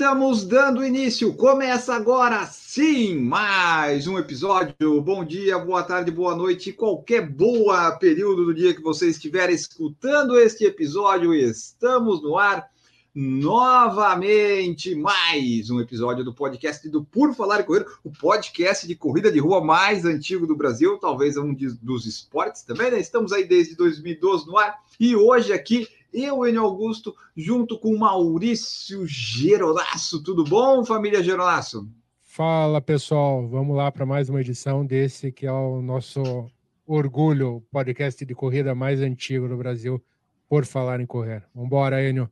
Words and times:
Estamos 0.00 0.44
dando 0.44 0.82
início. 0.82 1.34
Começa 1.34 1.94
agora 1.94 2.46
sim 2.46 3.18
mais 3.18 4.06
um 4.06 4.18
episódio. 4.18 4.98
Bom 5.02 5.22
dia, 5.22 5.58
boa 5.58 5.82
tarde, 5.82 6.10
boa 6.10 6.34
noite, 6.34 6.72
qualquer 6.72 7.28
boa 7.28 7.92
período 7.98 8.46
do 8.46 8.54
dia 8.54 8.72
que 8.72 8.80
você 8.80 9.10
estiver 9.10 9.50
escutando 9.50 10.38
este 10.38 10.64
episódio. 10.64 11.34
Estamos 11.34 12.22
no 12.22 12.38
ar 12.38 12.70
novamente 13.14 14.94
mais 14.94 15.68
um 15.68 15.78
episódio 15.78 16.24
do 16.24 16.32
podcast 16.32 16.88
do 16.88 17.04
Por 17.04 17.34
Falar 17.34 17.60
em 17.60 17.64
Corrida, 17.64 17.86
o 18.02 18.10
podcast 18.10 18.88
de 18.88 18.94
corrida 18.94 19.30
de 19.30 19.38
rua 19.38 19.62
mais 19.62 20.06
antigo 20.06 20.46
do 20.46 20.56
Brasil, 20.56 20.96
talvez 20.96 21.36
um 21.36 21.54
dos 21.82 22.06
esportes 22.06 22.62
também, 22.62 22.90
né? 22.90 22.98
Estamos 22.98 23.32
aí 23.32 23.44
desde 23.44 23.76
2012 23.76 24.46
no 24.46 24.56
ar 24.56 24.78
e 24.98 25.14
hoje 25.14 25.52
aqui 25.52 25.86
eu, 26.12 26.46
Enio 26.46 26.62
Augusto, 26.62 27.14
junto 27.36 27.78
com 27.78 27.96
Maurício 27.96 29.06
Geronasso. 29.06 30.22
Tudo 30.22 30.44
bom, 30.44 30.84
família 30.84 31.22
Geronasso? 31.22 31.88
Fala, 32.22 32.80
pessoal. 32.80 33.46
Vamos 33.48 33.76
lá 33.76 33.90
para 33.90 34.06
mais 34.06 34.28
uma 34.28 34.40
edição 34.40 34.84
desse 34.84 35.32
que 35.32 35.46
é 35.46 35.52
o 35.52 35.82
nosso 35.82 36.50
orgulho, 36.86 37.62
podcast 37.70 38.24
de 38.24 38.34
corrida 38.34 38.74
mais 38.74 39.00
antigo 39.00 39.48
do 39.48 39.56
Brasil, 39.56 40.02
por 40.48 40.64
falar 40.64 41.00
em 41.00 41.06
correr. 41.06 41.44
Vamos 41.54 41.66
embora, 41.66 42.02
Enio. 42.02 42.28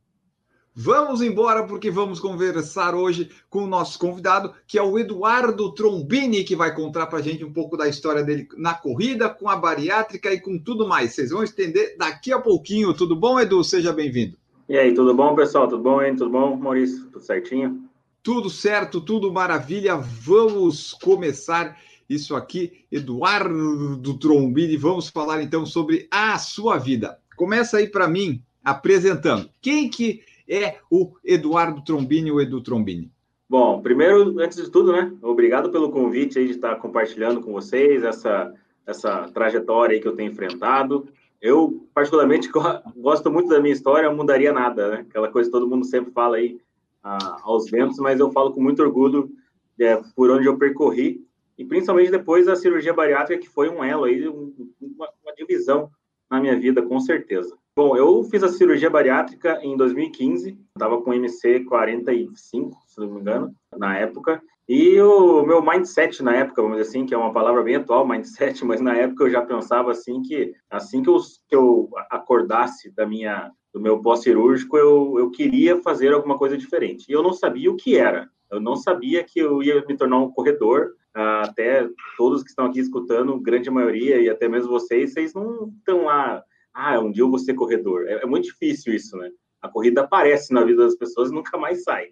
Vamos 0.81 1.21
embora 1.21 1.65
porque 1.65 1.91
vamos 1.91 2.21
conversar 2.21 2.95
hoje 2.95 3.29
com 3.49 3.65
o 3.65 3.67
nosso 3.67 3.99
convidado, 3.99 4.53
que 4.65 4.77
é 4.77 4.81
o 4.81 4.97
Eduardo 4.97 5.73
Trombini, 5.73 6.45
que 6.45 6.55
vai 6.55 6.73
contar 6.73 7.07
para 7.07 7.19
a 7.19 7.21
gente 7.21 7.43
um 7.43 7.51
pouco 7.51 7.75
da 7.75 7.89
história 7.89 8.23
dele 8.23 8.47
na 8.55 8.73
corrida, 8.73 9.27
com 9.27 9.49
a 9.49 9.57
bariátrica 9.57 10.33
e 10.33 10.39
com 10.39 10.57
tudo 10.57 10.87
mais. 10.87 11.13
Vocês 11.13 11.31
vão 11.31 11.43
entender 11.43 11.97
daqui 11.99 12.31
a 12.31 12.39
pouquinho. 12.39 12.93
Tudo 12.93 13.13
bom, 13.13 13.37
Edu? 13.37 13.61
Seja 13.61 13.91
bem-vindo. 13.91 14.37
E 14.69 14.77
aí, 14.77 14.93
tudo 14.93 15.13
bom, 15.13 15.35
pessoal? 15.35 15.67
Tudo 15.67 15.83
bom, 15.83 16.01
hein? 16.01 16.15
Tudo 16.15 16.31
bom, 16.31 16.55
Maurício? 16.55 17.07
Tudo 17.07 17.25
certinho? 17.25 17.83
Tudo 18.23 18.49
certo, 18.49 19.01
tudo 19.01 19.33
maravilha. 19.33 19.97
Vamos 19.97 20.93
começar 20.93 21.77
isso 22.09 22.37
aqui, 22.37 22.85
Eduardo 22.89 24.17
Trombini. 24.17 24.77
Vamos 24.77 25.09
falar 25.09 25.43
então 25.43 25.65
sobre 25.65 26.07
a 26.09 26.37
sua 26.37 26.77
vida. 26.77 27.19
Começa 27.35 27.75
aí 27.75 27.89
para 27.89 28.07
mim 28.07 28.41
apresentando. 28.63 29.49
Quem 29.61 29.89
que 29.89 30.21
é 30.49 30.77
o 30.89 31.13
Eduardo 31.23 31.83
Trombini, 31.83 32.31
o 32.31 32.41
Edu 32.41 32.61
Trombini? 32.61 33.11
Bom, 33.47 33.81
primeiro, 33.81 34.39
antes 34.39 34.57
de 34.57 34.69
tudo, 34.69 34.91
né? 34.91 35.15
Obrigado 35.21 35.71
pelo 35.71 35.91
convite 35.91 36.39
aí 36.39 36.45
de 36.45 36.51
estar 36.51 36.75
compartilhando 36.75 37.41
com 37.41 37.51
vocês 37.51 38.03
essa, 38.03 38.53
essa 38.85 39.29
trajetória 39.29 39.95
aí 39.95 40.01
que 40.01 40.07
eu 40.07 40.15
tenho 40.15 40.31
enfrentado. 40.31 41.07
Eu, 41.41 41.87
particularmente, 41.93 42.49
gosto 42.97 43.31
muito 43.31 43.49
da 43.49 43.59
minha 43.59 43.73
história, 43.73 44.07
eu 44.07 44.15
mudaria 44.15 44.51
nada, 44.51 44.89
né? 44.89 45.05
Aquela 45.09 45.29
coisa 45.29 45.49
que 45.49 45.51
todo 45.51 45.69
mundo 45.69 45.85
sempre 45.85 46.11
fala 46.11 46.37
aí 46.37 46.59
ah, 47.03 47.39
aos 47.43 47.69
ventos, 47.69 47.97
mas 47.97 48.19
eu 48.19 48.31
falo 48.31 48.51
com 48.51 48.61
muito 48.61 48.81
orgulho 48.81 49.31
é, 49.79 50.01
por 50.15 50.29
onde 50.29 50.45
eu 50.45 50.57
percorri, 50.57 51.25
e 51.57 51.65
principalmente 51.65 52.11
depois 52.11 52.45
da 52.45 52.55
cirurgia 52.55 52.93
bariátrica, 52.93 53.41
que 53.41 53.49
foi 53.49 53.69
um 53.69 53.83
elo 53.83 54.03
aí, 54.03 54.27
uma, 54.27 55.09
uma 55.23 55.33
divisão 55.35 55.89
na 56.29 56.39
minha 56.39 56.57
vida, 56.57 56.81
com 56.81 56.99
certeza. 56.99 57.57
Bom, 57.79 57.95
eu 57.95 58.25
fiz 58.25 58.43
a 58.43 58.49
cirurgia 58.49 58.89
bariátrica 58.89 59.57
em 59.63 59.77
2015, 59.77 60.59
estava 60.75 61.01
com 61.01 61.13
MC 61.13 61.61
45, 61.61 62.77
se 62.85 62.99
não 62.99 63.09
me 63.09 63.21
engano, 63.21 63.55
na 63.77 63.97
época. 63.97 64.41
E 64.67 64.99
o 64.99 65.45
meu 65.45 65.61
mindset 65.61 66.21
na 66.21 66.35
época, 66.35 66.61
vamos 66.61 66.75
dizer 66.75 66.89
assim, 66.89 67.05
que 67.05 67.13
é 67.13 67.17
uma 67.17 67.31
palavra 67.31 67.63
bem 67.63 67.77
atual, 67.77 68.05
mindset, 68.05 68.65
mas 68.67 68.81
na 68.81 68.97
época 68.97 69.23
eu 69.23 69.29
já 69.29 69.41
pensava 69.43 69.91
assim 69.91 70.21
que 70.21 70.53
assim 70.69 71.01
que 71.01 71.09
eu, 71.09 71.19
que 71.47 71.55
eu 71.55 71.89
acordasse 72.09 72.93
da 72.93 73.05
minha 73.05 73.49
do 73.73 73.79
meu 73.79 74.01
pós-cirúrgico, 74.01 74.75
eu, 74.75 75.15
eu 75.17 75.31
queria 75.31 75.81
fazer 75.81 76.11
alguma 76.11 76.37
coisa 76.37 76.57
diferente. 76.57 77.05
E 77.07 77.13
eu 77.13 77.23
não 77.23 77.31
sabia 77.31 77.71
o 77.71 77.77
que 77.77 77.95
era. 77.95 78.29
Eu 78.51 78.59
não 78.59 78.75
sabia 78.75 79.23
que 79.23 79.39
eu 79.39 79.63
ia 79.63 79.85
me 79.85 79.95
tornar 79.95 80.17
um 80.17 80.29
corredor. 80.29 80.95
Até 81.13 81.87
todos 82.17 82.43
que 82.43 82.49
estão 82.49 82.65
aqui 82.65 82.81
escutando, 82.81 83.39
grande 83.39 83.71
maioria, 83.71 84.19
e 84.19 84.29
até 84.29 84.49
mesmo 84.49 84.69
vocês, 84.69 85.13
vocês 85.13 85.33
não 85.33 85.71
estão 85.79 86.03
lá 86.03 86.43
ah, 86.79 86.99
um 86.99 87.11
dia 87.11 87.23
eu 87.23 87.29
vou 87.29 87.37
ser 87.37 87.53
corredor. 87.53 88.07
É, 88.07 88.23
é, 88.23 88.25
muito 88.25 88.45
difícil 88.45 88.93
isso, 88.93 89.17
né? 89.17 89.29
A 89.61 89.67
corrida 89.67 90.01
aparece 90.01 90.53
na 90.53 90.63
vida 90.63 90.83
das 90.83 90.95
pessoas 90.95 91.29
e 91.29 91.33
nunca 91.33 91.57
mais 91.57 91.83
sai. 91.83 92.07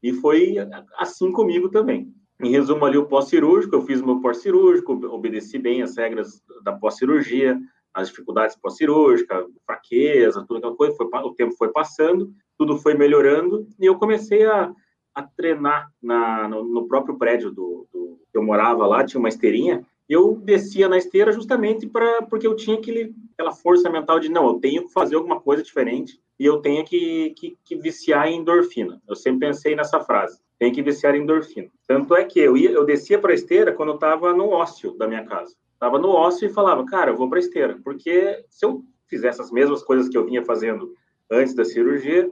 E 0.00 0.12
foi 0.12 0.56
assim 0.96 1.32
comigo 1.32 1.68
também. 1.68 2.12
Em 2.40 2.50
resumo, 2.50 2.84
ali 2.84 2.96
o 2.96 3.06
pós-cirúrgico, 3.06 3.74
eu 3.74 3.82
fiz 3.82 4.00
o 4.00 4.06
meu 4.06 4.20
pós-cirúrgico, 4.20 4.92
obedeci 5.06 5.58
bem 5.58 5.82
as 5.82 5.96
regras 5.96 6.40
da 6.62 6.72
pós-cirurgia, 6.72 7.60
as 7.92 8.08
dificuldades 8.08 8.56
pós-cirúrgica, 8.56 9.44
fraqueza, 9.66 10.44
tudo 10.46 10.58
aquela 10.58 10.76
coisa. 10.76 10.96
Foi, 10.96 11.06
o 11.06 11.34
tempo 11.34 11.56
foi 11.56 11.72
passando, 11.72 12.32
tudo 12.56 12.78
foi 12.78 12.94
melhorando 12.94 13.66
e 13.78 13.86
eu 13.86 13.96
comecei 13.96 14.44
a, 14.46 14.72
a 15.14 15.22
treinar 15.22 15.90
na, 16.00 16.48
no, 16.48 16.64
no 16.64 16.86
próprio 16.86 17.18
prédio 17.18 17.50
do, 17.50 17.86
do, 17.92 18.20
que 18.30 18.38
eu 18.38 18.42
morava 18.42 18.86
lá, 18.86 19.04
tinha 19.04 19.18
uma 19.18 19.28
esteirinha, 19.28 19.84
eu 20.08 20.36
descia 20.36 20.88
na 20.88 20.98
esteira 20.98 21.32
justamente 21.32 21.86
para 21.86 22.22
porque 22.22 22.46
eu 22.46 22.56
tinha 22.56 22.76
aquele, 22.76 23.14
aquela 23.34 23.52
força 23.52 23.88
mental 23.88 24.18
de 24.18 24.28
não, 24.28 24.46
eu 24.46 24.54
tenho 24.54 24.86
que 24.86 24.92
fazer 24.92 25.16
alguma 25.16 25.40
coisa 25.40 25.62
diferente 25.62 26.20
e 26.38 26.44
eu 26.44 26.58
tenho 26.58 26.84
que, 26.84 27.30
que, 27.36 27.56
que 27.64 27.76
viciar 27.76 28.28
em 28.28 28.38
endorfina. 28.40 29.00
Eu 29.08 29.14
sempre 29.14 29.46
pensei 29.46 29.76
nessa 29.76 30.00
frase, 30.00 30.40
tem 30.58 30.72
que 30.72 30.82
viciar 30.82 31.14
em 31.14 31.22
endorfina. 31.22 31.68
Tanto 31.86 32.14
é 32.14 32.24
que 32.24 32.40
eu 32.40 32.56
ia, 32.56 32.70
eu 32.70 32.84
descia 32.84 33.18
para 33.18 33.32
a 33.32 33.34
esteira 33.34 33.72
quando 33.72 33.90
eu 33.90 33.94
estava 33.94 34.32
no 34.32 34.48
ócio 34.48 34.96
da 34.96 35.06
minha 35.06 35.24
casa. 35.24 35.54
Estava 35.74 35.98
no 35.98 36.10
ócio 36.10 36.46
e 36.46 36.52
falava, 36.52 36.84
cara, 36.84 37.10
eu 37.10 37.16
vou 37.16 37.28
para 37.28 37.38
a 37.38 37.40
esteira, 37.40 37.78
porque 37.82 38.44
se 38.48 38.64
eu 38.64 38.84
fizesse 39.08 39.40
as 39.40 39.50
mesmas 39.50 39.82
coisas 39.82 40.08
que 40.08 40.16
eu 40.16 40.24
vinha 40.24 40.44
fazendo 40.44 40.94
antes 41.30 41.54
da 41.54 41.64
cirurgia, 41.64 42.30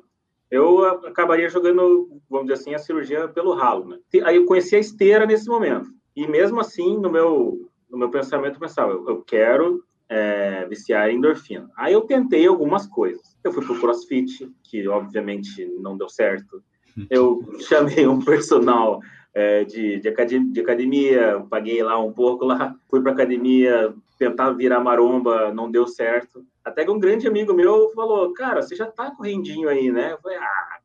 eu 0.51 0.85
acabaria 1.07 1.49
jogando, 1.49 2.21
vamos 2.29 2.47
dizer 2.47 2.61
assim, 2.61 2.75
a 2.75 2.79
cirurgia 2.79 3.29
pelo 3.29 3.55
ralo, 3.55 3.87
né? 3.89 3.99
Aí 4.25 4.37
eu 4.37 4.45
conheci 4.45 4.75
a 4.75 4.81
esteira 4.81 5.25
nesse 5.25 5.49
momento. 5.49 5.89
E 6.21 6.29
mesmo 6.29 6.61
assim, 6.61 6.99
no 6.99 7.11
meu, 7.11 7.67
no 7.89 7.97
meu 7.97 8.11
pensamento, 8.11 8.57
eu 8.57 8.61
pensava, 8.61 8.93
eu, 8.93 9.09
eu 9.09 9.23
quero 9.23 9.83
é, 10.07 10.67
viciar 10.67 11.09
em 11.09 11.17
endorfina. 11.17 11.71
Aí 11.75 11.95
eu 11.95 12.03
tentei 12.03 12.47
algumas 12.47 12.87
coisas. 12.87 13.39
Eu 13.43 13.51
fui 13.51 13.65
pro 13.65 13.81
CrossFit, 13.81 14.53
que 14.63 14.87
obviamente 14.87 15.65
não 15.79 15.97
deu 15.97 16.11
certo. 16.11 16.63
Eu 17.09 17.41
chamei 17.67 18.07
um 18.07 18.23
personal 18.23 19.01
é, 19.33 19.65
de, 19.65 19.99
de, 19.99 20.09
academia, 20.11 20.53
de 20.53 20.61
academia, 20.61 21.47
paguei 21.49 21.83
lá 21.83 21.99
um 21.99 22.13
pouco 22.13 22.45
lá, 22.45 22.77
fui 22.91 23.01
para 23.01 23.13
academia, 23.13 23.95
tentar 24.19 24.51
virar 24.51 24.81
maromba, 24.81 25.55
não 25.55 25.71
deu 25.71 25.87
certo. 25.87 26.45
Até 26.63 26.85
que 26.85 26.91
um 26.91 27.01
grande 27.01 27.27
amigo 27.27 27.55
meu 27.55 27.93
falou, 27.95 28.31
cara, 28.35 28.61
você 28.61 28.77
já 28.77 28.85
tá 28.85 29.11
correndinho 29.13 29.71
aí, 29.71 29.91
né? 29.91 30.13
Eu 30.13 30.19
falei, 30.19 30.37
ah, 30.37 30.79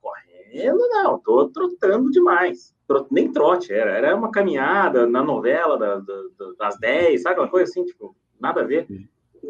correndo 0.55 0.87
não, 0.89 1.19
tô 1.19 1.49
trotando 1.49 2.09
demais 2.11 2.75
nem 3.09 3.31
trote, 3.31 3.73
era, 3.73 3.91
era 3.91 4.15
uma 4.15 4.31
caminhada 4.31 5.07
na 5.07 5.23
novela 5.23 5.77
da, 5.77 5.95
da, 5.97 6.13
das 6.57 6.77
10, 6.77 7.21
sabe? 7.21 7.39
Uma 7.39 7.49
coisa 7.49 7.69
assim, 7.69 7.83
tipo, 7.83 8.15
nada 8.39 8.61
a 8.61 8.63
ver. 8.63 8.87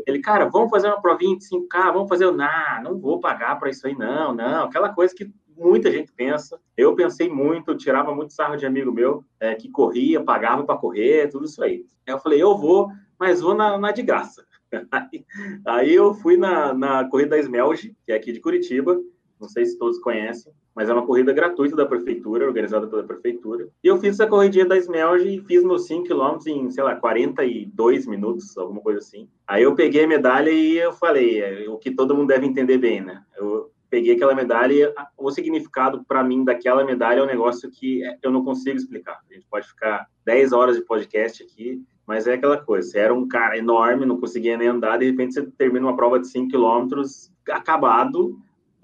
Ele, 0.07 0.19
cara, 0.19 0.45
vamos 0.45 0.69
fazer 0.69 0.87
uma 0.87 1.01
provinha 1.01 1.37
de 1.37 1.43
5K, 1.45 1.93
vamos 1.93 2.09
fazer, 2.09 2.29
não, 2.31 2.83
não 2.83 2.99
vou 2.99 3.19
pagar 3.19 3.59
para 3.59 3.69
isso 3.69 3.85
aí, 3.87 3.95
não, 3.97 4.33
não, 4.33 4.65
aquela 4.65 4.93
coisa 4.93 5.13
que 5.13 5.31
muita 5.57 5.91
gente 5.91 6.11
pensa. 6.11 6.59
Eu 6.75 6.95
pensei 6.95 7.29
muito, 7.29 7.75
tirava 7.75 8.13
muito 8.13 8.33
sarro 8.33 8.57
de 8.57 8.65
amigo 8.65 8.91
meu, 8.91 9.23
é, 9.39 9.55
que 9.55 9.69
corria, 9.69 10.23
pagava 10.23 10.63
para 10.63 10.77
correr, 10.77 11.29
tudo 11.29 11.45
isso 11.45 11.63
aí. 11.63 11.85
Aí 12.07 12.13
eu 12.13 12.19
falei, 12.19 12.41
eu 12.41 12.57
vou, 12.57 12.89
mas 13.19 13.41
vou 13.41 13.53
na, 13.53 13.77
na 13.77 13.91
de 13.91 14.01
graça. 14.01 14.45
Aí, 14.91 15.25
aí, 15.65 15.95
eu 15.95 16.13
fui 16.13 16.35
na, 16.35 16.73
na 16.73 17.07
corrida 17.07 17.29
da 17.29 17.39
Smelge, 17.39 17.95
que 18.03 18.11
é 18.11 18.15
aqui 18.15 18.33
de 18.33 18.41
Curitiba, 18.41 18.99
não 19.39 19.47
sei 19.47 19.65
se 19.65 19.77
todos 19.77 19.99
conhecem, 19.99 20.51
mas 20.75 20.89
é 20.89 20.93
uma 20.93 21.05
corrida 21.05 21.31
gratuita 21.31 21.75
da 21.75 21.85
prefeitura, 21.85 22.45
organizada 22.45 22.85
pela 22.85 23.03
prefeitura. 23.03 23.69
E 23.81 23.87
eu 23.87 23.97
fiz 23.97 24.19
essa 24.19 24.27
corridinha 24.27 24.65
da 24.65 24.77
Smelge 24.77 25.35
e 25.35 25.41
fiz 25.41 25.63
meus 25.63 25.87
5 25.87 26.03
km 26.07 26.37
em, 26.47 26.69
sei 26.69 26.83
lá, 26.83 26.95
42 26.95 28.05
minutos, 28.05 28.57
alguma 28.57 28.81
coisa 28.81 28.99
assim. 28.99 29.29
Aí 29.47 29.63
eu 29.63 29.73
peguei 29.73 30.03
a 30.03 30.07
medalha 30.07 30.49
e 30.49 30.77
eu 30.77 30.91
falei, 30.91 31.41
é, 31.41 31.69
o 31.69 31.77
que 31.77 31.91
todo 31.91 32.13
mundo 32.13 32.27
deve 32.27 32.45
entender 32.45 32.77
bem, 32.77 33.01
né? 33.01 33.23
Eu 33.37 33.71
peguei 33.89 34.15
aquela 34.15 34.35
medalha 34.35 34.73
e 34.73 34.93
o 35.17 35.31
significado 35.31 36.03
para 36.05 36.21
mim 36.21 36.43
daquela 36.43 36.83
medalha 36.83 37.21
é 37.21 37.23
um 37.23 37.27
negócio 37.27 37.71
que 37.71 38.03
é, 38.03 38.17
eu 38.21 38.29
não 38.29 38.43
consigo 38.43 38.75
explicar. 38.75 39.21
A 39.29 39.33
gente 39.33 39.47
pode 39.49 39.67
ficar 39.67 40.07
10 40.25 40.51
horas 40.51 40.75
de 40.75 40.83
podcast 40.83 41.41
aqui, 41.41 41.81
mas 42.05 42.27
é 42.27 42.33
aquela 42.33 42.57
coisa, 42.57 42.89
você 42.89 42.99
era 42.99 43.13
um 43.13 43.27
cara 43.27 43.57
enorme, 43.57 44.05
não 44.05 44.19
conseguia 44.19 44.57
nem 44.57 44.67
andar, 44.67 44.97
de 44.97 45.05
repente 45.05 45.33
você 45.33 45.45
termina 45.57 45.87
uma 45.87 45.95
prova 45.95 46.19
de 46.19 46.27
5 46.27 46.49
quilômetros 46.49 47.31
acabado, 47.49 48.37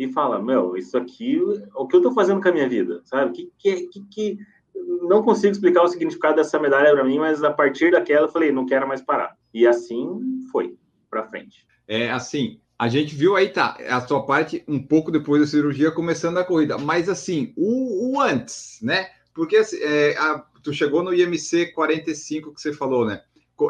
e 0.03 0.11
fala, 0.11 0.41
meu, 0.41 0.75
isso 0.75 0.97
aqui, 0.97 1.39
o 1.75 1.87
que 1.87 1.95
eu 1.95 1.99
estou 1.99 2.13
fazendo 2.13 2.41
com 2.41 2.49
a 2.49 2.51
minha 2.51 2.67
vida, 2.67 3.01
sabe? 3.03 3.31
Que, 3.31 3.51
que, 3.57 3.87
que, 3.87 4.01
que 4.09 4.37
não 5.03 5.21
consigo 5.21 5.51
explicar 5.51 5.83
o 5.83 5.87
significado 5.87 6.37
dessa 6.37 6.59
medalha 6.59 6.91
para 6.91 7.03
mim, 7.03 7.19
mas 7.19 7.43
a 7.43 7.51
partir 7.51 7.91
daquela 7.91 8.25
eu 8.25 8.31
falei, 8.31 8.51
não 8.51 8.65
quero 8.65 8.87
mais 8.87 9.01
parar. 9.01 9.37
E 9.53 9.67
assim 9.67 10.19
foi 10.51 10.75
para 11.09 11.27
frente. 11.27 11.65
É 11.87 12.09
assim, 12.09 12.59
A 12.79 12.87
gente 12.87 13.13
viu 13.13 13.35
aí, 13.35 13.49
tá, 13.49 13.77
a 13.89 14.01
sua 14.01 14.25
parte 14.25 14.63
um 14.67 14.81
pouco 14.81 15.11
depois 15.11 15.39
da 15.39 15.47
cirurgia, 15.47 15.91
começando 15.91 16.39
a 16.39 16.43
corrida. 16.43 16.79
Mas 16.79 17.07
assim, 17.07 17.53
o, 17.55 18.15
o 18.15 18.19
antes, 18.19 18.79
né? 18.81 19.07
Porque 19.35 19.57
assim, 19.57 19.77
é, 19.81 20.17
a, 20.17 20.43
tu 20.63 20.73
chegou 20.73 21.03
no 21.03 21.13
IMC 21.13 21.73
45 21.73 22.53
que 22.55 22.59
você 22.59 22.73
falou, 22.73 23.05
né? 23.05 23.21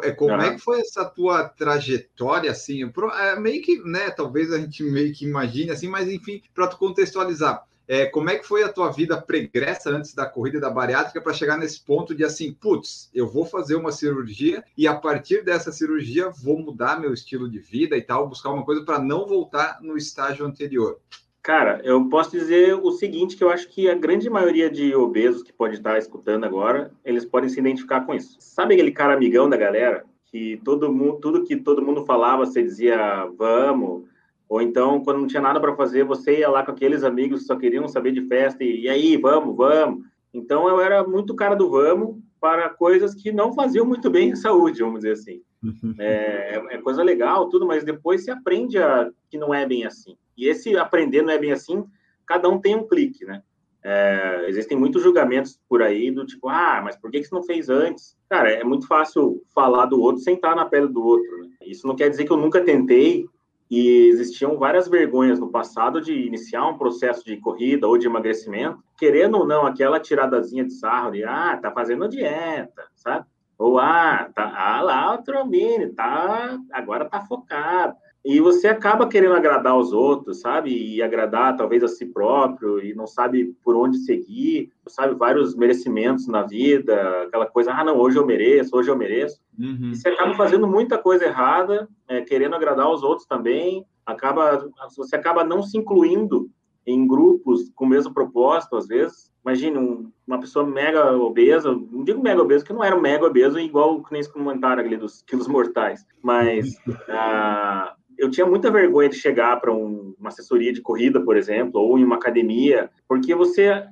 É, 0.03 0.11
como 0.11 0.41
é 0.41 0.53
que 0.53 0.59
foi 0.59 0.79
essa 0.79 1.03
tua 1.05 1.47
trajetória, 1.47 2.51
assim? 2.51 2.81
É, 3.19 3.39
meio 3.39 3.61
que, 3.61 3.79
né? 3.83 4.09
Talvez 4.11 4.51
a 4.51 4.59
gente 4.59 4.83
meio 4.83 5.13
que 5.13 5.25
imagine 5.25 5.71
assim, 5.71 5.87
mas 5.87 6.07
enfim, 6.07 6.41
para 6.53 6.67
tu 6.67 6.77
contextualizar. 6.77 7.65
É, 7.87 8.05
como 8.05 8.29
é 8.29 8.37
que 8.37 8.47
foi 8.47 8.63
a 8.63 8.71
tua 8.71 8.89
vida 8.89 9.21
pregressa 9.21 9.89
antes 9.89 10.13
da 10.13 10.25
corrida 10.25 10.61
da 10.61 10.69
bariátrica 10.69 11.19
para 11.19 11.33
chegar 11.33 11.57
nesse 11.57 11.81
ponto 11.81 12.15
de 12.15 12.23
assim, 12.23 12.53
putz, 12.53 13.09
eu 13.13 13.27
vou 13.27 13.43
fazer 13.45 13.75
uma 13.75 13.91
cirurgia 13.91 14.63
e 14.77 14.87
a 14.87 14.95
partir 14.95 15.43
dessa 15.43 15.73
cirurgia 15.73 16.29
vou 16.29 16.57
mudar 16.57 17.01
meu 17.01 17.13
estilo 17.13 17.49
de 17.49 17.59
vida 17.59 17.97
e 17.97 18.01
tal, 18.01 18.29
buscar 18.29 18.51
uma 18.51 18.63
coisa 18.63 18.85
para 18.85 18.97
não 18.97 19.27
voltar 19.27 19.79
no 19.81 19.97
estágio 19.97 20.45
anterior? 20.45 21.01
Cara, 21.43 21.81
eu 21.83 22.07
posso 22.07 22.31
dizer 22.31 22.75
o 22.75 22.91
seguinte, 22.91 23.35
que 23.35 23.43
eu 23.43 23.49
acho 23.49 23.67
que 23.67 23.89
a 23.89 23.95
grande 23.95 24.29
maioria 24.29 24.69
de 24.69 24.93
obesos 24.95 25.41
que 25.41 25.51
pode 25.51 25.75
estar 25.75 25.97
escutando 25.97 26.43
agora, 26.43 26.91
eles 27.03 27.25
podem 27.25 27.49
se 27.49 27.59
identificar 27.59 28.01
com 28.01 28.13
isso. 28.13 28.37
Sabe 28.39 28.75
aquele 28.75 28.91
cara 28.91 29.13
amigão 29.13 29.49
da 29.49 29.57
galera 29.57 30.05
que 30.25 30.61
todo 30.63 30.91
mundo, 30.93 31.19
tudo 31.19 31.43
que 31.43 31.57
todo 31.57 31.81
mundo 31.81 32.05
falava, 32.05 32.45
você 32.45 32.63
dizia 32.63 33.25
vamos, 33.37 34.03
ou 34.51 34.61
então, 34.61 35.01
quando 35.01 35.19
não 35.21 35.27
tinha 35.27 35.41
nada 35.41 35.61
para 35.61 35.73
fazer, 35.77 36.03
você 36.03 36.39
ia 36.39 36.49
lá 36.49 36.61
com 36.61 36.71
aqueles 36.71 37.05
amigos 37.05 37.39
que 37.39 37.45
só 37.45 37.55
queriam 37.55 37.87
saber 37.87 38.11
de 38.11 38.27
festa 38.27 38.61
e, 38.61 38.81
e 38.81 38.89
aí, 38.89 39.15
vamos, 39.15 39.55
vamos. 39.55 40.03
Então, 40.33 40.67
eu 40.67 40.81
era 40.81 41.07
muito 41.07 41.33
cara 41.33 41.55
do 41.55 41.69
vamos 41.69 42.17
para 42.37 42.67
coisas 42.67 43.15
que 43.15 43.31
não 43.31 43.53
faziam 43.53 43.85
muito 43.85 44.09
bem 44.09 44.33
à 44.33 44.35
saúde, 44.35 44.81
vamos 44.81 44.99
dizer 44.99 45.13
assim. 45.13 45.41
É, 45.97 46.61
é, 46.71 46.77
coisa 46.79 47.01
legal, 47.01 47.47
tudo, 47.47 47.65
mas 47.65 47.85
depois 47.85 48.25
se 48.25 48.31
aprende 48.31 48.77
a, 48.77 49.09
que 49.29 49.37
não 49.37 49.53
é 49.53 49.65
bem 49.65 49.85
assim. 49.85 50.17
E 50.37 50.47
esse 50.47 50.75
aprender 50.77 51.21
não 51.21 51.33
é 51.33 51.37
bem 51.37 51.51
assim, 51.51 51.85
cada 52.25 52.49
um 52.49 52.59
tem 52.59 52.75
um 52.75 52.87
clique, 52.87 53.25
né? 53.25 53.41
É, 53.83 54.45
existem 54.47 54.77
muitos 54.77 55.01
julgamentos 55.01 55.59
por 55.67 55.81
aí 55.81 56.11
do 56.11 56.25
tipo, 56.25 56.47
ah, 56.47 56.81
mas 56.83 56.95
por 56.95 57.09
que, 57.09 57.23
você 57.23 57.33
não 57.33 57.41
fez 57.41 57.67
antes? 57.67 58.15
Cara, 58.29 58.51
é 58.51 58.63
muito 58.63 58.87
fácil 58.87 59.41
falar 59.55 59.87
do 59.87 59.99
outro 59.99 60.21
sem 60.21 60.35
estar 60.35 60.55
na 60.55 60.65
pele 60.65 60.87
do 60.87 61.03
outro. 61.03 61.37
Né? 61.39 61.49
Isso 61.65 61.87
não 61.87 61.95
quer 61.95 62.09
dizer 62.09 62.25
que 62.25 62.31
eu 62.31 62.37
nunca 62.37 62.63
tentei 62.63 63.25
e 63.71 64.09
existiam 64.09 64.57
várias 64.57 64.87
vergonhas 64.87 65.39
no 65.39 65.49
passado 65.49 65.99
de 65.99 66.13
iniciar 66.13 66.67
um 66.67 66.77
processo 66.77 67.25
de 67.25 67.37
corrida 67.37 67.87
ou 67.87 67.97
de 67.97 68.05
emagrecimento, 68.05 68.83
querendo 68.97 69.37
ou 69.37 69.47
não, 69.47 69.65
aquela 69.65 69.99
tiradazinha 69.99 70.65
de 70.65 70.73
sarro 70.73 71.11
de, 71.11 71.23
ah, 71.23 71.57
tá 71.57 71.71
fazendo 71.71 72.07
dieta, 72.07 72.83
sabe? 72.95 73.25
Ou, 73.57 73.79
ah, 73.79 74.29
tá, 74.35 74.53
ah 74.55 74.81
lá 74.81 75.15
o 75.15 75.23
Trombini, 75.23 75.87
tá, 75.93 76.59
agora 76.71 77.05
tá 77.05 77.21
focado. 77.21 77.95
E 78.23 78.39
você 78.39 78.67
acaba 78.67 79.07
querendo 79.07 79.33
agradar 79.33 79.75
os 79.75 79.91
outros, 79.91 80.41
sabe? 80.41 80.71
E 80.71 81.01
agradar 81.01 81.57
talvez 81.57 81.83
a 81.83 81.87
si 81.87 82.05
próprio 82.05 82.79
e 82.79 82.93
não 82.93 83.07
sabe 83.07 83.55
por 83.63 83.75
onde 83.75 83.97
seguir, 83.97 84.71
sabe? 84.87 85.15
Vários 85.15 85.55
merecimentos 85.55 86.27
na 86.27 86.43
vida, 86.43 87.23
aquela 87.23 87.47
coisa, 87.47 87.73
ah, 87.73 87.83
não, 87.83 87.97
hoje 87.97 88.17
eu 88.17 88.25
mereço, 88.25 88.75
hoje 88.75 88.91
eu 88.91 88.95
mereço. 88.95 89.39
Uhum. 89.57 89.89
E 89.91 89.95
você 89.95 90.09
acaba 90.09 90.35
fazendo 90.35 90.67
muita 90.67 90.99
coisa 90.99 91.25
errada, 91.25 91.89
é, 92.07 92.21
querendo 92.21 92.55
agradar 92.55 92.91
os 92.91 93.01
outros 93.01 93.27
também, 93.27 93.85
acaba, 94.05 94.69
você 94.95 95.15
acaba 95.15 95.43
não 95.43 95.63
se 95.63 95.77
incluindo 95.77 96.47
em 96.85 97.07
grupos 97.07 97.71
com 97.75 97.85
o 97.85 97.89
mesmo 97.89 98.13
propósito, 98.13 98.75
às 98.75 98.87
vezes. 98.87 99.31
Imagina 99.43 99.79
um, 99.79 100.11
uma 100.27 100.39
pessoa 100.39 100.65
mega 100.65 101.13
obesa, 101.17 101.71
não 101.71 102.03
digo 102.03 102.21
mega 102.21 102.41
obesa, 102.41 102.63
que 102.63 102.73
não 102.73 102.83
era 102.83 102.99
mega 102.99 103.25
obeso, 103.25 103.59
igual 103.59 104.03
que 104.03 104.11
nem 104.11 104.21
esse 104.21 104.31
comentário 104.31 104.83
ali 104.83 104.95
dos 104.95 105.23
quilos 105.23 105.47
mortais, 105.47 106.05
mas 106.21 106.75
uh, 106.87 107.95
eu 108.21 108.29
tinha 108.29 108.45
muita 108.45 108.69
vergonha 108.69 109.09
de 109.09 109.15
chegar 109.15 109.59
para 109.59 109.73
um, 109.73 110.13
uma 110.19 110.29
assessoria 110.29 110.71
de 110.71 110.79
corrida, 110.79 111.19
por 111.19 111.35
exemplo, 111.35 111.81
ou 111.81 111.97
em 111.97 112.03
uma 112.03 112.17
academia, 112.17 112.91
porque 113.07 113.33
você, 113.33 113.83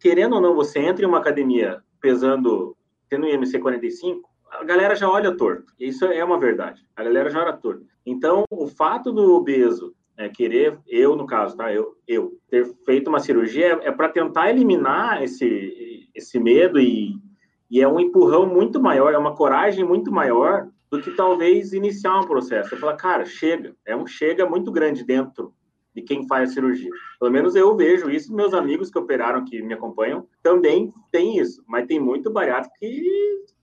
querendo 0.00 0.36
ou 0.36 0.40
não, 0.40 0.54
você 0.54 0.78
entra 0.78 1.04
em 1.04 1.08
uma 1.08 1.18
academia 1.18 1.82
pesando, 2.00 2.76
tendo 3.10 3.26
IMC 3.26 3.58
45, 3.58 4.30
a 4.52 4.62
galera 4.62 4.94
já 4.94 5.10
olha 5.10 5.36
torto. 5.36 5.72
Isso 5.80 6.04
é 6.04 6.22
uma 6.22 6.38
verdade. 6.38 6.86
A 6.94 7.02
galera 7.02 7.28
já 7.28 7.42
olha 7.42 7.52
torto. 7.54 7.84
Então, 8.06 8.44
o 8.48 8.68
fato 8.68 9.10
do 9.10 9.34
obeso 9.34 9.92
é, 10.16 10.28
querer, 10.28 10.78
eu 10.86 11.16
no 11.16 11.26
caso, 11.26 11.56
tá? 11.56 11.72
Eu, 11.72 11.96
eu 12.06 12.38
ter 12.48 12.64
feito 12.84 13.08
uma 13.08 13.18
cirurgia 13.18 13.80
é, 13.82 13.88
é 13.88 13.90
para 13.90 14.10
tentar 14.10 14.50
eliminar 14.50 15.24
esse, 15.24 16.08
esse 16.14 16.38
medo 16.38 16.78
e, 16.78 17.16
e 17.68 17.80
é 17.80 17.88
um 17.88 17.98
empurrão 17.98 18.46
muito 18.46 18.80
maior, 18.80 19.12
é 19.12 19.18
uma 19.18 19.34
coragem 19.34 19.84
muito 19.84 20.12
maior 20.12 20.68
do 20.92 21.00
que 21.00 21.10
talvez 21.12 21.72
iniciar 21.72 22.20
um 22.20 22.26
processo. 22.26 22.68
Você 22.68 22.76
fala, 22.76 22.94
cara, 22.94 23.24
chega. 23.24 23.74
É 23.86 23.96
um 23.96 24.06
chega 24.06 24.46
muito 24.46 24.70
grande 24.70 25.02
dentro 25.02 25.54
de 25.94 26.02
quem 26.02 26.28
faz 26.28 26.50
a 26.50 26.52
cirurgia. 26.52 26.90
Pelo 27.18 27.32
menos 27.32 27.56
eu 27.56 27.74
vejo 27.74 28.10
isso, 28.10 28.34
meus 28.34 28.52
amigos 28.52 28.90
que 28.90 28.98
operaram, 28.98 29.42
que 29.42 29.62
me 29.62 29.72
acompanham, 29.72 30.28
também 30.42 30.92
tem 31.10 31.38
isso. 31.38 31.64
Mas 31.66 31.86
tem 31.86 31.98
muito 31.98 32.30
bariátrico 32.30 32.76
que, 32.78 33.02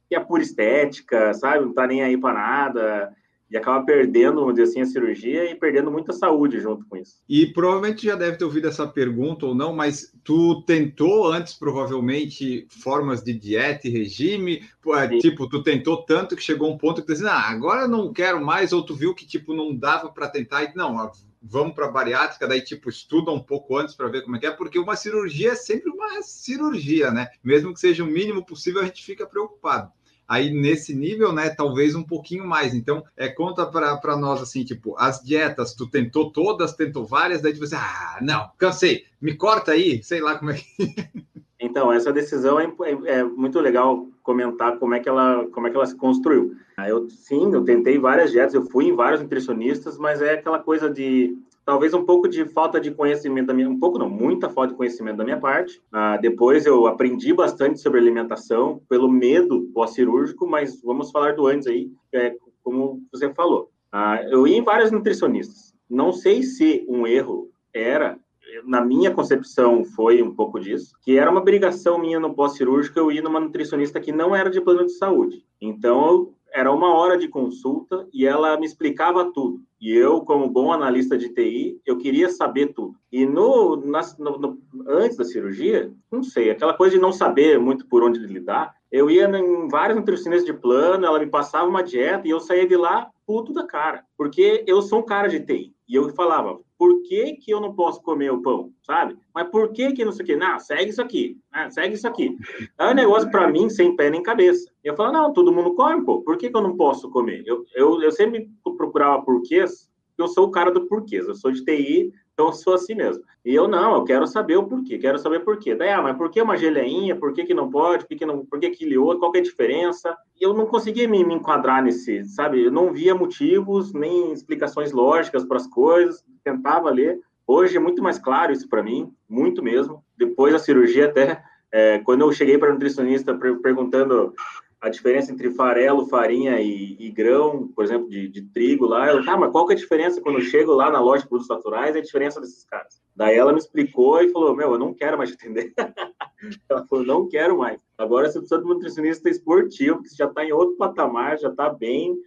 que 0.10 0.16
é 0.16 0.20
pura 0.20 0.42
estética, 0.42 1.32
sabe? 1.36 1.66
Não 1.66 1.74
tá 1.74 1.86
nem 1.86 2.02
aí 2.02 2.18
para 2.18 2.34
nada 2.34 3.16
e 3.50 3.58
acaba 3.58 3.84
perdendo, 3.84 4.42
vamos 4.42 4.54
dizer 4.54 4.64
assim, 4.64 4.82
a 4.82 4.86
cirurgia 4.86 5.50
e 5.50 5.56
perdendo 5.56 5.92
muita 5.92 6.14
saúde 6.14 6.60
junto 6.60 6.86
com 6.86 6.98
isso. 6.98 7.16
E 7.28 7.48
provavelmente 7.48 8.06
já 8.06 8.16
deve 8.16 8.38
ter 8.38 8.46
ouvido 8.46 8.68
essa 8.68 8.88
pergunta 8.88 9.46
ou 9.46 9.56
não, 9.56 9.74
mas 9.74 10.14
tu 10.24 10.62
tentou 10.64 11.32
antes, 11.32 11.54
provavelmente, 11.54 12.68
formas 12.70 13.24
de 13.24 13.34
dieta 13.34 13.88
e 13.88 13.92
regime? 13.92 14.64
É, 14.88 15.10
Sim. 15.10 15.20
Tipo, 15.20 15.50
tu 15.50 15.64
tentou 15.64 16.04
tanto 16.04 16.36
que 16.36 16.44
chegou 16.44 16.72
um 16.72 16.78
ponto 16.78 17.02
que 17.02 17.08
tu 17.08 17.14
disse, 17.14 17.26
ah, 17.26 17.50
agora 17.50 17.82
eu 17.82 17.88
não 17.88 18.14
quero 18.14 18.44
mais, 18.44 18.72
ou 18.72 18.86
tu 18.86 18.94
viu 18.94 19.16
que, 19.16 19.26
tipo, 19.26 19.54
não 19.54 19.76
dava 19.76 20.10
para 20.10 20.28
tentar, 20.28 20.64
e 20.64 20.76
não, 20.76 21.12
vamos 21.42 21.74
para 21.74 21.88
bariátrica, 21.88 22.48
daí 22.48 22.62
tipo 22.62 22.90
estuda 22.90 23.32
um 23.32 23.40
pouco 23.40 23.78
antes 23.78 23.96
para 23.96 24.10
ver 24.10 24.24
como 24.24 24.36
é 24.36 24.40
que 24.40 24.46
é, 24.46 24.52
porque 24.52 24.78
uma 24.78 24.96
cirurgia 24.96 25.52
é 25.52 25.56
sempre 25.56 25.90
uma 25.90 26.22
cirurgia, 26.22 27.12
né? 27.12 27.30
Mesmo 27.44 27.74
que 27.74 27.80
seja 27.80 28.04
o 28.04 28.08
mínimo 28.08 28.46
possível, 28.46 28.82
a 28.82 28.86
gente 28.86 29.04
fica 29.04 29.26
preocupado 29.26 29.92
aí 30.30 30.52
nesse 30.52 30.96
nível, 30.96 31.34
né, 31.34 31.50
talvez 31.50 31.96
um 31.96 32.04
pouquinho 32.04 32.46
mais. 32.46 32.76
Então, 32.76 33.04
é, 33.18 33.28
conta 33.28 33.66
para 33.66 34.16
nós 34.16 34.40
assim, 34.42 34.64
tipo, 34.64 34.96
as 35.00 35.20
dietas, 35.20 35.74
tu 35.74 35.90
tentou 35.90 36.32
todas, 36.32 36.74
tentou 36.74 37.04
várias, 37.04 37.42
daí 37.42 37.54
você, 37.54 37.76
ah, 37.76 38.20
não, 38.22 38.52
cansei, 38.58 39.06
me 39.20 39.36
corta 39.36 39.72
aí, 39.72 40.04
sei 40.04 40.22
lá 40.22 40.38
como 40.38 40.52
é 40.52 40.56
que. 40.56 40.66
Então, 41.62 41.92
essa 41.92 42.14
decisão 42.14 42.58
é, 42.58 42.74
é, 42.84 43.20
é, 43.20 43.24
muito 43.26 43.60
legal 43.60 44.08
comentar 44.24 44.80
como 44.80 44.96
é 44.96 45.00
que 45.02 45.10
ela, 45.10 45.46
como 45.52 45.68
é 45.68 45.70
que 45.70 45.76
ela 45.76 45.86
se 45.86 45.96
construiu. 45.96 46.56
Eu, 46.88 47.10
sim, 47.10 47.54
eu 47.54 47.66
tentei 47.66 48.00
várias 48.00 48.32
dietas, 48.32 48.54
eu 48.54 48.64
fui 48.64 48.86
em 48.86 48.96
vários 48.96 49.22
nutricionistas, 49.22 49.98
mas 49.98 50.22
é 50.22 50.36
aquela 50.36 50.60
coisa 50.60 50.90
de 50.90 51.38
talvez 51.70 51.94
um 51.94 52.04
pouco 52.04 52.28
de 52.28 52.46
falta 52.46 52.82
de 52.82 52.90
conhecimento 52.90 53.46
da 53.46 53.54
minha, 53.54 53.70
um 53.70 53.78
pouco 53.78 54.00
não, 54.00 54.10
muita 54.10 54.50
falta 54.50 54.72
de 54.72 54.76
conhecimento 54.76 55.18
da 55.18 55.24
minha 55.24 55.40
parte. 55.40 55.80
Ah, 55.92 56.18
depois 56.18 56.66
eu 56.66 56.88
aprendi 56.88 57.32
bastante 57.32 57.80
sobre 57.80 58.00
alimentação 58.00 58.82
pelo 58.90 59.08
medo 59.08 59.70
pós-cirúrgico, 59.72 60.48
mas 60.48 60.82
vamos 60.82 61.12
falar 61.12 61.36
do 61.36 61.46
antes 61.46 61.68
aí, 61.68 61.92
é, 62.12 62.36
como 62.64 63.04
você 63.12 63.32
falou. 63.36 63.70
Ah, 63.92 64.20
eu 64.32 64.48
ia 64.48 64.58
em 64.58 64.64
várias 64.64 64.90
nutricionistas. 64.90 65.76
Não 65.88 66.12
sei 66.12 66.42
se 66.42 66.84
um 66.90 67.06
erro 67.06 67.52
era 67.72 68.18
na 68.66 68.84
minha 68.84 69.12
concepção 69.12 69.86
foi 69.86 70.24
um 70.24 70.34
pouco 70.34 70.60
disso, 70.60 70.96
que 71.04 71.20
era 71.20 71.30
uma 71.30 71.40
obrigação 71.40 72.00
minha 72.00 72.20
no 72.20 72.34
pós-cirúrgico 72.34 72.98
eu 72.98 73.12
ir 73.12 73.22
numa 73.22 73.40
nutricionista 73.40 74.00
que 74.00 74.12
não 74.12 74.36
era 74.36 74.50
de 74.50 74.60
plano 74.60 74.88
de 74.88 74.94
saúde. 74.94 75.46
Então, 75.62 76.34
era 76.52 76.72
uma 76.72 76.96
hora 76.96 77.16
de 77.16 77.28
consulta 77.28 78.08
e 78.12 78.26
ela 78.26 78.60
me 78.60 78.66
explicava 78.66 79.32
tudo. 79.32 79.62
E 79.80 79.96
eu, 79.96 80.22
como 80.22 80.50
bom 80.50 80.74
analista 80.74 81.18
de 81.18 81.30
TI, 81.30 81.80
eu 81.86 81.98
queria 81.98 82.30
saber 82.30 82.74
tudo. 82.74 82.96
E 83.12 83.26
no, 83.26 83.78
no, 83.78 84.38
no, 84.38 84.60
antes 84.88 85.16
da 85.16 85.24
cirurgia, 85.24 85.92
não 86.12 86.22
sei, 86.22 86.50
aquela 86.52 86.74
coisa 86.74 86.96
de 86.96 87.02
não 87.02 87.14
saber 87.14 87.58
muito 87.60 87.88
por 87.88 88.04
onde 88.04 88.20
lidar, 88.20 88.76
eu 88.92 89.10
ia 89.10 89.26
em 89.26 89.68
várias 89.70 89.98
nutricionistas 89.98 90.46
de 90.46 90.54
plano, 90.54 91.06
ela 91.06 91.20
me 91.20 91.28
passava 91.28 91.70
uma 91.70 91.84
dieta 91.84 92.28
e 92.28 92.32
eu 92.32 92.40
saía 92.40 92.68
de 92.68 92.76
lá 92.76 93.10
puto 93.26 93.54
da 93.54 93.66
cara, 93.66 94.04
porque 94.18 94.64
eu 94.68 94.82
sou 94.82 95.00
um 95.00 95.06
cara 95.06 95.28
de 95.28 95.40
TI. 95.40 95.74
E 95.90 95.96
eu 95.96 96.08
falava, 96.14 96.60
por 96.78 97.02
que, 97.02 97.34
que 97.34 97.52
eu 97.52 97.60
não 97.60 97.74
posso 97.74 98.00
comer 98.04 98.32
o 98.32 98.44
pão, 98.44 98.72
sabe? 98.84 99.18
Mas 99.34 99.50
por 99.50 99.74
que 99.74 99.92
que 99.92 100.06
não 100.06 100.12
sei 100.12 100.24
o 100.24 100.28
quê? 100.28 100.36
Não, 100.36 100.60
segue 100.60 100.92
isso 100.92 101.02
aqui, 101.02 101.36
né? 101.52 101.68
segue 101.72 101.96
isso 101.96 102.08
aqui. 102.08 102.38
É 102.78 102.86
um 102.86 102.94
negócio 102.94 103.30
para 103.32 103.50
mim 103.50 103.68
sem 103.72 103.96
pé 103.96 104.12
nem 104.12 104.22
cabeça. 104.22 104.72
Eu 104.84 104.96
falo, 104.96 105.12
não, 105.12 105.34
todo 105.34 105.52
mundo 105.52 105.74
come, 105.74 106.06
pô, 106.06 106.22
por 106.22 106.38
que, 106.38 106.52
que 106.52 106.56
eu 106.56 106.62
não 106.62 106.78
posso 106.78 107.10
comer? 107.10 107.44
Eu, 107.48 107.66
eu, 107.74 108.00
eu 108.04 108.12
sempre 108.12 108.48
procurava 108.78 109.24
porquês, 109.24 109.90
eu 110.16 110.28
sou 110.28 110.46
o 110.46 110.52
cara 110.52 110.70
do 110.70 110.86
porquês, 110.86 111.28
eu 111.28 111.34
sou 111.34 111.52
de 111.52 111.66
TI, 111.66 112.14
então 112.40 112.54
sou 112.54 112.76
assim 112.76 112.96
mesmo. 112.96 113.22
E 113.44 113.54
eu 113.54 113.68
não, 113.68 113.96
eu 113.96 114.06
quero 114.06 114.26
saber 114.26 114.56
o 114.56 114.64
porquê, 114.64 114.98
quero 114.98 115.20
saber 115.20 115.42
por 115.42 115.60
quê. 115.60 115.76
Daí, 115.76 115.90
ah, 115.90 116.02
mas 116.02 116.16
por 116.16 116.32
que 116.32 116.42
uma 116.42 116.56
geleinha? 116.56 117.14
Por 117.14 117.34
que, 117.34 117.44
que 117.44 117.54
não 117.54 117.70
pode? 117.70 118.04
Por 118.04 118.10
que, 118.10 118.16
que 118.16 118.26
não, 118.26 118.46
por 118.46 118.62
que 118.62 118.68
aquele 118.68 118.98
outro? 118.98 119.20
Qual 119.20 119.32
que 119.32 119.40
é 119.40 119.42
a 119.42 119.44
diferença? 119.44 120.16
E 120.40 120.46
eu 120.46 120.54
não 120.54 120.66
conseguia 120.66 121.06
me, 121.06 121.22
me 121.26 121.34
enquadrar 121.34 121.84
nesse, 121.84 122.24
sabe? 122.24 122.64
Eu 122.64 122.72
não 122.72 122.94
via 122.94 123.14
motivos, 123.14 123.92
nem 123.94 124.32
explicações 124.32 124.94
lógicas 124.94 125.44
para 125.44 125.58
as 125.58 125.68
coisas, 125.68 126.24
tentava 126.42 126.90
ler. 126.90 127.20
Hoje 127.46 127.76
é 127.76 127.80
muito 127.80 128.02
mais 128.02 128.18
claro 128.18 128.54
isso 128.54 128.70
para 128.70 128.82
mim, 128.82 129.12
muito 129.28 129.62
mesmo. 129.62 130.02
Depois 130.18 130.54
da 130.54 130.60
cirurgia, 130.60 131.08
até, 131.08 131.44
é, 131.74 132.00
quando 132.00 132.22
eu 132.22 132.32
cheguei 132.32 132.58
para 132.58 132.72
nutricionista 132.72 133.38
perguntando 133.62 134.34
a 134.82 134.90
diferença 134.90 135.32
entre 135.32 135.52
farelo, 135.52 136.08
farinha 136.08 136.60
e, 136.62 136.96
e 137.00 137.12
grão, 137.12 137.68
por 137.76 137.84
exemplo, 137.84 138.10
de, 138.10 138.30
de, 138.30 138.42
trigo 138.44 138.86
lá. 138.86 139.10
Eu, 139.10 139.22
ah, 139.28 139.38
mas 139.38 139.52
qual 139.52 139.66
que 139.66 139.74
é 139.74 139.76
a 139.76 139.80
diferença 139.80 140.22
quando 140.22 140.40
eu 140.40 140.46
chego 140.46 140.72
lá 140.72 140.90
na 140.90 141.02
loja 141.02 141.24
de 141.24 141.30
produtos 141.30 141.50
naturais? 141.50 141.96
É 141.96 142.00
a 142.00 142.04
diferença 142.04 142.40
desses 142.40 142.64
caras. 142.64 143.02
Daí 143.14 143.36
ela 143.36 143.52
me 143.52 143.60
explicou 143.60 144.22
e 144.22 144.30
falou: 144.30 144.56
Meu, 144.56 144.72
eu 144.72 144.80
não 144.80 144.94
quero 144.94 145.18
mais 145.18 145.32
entender. 145.32 145.74
ela 146.70 146.86
falou: 146.88 147.06
Não 147.06 147.28
quero 147.28 147.58
mais. 147.58 147.82
Agora 147.98 148.30
você 148.30 148.40
precisa 148.40 148.62
de 148.62 148.66
um 148.66 148.70
nutricionista 148.70 149.30
esportivo, 149.30 150.02
que 150.02 150.16
já 150.16 150.26
está 150.26 150.46
em 150.46 150.54
outro 150.54 150.78
patamar, 150.78 151.38
já 151.38 151.50
está 151.50 151.70
bem. 151.70 152.18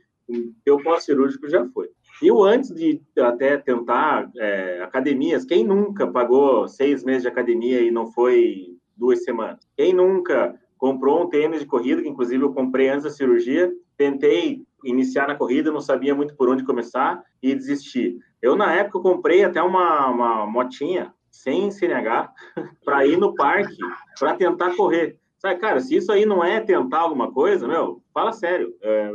O 0.68 0.82
pós-cirúrgico 0.82 1.48
já 1.48 1.66
foi. 1.70 1.88
Eu, 2.22 2.42
antes 2.42 2.70
de 2.70 3.00
até 3.18 3.56
tentar 3.56 4.30
é, 4.36 4.80
academias, 4.82 5.44
quem 5.44 5.64
nunca 5.64 6.06
pagou 6.06 6.68
seis 6.68 7.02
meses 7.02 7.22
de 7.22 7.28
academia 7.28 7.80
e 7.80 7.90
não 7.90 8.06
foi 8.06 8.76
duas 8.96 9.24
semanas? 9.24 9.66
Quem 9.76 9.92
nunca 9.92 10.54
comprou 10.82 11.22
um 11.22 11.28
tênis 11.28 11.60
de 11.60 11.66
corrida, 11.66 12.02
que 12.02 12.08
inclusive 12.08 12.42
eu 12.42 12.52
comprei 12.52 12.88
antes 12.88 13.04
da 13.04 13.10
cirurgia, 13.10 13.72
tentei 13.96 14.64
iniciar 14.84 15.28
na 15.28 15.36
corrida, 15.36 15.70
não 15.70 15.80
sabia 15.80 16.12
muito 16.12 16.34
por 16.34 16.48
onde 16.48 16.64
começar 16.64 17.22
e 17.40 17.54
desisti. 17.54 18.18
Eu, 18.42 18.56
na 18.56 18.74
época, 18.74 18.98
comprei 18.98 19.44
até 19.44 19.62
uma, 19.62 20.08
uma 20.08 20.44
motinha 20.44 21.14
sem 21.30 21.70
CNH 21.70 22.32
para 22.84 23.06
ir 23.06 23.16
no 23.16 23.32
parque 23.32 23.76
para 24.18 24.34
tentar 24.34 24.74
correr. 24.74 25.16
Sabe, 25.38 25.60
cara, 25.60 25.78
se 25.78 25.94
isso 25.94 26.10
aí 26.10 26.26
não 26.26 26.42
é 26.42 26.58
tentar 26.58 27.02
alguma 27.02 27.30
coisa, 27.30 27.68
meu, 27.68 28.02
fala 28.12 28.32
sério. 28.32 28.74
É, 28.82 29.12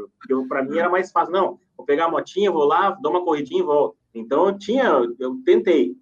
para 0.48 0.64
mim 0.64 0.78
era 0.78 0.88
mais 0.90 1.12
fácil. 1.12 1.34
Não, 1.34 1.60
vou 1.76 1.86
pegar 1.86 2.06
a 2.06 2.10
motinha, 2.10 2.50
vou 2.50 2.64
lá, 2.64 2.92
dou 2.92 3.12
uma 3.12 3.26
corridinha 3.26 3.60
e 3.60 3.66
volto. 3.66 3.97
Então 4.14 4.48
eu 4.48 4.58
tinha, 4.58 4.86
eu 5.20 5.42
tentei. 5.46 5.96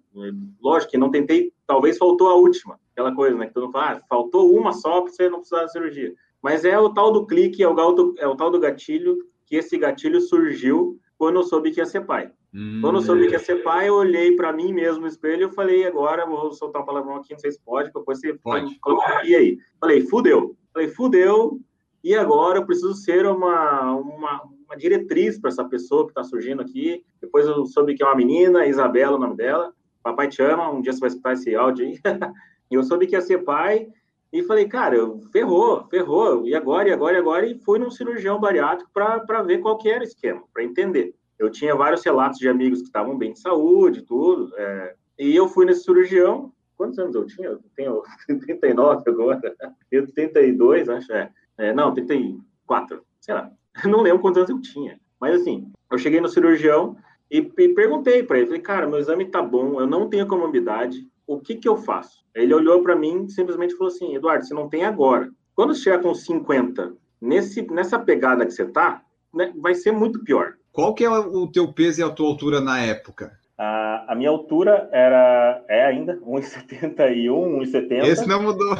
Lógico 0.60 0.92
que 0.92 0.98
não 0.98 1.10
tentei, 1.10 1.52
talvez 1.66 1.98
faltou 1.98 2.28
a 2.28 2.34
última 2.34 2.78
aquela 2.96 3.14
coisa, 3.14 3.36
né? 3.36 3.46
Que 3.46 3.52
todo 3.52 3.64
mundo 3.64 3.72
fala, 3.72 3.92
ah, 3.92 4.00
faltou 4.08 4.50
uma 4.58 4.72
só 4.72 5.02
para 5.02 5.12
você 5.12 5.28
não 5.28 5.40
precisar 5.40 5.60
da 5.60 5.68
cirurgia. 5.68 6.14
Mas 6.42 6.64
é 6.64 6.78
o 6.78 6.88
tal 6.88 7.12
do 7.12 7.26
clique, 7.26 7.62
é 7.62 7.68
o, 7.68 8.14
é 8.18 8.26
o 8.26 8.34
tal 8.34 8.50
do 8.50 8.58
gatilho, 8.58 9.18
que 9.44 9.56
esse 9.56 9.76
gatilho 9.76 10.20
surgiu 10.20 10.98
quando 11.18 11.36
eu 11.36 11.42
soube 11.42 11.70
que 11.70 11.80
ia 11.80 11.86
ser 11.86 12.06
pai. 12.06 12.30
Hum, 12.54 12.80
quando 12.80 12.96
eu 12.96 13.02
soube 13.02 13.26
que 13.26 13.32
ia 13.32 13.38
ser 13.38 13.62
pai, 13.62 13.88
eu 13.88 13.94
olhei 13.94 14.34
para 14.34 14.52
mim 14.52 14.72
mesmo 14.72 15.02
no 15.02 15.06
espelho 15.06 15.48
e 15.48 15.54
falei, 15.54 15.86
agora 15.86 16.26
vou 16.26 16.52
soltar 16.52 16.82
um 16.82 16.86
palavrão 16.86 17.16
aqui, 17.16 17.32
não 17.32 17.38
sei 17.38 17.52
se 17.52 17.60
pode, 17.62 17.92
depois 17.92 18.18
você 18.18 18.34
pode. 18.34 18.78
E 19.24 19.36
aí? 19.36 19.58
Falei, 19.78 20.00
fudeu. 20.02 20.56
Falei, 20.72 20.88
fudeu, 20.88 21.60
e 22.02 22.14
agora 22.14 22.58
eu 22.58 22.66
preciso 22.66 22.94
ser 22.94 23.26
uma, 23.26 23.92
uma, 23.94 24.42
uma 24.66 24.76
diretriz 24.76 25.38
para 25.38 25.50
essa 25.50 25.64
pessoa 25.64 26.04
que 26.04 26.10
está 26.10 26.22
surgindo 26.24 26.60
aqui. 26.60 27.04
Depois 27.20 27.46
eu 27.46 27.64
soube 27.66 27.94
que 27.94 28.02
é 28.02 28.06
uma 28.06 28.16
menina, 28.16 28.66
Isabela, 28.66 29.16
o 29.16 29.20
nome 29.20 29.36
dela. 29.36 29.72
Papai 30.02 30.28
te 30.28 30.42
ama, 30.42 30.70
um 30.70 30.80
dia 30.80 30.92
você 30.92 31.00
vai 31.00 31.08
escutar 31.08 31.32
esse 31.32 31.54
áudio 31.54 31.86
aí. 31.86 31.98
eu 32.70 32.82
soube 32.82 33.06
que 33.06 33.14
ia 33.14 33.20
ser 33.20 33.44
pai 33.44 33.88
e 34.32 34.42
falei, 34.42 34.68
cara, 34.68 34.96
ferrou, 35.32 35.86
ferrou, 35.88 36.46
e 36.46 36.54
agora, 36.54 36.88
e 36.88 36.92
agora, 36.92 37.16
e 37.16 37.20
agora, 37.20 37.46
e 37.46 37.58
fui 37.60 37.78
num 37.78 37.90
cirurgião 37.90 38.38
bariátrico 38.38 38.90
para 38.92 39.42
ver 39.42 39.58
qual 39.58 39.78
que 39.78 39.88
era 39.88 40.00
o 40.00 40.06
esquema, 40.06 40.42
para 40.52 40.64
entender. 40.64 41.14
Eu 41.38 41.50
tinha 41.50 41.74
vários 41.74 42.04
relatos 42.04 42.38
de 42.38 42.48
amigos 42.48 42.80
que 42.80 42.86
estavam 42.86 43.16
bem 43.16 43.32
de 43.32 43.40
saúde, 43.40 44.02
tudo, 44.02 44.52
é, 44.56 44.94
e 45.18 45.34
eu 45.34 45.48
fui 45.48 45.64
nesse 45.64 45.84
cirurgião, 45.84 46.52
quantos 46.76 46.98
anos 46.98 47.14
eu 47.14 47.26
tinha? 47.26 47.48
Eu 47.48 47.60
tenho 47.74 48.02
39 48.40 49.02
agora, 49.06 49.56
eu 49.90 50.06
32, 50.06 50.88
acho, 50.88 51.12
é, 51.12 51.30
é 51.58 51.72
não, 51.72 51.94
34, 51.94 53.02
sei 53.20 53.34
lá, 53.34 53.50
não 53.84 54.02
lembro 54.02 54.20
quantos 54.20 54.38
anos 54.38 54.50
eu 54.50 54.60
tinha, 54.60 54.98
mas 55.20 55.40
assim, 55.40 55.70
eu 55.90 55.98
cheguei 55.98 56.20
no 56.20 56.28
cirurgião 56.28 56.96
e, 57.30 57.38
e 57.38 57.68
perguntei 57.70 58.22
para 58.22 58.38
ele, 58.38 58.46
falei, 58.46 58.62
cara, 58.62 58.86
meu 58.86 58.98
exame 58.98 59.26
tá 59.26 59.42
bom, 59.42 59.80
eu 59.80 59.86
não 59.86 60.08
tenho 60.08 60.26
comorbidade, 60.26 61.06
o 61.26 61.40
que, 61.40 61.56
que 61.56 61.68
eu 61.68 61.76
faço? 61.76 62.24
Ele 62.34 62.54
olhou 62.54 62.82
para 62.82 62.94
mim 62.94 63.24
e 63.24 63.30
simplesmente 63.30 63.74
falou 63.74 63.92
assim: 63.92 64.14
Eduardo, 64.14 64.44
você 64.44 64.54
não 64.54 64.68
tem 64.68 64.84
agora. 64.84 65.28
Quando 65.54 65.74
você 65.74 65.82
chegar 65.82 66.00
com 66.00 66.14
50, 66.14 66.94
nesse, 67.20 67.62
nessa 67.70 67.98
pegada 67.98 68.46
que 68.46 68.52
você 68.52 68.64
tá, 68.66 69.02
né, 69.34 69.52
vai 69.56 69.74
ser 69.74 69.90
muito 69.90 70.22
pior. 70.22 70.54
Qual 70.70 70.94
que 70.94 71.04
é 71.04 71.10
o 71.10 71.48
teu 71.48 71.72
peso 71.72 72.00
e 72.00 72.04
a 72.04 72.10
tua 72.10 72.28
altura 72.28 72.60
na 72.60 72.78
época? 72.80 73.32
A, 73.58 74.12
a 74.12 74.14
minha 74.14 74.28
altura 74.28 74.88
era, 74.92 75.64
é 75.68 75.86
ainda, 75.86 76.18
1,71, 76.18 77.26
1,70. 77.28 78.04
Esse 78.04 78.28
não 78.28 78.42
mudou. 78.42 78.76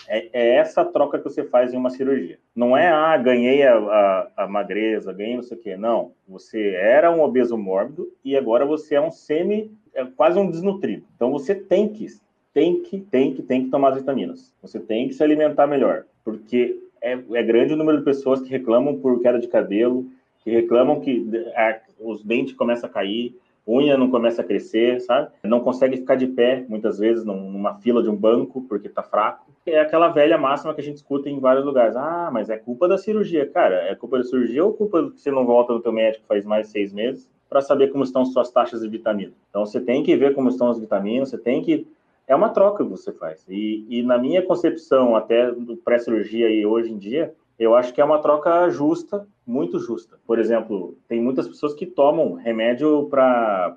É, 0.08 0.30
é 0.32 0.56
essa 0.56 0.86
troca 0.86 1.18
que 1.18 1.24
você 1.24 1.44
faz 1.44 1.74
em 1.74 1.78
uma 1.78 1.90
cirurgia. 1.90 2.40
Não 2.56 2.76
é, 2.76 2.88
ah, 2.88 3.18
ganhei 3.18 3.64
a, 3.64 3.78
a, 3.78 4.32
a 4.38 4.48
magreza, 4.48 5.14
ganhei 5.14 5.36
não 5.36 5.44
sei 5.44 5.58
o 5.58 5.60
quê. 5.60 5.76
Não. 5.76 6.14
Você 6.28 6.72
era 6.76 7.12
um 7.12 7.22
obeso 7.22 7.58
mórbido 7.58 8.08
e 8.24 8.36
agora 8.38 8.66
você 8.66 8.96
é 8.96 9.02
um 9.02 9.12
semi, 9.12 9.72
é 9.94 10.06
quase 10.06 10.40
um 10.40 10.50
desnutrido. 10.50 11.06
Então 11.16 11.32
você 11.32 11.54
tem 11.54 11.90
que, 11.90 12.08
tem 12.54 12.82
que, 12.84 13.00
tem 13.00 13.34
que, 13.34 13.42
tem 13.42 13.66
que 13.66 13.72
tomar 13.72 13.90
as 13.90 13.98
vitaminas. 13.98 14.54
Você 14.62 14.80
tem 14.80 15.08
que 15.08 15.14
se 15.14 15.24
alimentar 15.24 15.68
melhor. 15.68 16.06
Porque 16.24 16.80
é, 17.02 17.12
é 17.14 17.44
grande 17.44 17.74
o 17.74 17.78
número 17.78 18.00
de 18.00 18.04
pessoas 18.04 18.42
que 18.42 18.50
reclamam 18.50 19.00
por 19.00 19.22
queda 19.22 19.40
de 19.40 19.48
cabelo, 19.48 20.06
que 20.44 20.52
reclamam 20.52 21.00
que 21.00 21.30
a, 21.56 21.80
os 22.00 22.24
dentes 22.24 22.54
começam 22.54 22.90
a 22.90 22.94
cair, 22.94 23.36
unha 23.68 23.96
não 23.96 24.10
começa 24.10 24.42
a 24.42 24.46
crescer, 24.46 25.00
sabe? 25.02 25.30
Não 25.44 25.60
consegue 25.60 25.98
ficar 25.98 26.16
de 26.16 26.26
pé, 26.26 26.66
muitas 26.68 26.98
vezes, 26.98 27.24
numa 27.24 27.76
fila 27.76 28.02
de 28.02 28.10
um 28.10 28.16
banco, 28.16 28.66
porque 28.68 28.88
está 28.88 29.04
fraco. 29.04 29.52
É 29.66 29.80
aquela 29.80 30.08
velha 30.08 30.38
máxima 30.38 30.74
que 30.74 30.82
a 30.82 30.84
gente 30.84 30.98
escuta 30.98 31.30
em 31.30 31.40
vários 31.40 31.64
lugares. 31.64 31.96
Ah, 31.96 32.30
mas 32.34 32.50
é 32.50 32.58
culpa 32.58 32.88
da 32.88 32.98
cirurgia. 32.98 33.48
Cara, 33.48 33.76
é 33.76 33.94
culpa 33.94 34.18
da 34.18 34.24
cirurgia 34.24 34.66
ou 34.66 34.74
culpa 34.74 35.12
que 35.12 35.22
você 35.22 35.30
não 35.30 35.46
volta 35.46 35.72
no 35.72 35.82
teu 35.82 35.92
médico 35.92 36.26
faz 36.28 36.44
mais 36.46 36.70
seis 36.70 36.92
meses 36.92 37.30
para 37.48 37.62
saber 37.62 37.92
como 37.92 38.04
estão 38.04 38.26
suas 38.26 38.52
taxas 38.52 38.82
de 38.82 38.88
vitamina? 38.88 39.34
Então, 39.50 39.66
você 39.66 39.80
tem 39.80 40.04
que 40.04 40.16
ver 40.16 40.34
como 40.34 40.50
estão 40.50 40.70
as 40.70 40.80
vitaminas, 40.80 41.30
você 41.30 41.38
tem 41.38 41.62
que... 41.62 41.86
É 42.30 42.36
uma 42.36 42.50
troca 42.50 42.84
que 42.84 42.90
você 42.92 43.12
faz. 43.12 43.44
E, 43.50 43.88
e 43.90 44.04
na 44.04 44.16
minha 44.16 44.44
concepção, 44.44 45.16
até 45.16 45.52
do 45.52 45.76
pré-cirurgia 45.76 46.48
e 46.48 46.64
hoje 46.64 46.92
em 46.92 46.98
dia, 47.00 47.34
eu 47.58 47.76
acho 47.76 47.92
que 47.92 48.00
é 48.00 48.06
uma 48.06 48.22
troca 48.22 48.70
justa, 48.70 49.28
muito 49.46 49.80
justa. 49.80 50.20
Por 50.28 50.38
exemplo, 50.38 50.96
tem 51.08 51.20
muitas 51.20 51.48
pessoas 51.48 51.74
que 51.74 51.88
tomam 51.88 52.36
remédio 52.36 53.08
para 53.10 53.76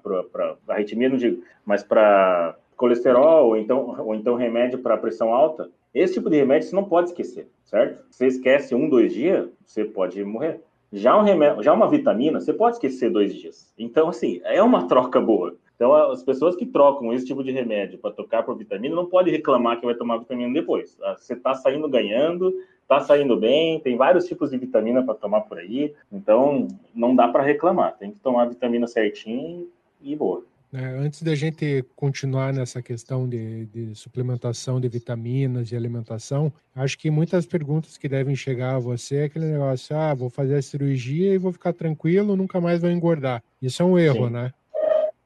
arritmia, 0.68 1.08
não 1.08 1.16
digo, 1.16 1.42
mas 1.64 1.82
para 1.82 2.54
colesterol, 2.76 3.46
ou 3.46 3.56
então, 3.56 3.96
ou 3.98 4.14
então 4.14 4.34
remédio 4.34 4.80
para 4.80 4.98
pressão 4.98 5.32
alta. 5.32 5.70
Esse 5.94 6.14
tipo 6.14 6.28
de 6.28 6.36
remédio 6.36 6.68
você 6.68 6.76
não 6.76 6.84
pode 6.84 7.08
esquecer, 7.08 7.48
certo? 7.64 8.04
Você 8.10 8.26
esquece 8.26 8.74
um, 8.74 8.86
dois 8.86 9.14
dias, 9.14 9.48
você 9.64 9.82
pode 9.82 10.22
morrer. 10.22 10.60
Já, 10.92 11.18
um 11.18 11.22
remédio, 11.22 11.62
já 11.62 11.72
uma 11.72 11.88
vitamina, 11.88 12.38
você 12.38 12.52
pode 12.52 12.76
esquecer 12.76 13.08
dois 13.08 13.34
dias. 13.34 13.72
Então, 13.78 14.10
assim, 14.10 14.42
é 14.44 14.62
uma 14.62 14.86
troca 14.86 15.18
boa. 15.18 15.54
Então, 15.82 15.92
as 16.12 16.22
pessoas 16.22 16.54
que 16.54 16.64
trocam 16.64 17.12
esse 17.12 17.26
tipo 17.26 17.42
de 17.42 17.50
remédio 17.50 17.98
para 17.98 18.12
trocar 18.12 18.44
por 18.44 18.56
vitamina 18.56 18.94
não 18.94 19.06
pode 19.06 19.32
reclamar 19.32 19.80
que 19.80 19.84
vai 19.84 19.96
tomar 19.96 20.18
vitamina 20.18 20.54
depois. 20.54 20.96
Ah, 21.02 21.16
você 21.18 21.32
está 21.32 21.54
saindo 21.54 21.88
ganhando, 21.88 22.54
está 22.82 23.00
saindo 23.00 23.36
bem, 23.36 23.80
tem 23.80 23.96
vários 23.96 24.26
tipos 24.26 24.52
de 24.52 24.58
vitamina 24.58 25.02
para 25.02 25.14
tomar 25.14 25.40
por 25.40 25.58
aí, 25.58 25.92
então 26.12 26.68
não 26.94 27.16
dá 27.16 27.26
para 27.26 27.42
reclamar, 27.42 27.96
tem 27.98 28.12
que 28.12 28.20
tomar 28.20 28.44
a 28.44 28.48
vitamina 28.50 28.86
certinho 28.86 29.66
e 30.00 30.14
boa. 30.14 30.44
É, 30.72 30.84
antes 30.84 31.20
da 31.20 31.34
gente 31.34 31.84
continuar 31.96 32.52
nessa 32.54 32.80
questão 32.80 33.28
de, 33.28 33.66
de, 33.66 33.92
suplementação 33.96 34.80
de 34.80 34.88
vitaminas 34.88 35.72
e 35.72 35.76
alimentação, 35.76 36.52
acho 36.76 36.96
que 36.96 37.10
muitas 37.10 37.44
perguntas 37.44 37.98
que 37.98 38.08
devem 38.08 38.36
chegar 38.36 38.76
a 38.76 38.78
você 38.78 39.16
é 39.16 39.24
aquele 39.24 39.46
negócio: 39.46 39.96
ah, 39.96 40.14
vou 40.14 40.30
fazer 40.30 40.54
a 40.54 40.62
cirurgia 40.62 41.34
e 41.34 41.38
vou 41.38 41.52
ficar 41.52 41.72
tranquilo, 41.72 42.36
nunca 42.36 42.60
mais 42.60 42.80
vou 42.80 42.88
engordar. 42.88 43.42
Isso 43.60 43.82
é 43.82 43.84
um 43.84 43.98
erro, 43.98 44.28
Sim. 44.28 44.32
né? 44.32 44.52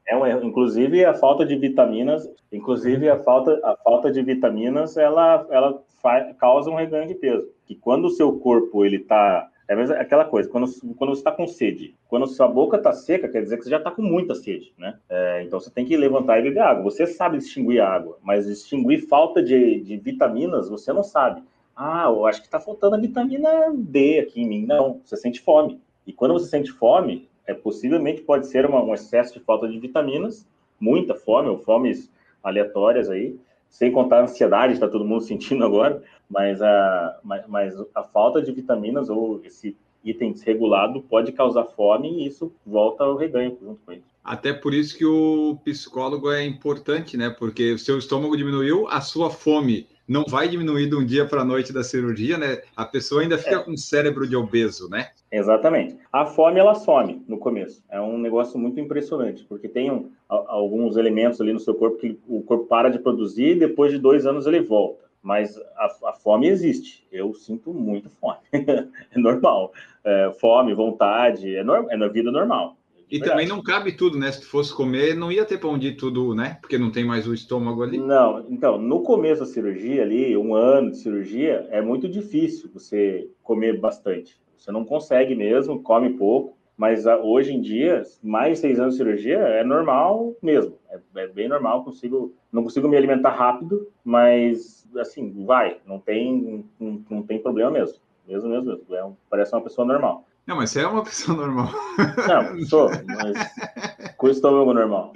É 0.07 0.15
um 0.15 0.25
erro. 0.25 0.43
Inclusive 0.43 1.03
a 1.03 1.13
falta 1.13 1.45
de 1.45 1.55
vitaminas, 1.55 2.29
inclusive 2.51 3.09
a 3.09 3.19
falta, 3.19 3.59
a 3.63 3.75
falta 3.75 4.11
de 4.11 4.21
vitaminas, 4.21 4.97
ela, 4.97 5.45
ela 5.49 5.83
faz, 6.01 6.35
causa 6.37 6.69
um 6.69 6.75
reganho 6.75 7.07
de 7.07 7.15
peso. 7.15 7.47
Que 7.65 7.75
quando 7.75 8.05
o 8.05 8.11
seu 8.11 8.39
corpo 8.39 8.85
ele 8.85 8.97
está 8.97 9.49
é 9.67 9.73
aquela 9.99 10.23
coisa, 10.23 10.49
quando, 10.49 10.67
quando 10.95 11.09
você 11.09 11.19
está 11.19 11.31
com 11.31 11.45
sede, 11.45 11.93
quando 12.07 12.25
sua 12.25 12.47
boca 12.47 12.77
está 12.77 12.93
seca, 12.93 13.27
quer 13.27 13.41
dizer 13.43 13.57
que 13.57 13.65
você 13.65 13.69
já 13.69 13.77
está 13.77 13.91
com 13.91 14.01
muita 14.01 14.33
sede, 14.33 14.73
né? 14.77 14.97
É, 15.09 15.43
então 15.43 15.59
você 15.59 15.69
tem 15.69 15.83
que 15.83 15.97
levantar 15.97 16.39
e 16.39 16.43
beber 16.43 16.61
água. 16.61 16.83
Você 16.83 17.05
sabe 17.05 17.37
distinguir 17.37 17.81
água, 17.81 18.17
mas 18.23 18.45
distinguir 18.47 19.05
falta 19.09 19.43
de, 19.43 19.81
de 19.81 19.97
vitaminas 19.97 20.69
você 20.69 20.93
não 20.93 21.03
sabe. 21.03 21.43
Ah, 21.75 22.05
eu 22.07 22.25
acho 22.25 22.39
que 22.39 22.47
está 22.47 22.61
faltando 22.61 22.95
a 22.95 22.99
vitamina 22.99 23.49
D 23.75 24.19
aqui 24.19 24.41
em 24.41 24.47
mim. 24.47 24.65
Não, 24.65 25.01
você 25.03 25.17
sente 25.17 25.41
fome. 25.41 25.81
E 26.07 26.13
quando 26.13 26.33
você 26.33 26.47
sente 26.47 26.71
fome, 26.71 27.26
é 27.47 27.53
possivelmente 27.53 28.21
pode 28.21 28.47
ser 28.47 28.65
uma, 28.65 28.83
um 28.83 28.93
excesso 28.93 29.33
de 29.33 29.39
falta 29.39 29.67
de 29.67 29.79
vitaminas, 29.79 30.45
muita 30.79 31.15
fome 31.15 31.49
ou 31.49 31.57
fomes 31.57 32.11
aleatórias 32.43 33.09
aí, 33.09 33.35
sem 33.69 33.91
contar 33.91 34.19
a 34.19 34.23
ansiedade, 34.23 34.73
está 34.73 34.87
todo 34.87 35.05
mundo 35.05 35.23
sentindo 35.25 35.65
agora, 35.65 36.03
mas 36.29 36.61
a, 36.61 37.19
mas, 37.23 37.47
mas 37.47 37.73
a 37.95 38.03
falta 38.03 38.41
de 38.41 38.51
vitaminas 38.51 39.09
ou 39.09 39.41
esse 39.43 39.75
item 40.03 40.33
desregulado 40.33 41.01
pode 41.01 41.31
causar 41.31 41.65
fome 41.65 42.09
e 42.09 42.27
isso 42.27 42.51
volta 42.65 43.03
ao 43.03 43.15
reganho 43.15 43.57
junto 43.61 43.79
com 43.85 43.91
ele. 43.91 44.03
Até 44.23 44.51
por 44.53 44.73
isso 44.73 44.97
que 44.97 45.05
o 45.05 45.57
psicólogo 45.63 46.29
é 46.29 46.45
importante, 46.45 47.15
né? 47.15 47.29
Porque 47.29 47.73
o 47.73 47.79
seu 47.79 47.97
estômago 47.97 48.35
diminuiu, 48.35 48.85
a 48.89 48.99
sua 48.99 49.29
fome 49.29 49.87
não 50.07 50.23
vai 50.25 50.47
diminuir 50.47 50.87
de 50.87 50.95
um 50.95 51.05
dia 51.05 51.25
para 51.25 51.41
a 51.41 51.45
noite 51.45 51.73
da 51.73 51.83
cirurgia, 51.83 52.37
né? 52.37 52.61
A 52.75 52.85
pessoa 52.85 53.21
ainda 53.21 53.37
fica 53.37 53.57
é. 53.57 53.63
com 53.63 53.75
cérebro 53.75 54.27
de 54.27 54.35
obeso, 54.35 54.89
né? 54.89 55.09
Exatamente. 55.31 55.97
A 56.11 56.25
fome, 56.25 56.59
ela 56.59 56.75
some 56.75 57.23
no 57.27 57.37
começo. 57.37 57.83
É 57.89 57.99
um 57.99 58.17
negócio 58.17 58.57
muito 58.57 58.79
impressionante, 58.79 59.43
porque 59.43 59.67
tem 59.67 59.91
um, 59.91 60.09
alguns 60.29 60.95
elementos 60.95 61.41
ali 61.41 61.51
no 61.51 61.59
seu 61.59 61.75
corpo 61.75 61.97
que 61.97 62.17
o 62.27 62.41
corpo 62.41 62.65
para 62.65 62.89
de 62.89 62.99
produzir 62.99 63.55
e 63.55 63.59
depois 63.59 63.91
de 63.91 63.99
dois 63.99 64.25
anos 64.25 64.47
ele 64.47 64.61
volta. 64.61 65.05
Mas 65.21 65.57
a, 65.75 66.09
a 66.09 66.13
fome 66.13 66.47
existe. 66.47 67.05
Eu 67.11 67.33
sinto 67.33 67.73
muito 67.73 68.09
fome. 68.09 68.37
é 68.53 69.19
normal. 69.19 69.73
É, 70.05 70.31
fome, 70.39 70.73
vontade, 70.73 71.53
é, 71.53 71.63
no, 71.63 71.91
é 71.91 71.97
na 71.97 72.07
vida 72.07 72.31
normal. 72.31 72.77
E 73.09 73.19
Verdade. 73.19 73.31
também 73.31 73.47
não 73.47 73.63
cabe 73.63 73.93
tudo, 73.93 74.17
né? 74.17 74.31
Se 74.31 74.41
tu 74.41 74.47
fosse 74.47 74.73
comer, 74.73 75.15
não 75.15 75.31
ia 75.31 75.45
ter 75.45 75.57
pão 75.57 75.77
de 75.77 75.93
tudo, 75.93 76.35
né? 76.35 76.57
Porque 76.59 76.77
não 76.77 76.91
tem 76.91 77.05
mais 77.05 77.25
o 77.25 77.33
estômago 77.33 77.81
ali. 77.81 77.97
Não, 77.97 78.45
então, 78.49 78.77
no 78.77 79.01
começo 79.01 79.41
da 79.41 79.45
cirurgia 79.45 80.03
ali, 80.03 80.35
um 80.35 80.53
ano 80.53 80.91
de 80.91 80.97
cirurgia, 80.97 81.67
é 81.71 81.81
muito 81.81 82.09
difícil 82.09 82.69
você 82.73 83.29
comer 83.41 83.79
bastante. 83.79 84.37
Você 84.57 84.71
não 84.71 84.83
consegue 84.83 85.35
mesmo, 85.35 85.81
come 85.81 86.09
pouco, 86.17 86.57
mas 86.77 87.07
ah, 87.07 87.17
hoje 87.17 87.53
em 87.53 87.61
dia, 87.61 88.03
mais 88.21 88.59
seis 88.59 88.79
anos 88.79 88.93
de 88.93 88.97
cirurgia 88.97 89.37
é 89.37 89.63
normal 89.63 90.35
mesmo. 90.41 90.77
É, 90.89 90.99
é 91.21 91.27
bem 91.27 91.47
normal, 91.47 91.83
consigo, 91.83 92.33
não 92.51 92.63
consigo 92.63 92.87
me 92.89 92.97
alimentar 92.97 93.31
rápido, 93.31 93.87
mas 94.03 94.85
assim, 94.97 95.45
vai, 95.45 95.77
não 95.85 95.97
tem, 95.99 96.65
não, 96.79 97.03
não 97.09 97.23
tem 97.23 97.39
problema 97.39 97.71
mesmo. 97.71 97.97
Mesmo, 98.27 98.49
mesmo, 98.49 98.79
mesmo. 98.89 98.95
É, 98.95 99.09
parece 99.29 99.55
uma 99.55 99.61
pessoa 99.61 99.87
normal. 99.87 100.26
Não, 100.47 100.55
mas 100.55 100.71
você 100.71 100.79
é 100.79 100.87
uma 100.87 101.03
pessoa 101.03 101.37
normal. 101.37 101.69
Não, 102.25 102.65
sou, 102.65 102.89
mas 103.05 104.15
com 104.15 104.29
estômago 104.29 104.73
normal. 104.73 105.11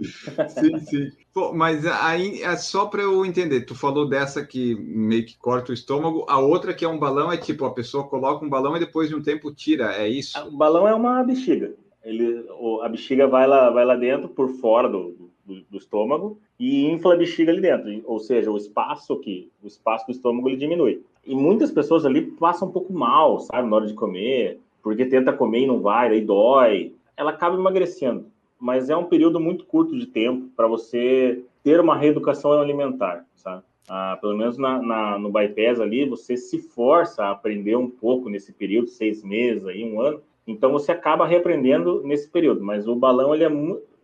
Sim, 0.49 0.77
sim. 0.79 1.11
Pô, 1.33 1.53
mas 1.53 1.85
aí 1.85 2.43
é 2.43 2.53
só 2.57 2.85
para 2.85 3.03
eu 3.03 3.25
entender. 3.25 3.61
Tu 3.61 3.73
falou 3.73 4.05
dessa 4.05 4.45
que 4.45 4.75
meio 4.75 5.25
que 5.25 5.37
corta 5.37 5.71
o 5.71 5.73
estômago, 5.73 6.25
a 6.27 6.37
outra 6.37 6.73
que 6.73 6.83
é 6.83 6.87
um 6.87 6.99
balão 6.99 7.31
é 7.31 7.37
tipo 7.37 7.63
a 7.63 7.73
pessoa 7.73 8.03
coloca 8.03 8.45
um 8.45 8.49
balão 8.49 8.75
e 8.75 8.81
depois 8.81 9.07
de 9.07 9.15
um 9.15 9.21
tempo 9.21 9.53
tira, 9.53 9.95
é 9.95 10.05
isso? 10.05 10.37
O 10.47 10.51
balão 10.51 10.85
é 10.85 10.93
uma 10.93 11.23
bexiga. 11.23 11.73
Ele, 12.03 12.45
a 12.83 12.89
bexiga 12.89 13.25
vai 13.25 13.47
lá, 13.47 13.69
vai 13.69 13.85
lá 13.85 13.95
dentro, 13.95 14.27
por 14.27 14.49
fora 14.49 14.89
do, 14.89 15.15
do, 15.45 15.61
do 15.61 15.77
estômago 15.77 16.37
e 16.59 16.91
infla 16.91 17.13
a 17.13 17.17
bexiga 17.17 17.53
ali 17.53 17.61
dentro. 17.61 18.01
Ou 18.03 18.19
seja, 18.19 18.51
o 18.51 18.57
espaço 18.57 19.13
aqui, 19.13 19.49
o 19.63 19.67
espaço 19.67 20.07
do 20.07 20.11
estômago 20.11 20.49
ele 20.49 20.57
diminui. 20.57 21.01
E 21.25 21.33
muitas 21.33 21.71
pessoas 21.71 22.05
ali 22.05 22.21
passam 22.21 22.67
um 22.67 22.71
pouco 22.71 22.91
mal, 22.91 23.39
sabe, 23.39 23.69
na 23.69 23.77
hora 23.77 23.87
de 23.87 23.93
comer 23.93 24.59
porque 24.81 25.05
tenta 25.05 25.33
comer 25.33 25.61
e 25.61 25.67
não 25.67 25.79
vai, 25.79 26.09
aí 26.09 26.21
dói. 26.21 26.93
Ela 27.15 27.31
acaba 27.31 27.55
emagrecendo, 27.55 28.25
mas 28.59 28.89
é 28.89 28.95
um 28.95 29.05
período 29.05 29.39
muito 29.39 29.65
curto 29.65 29.97
de 29.97 30.05
tempo 30.07 30.49
para 30.55 30.67
você 30.67 31.43
ter 31.63 31.79
uma 31.79 31.95
reeducação 31.95 32.53
alimentar, 32.53 33.25
sabe? 33.35 33.63
Ah, 33.89 34.17
pelo 34.21 34.37
menos 34.37 34.57
na, 34.57 34.81
na, 34.81 35.19
no 35.19 35.31
bypass 35.31 35.79
ali, 35.79 36.07
você 36.07 36.37
se 36.37 36.59
força 36.59 37.25
a 37.25 37.31
aprender 37.31 37.75
um 37.75 37.89
pouco 37.89 38.29
nesse 38.29 38.53
período, 38.53 38.87
seis 38.87 39.23
meses, 39.23 39.65
aí, 39.65 39.83
um 39.83 39.99
ano. 39.99 40.21
Então 40.47 40.71
você 40.71 40.91
acaba 40.91 41.25
reaprendendo 41.25 42.01
nesse 42.03 42.29
período. 42.29 42.63
Mas 42.63 42.87
o 42.87 42.95
balão, 42.95 43.33
ele 43.33 43.43
é 43.43 43.51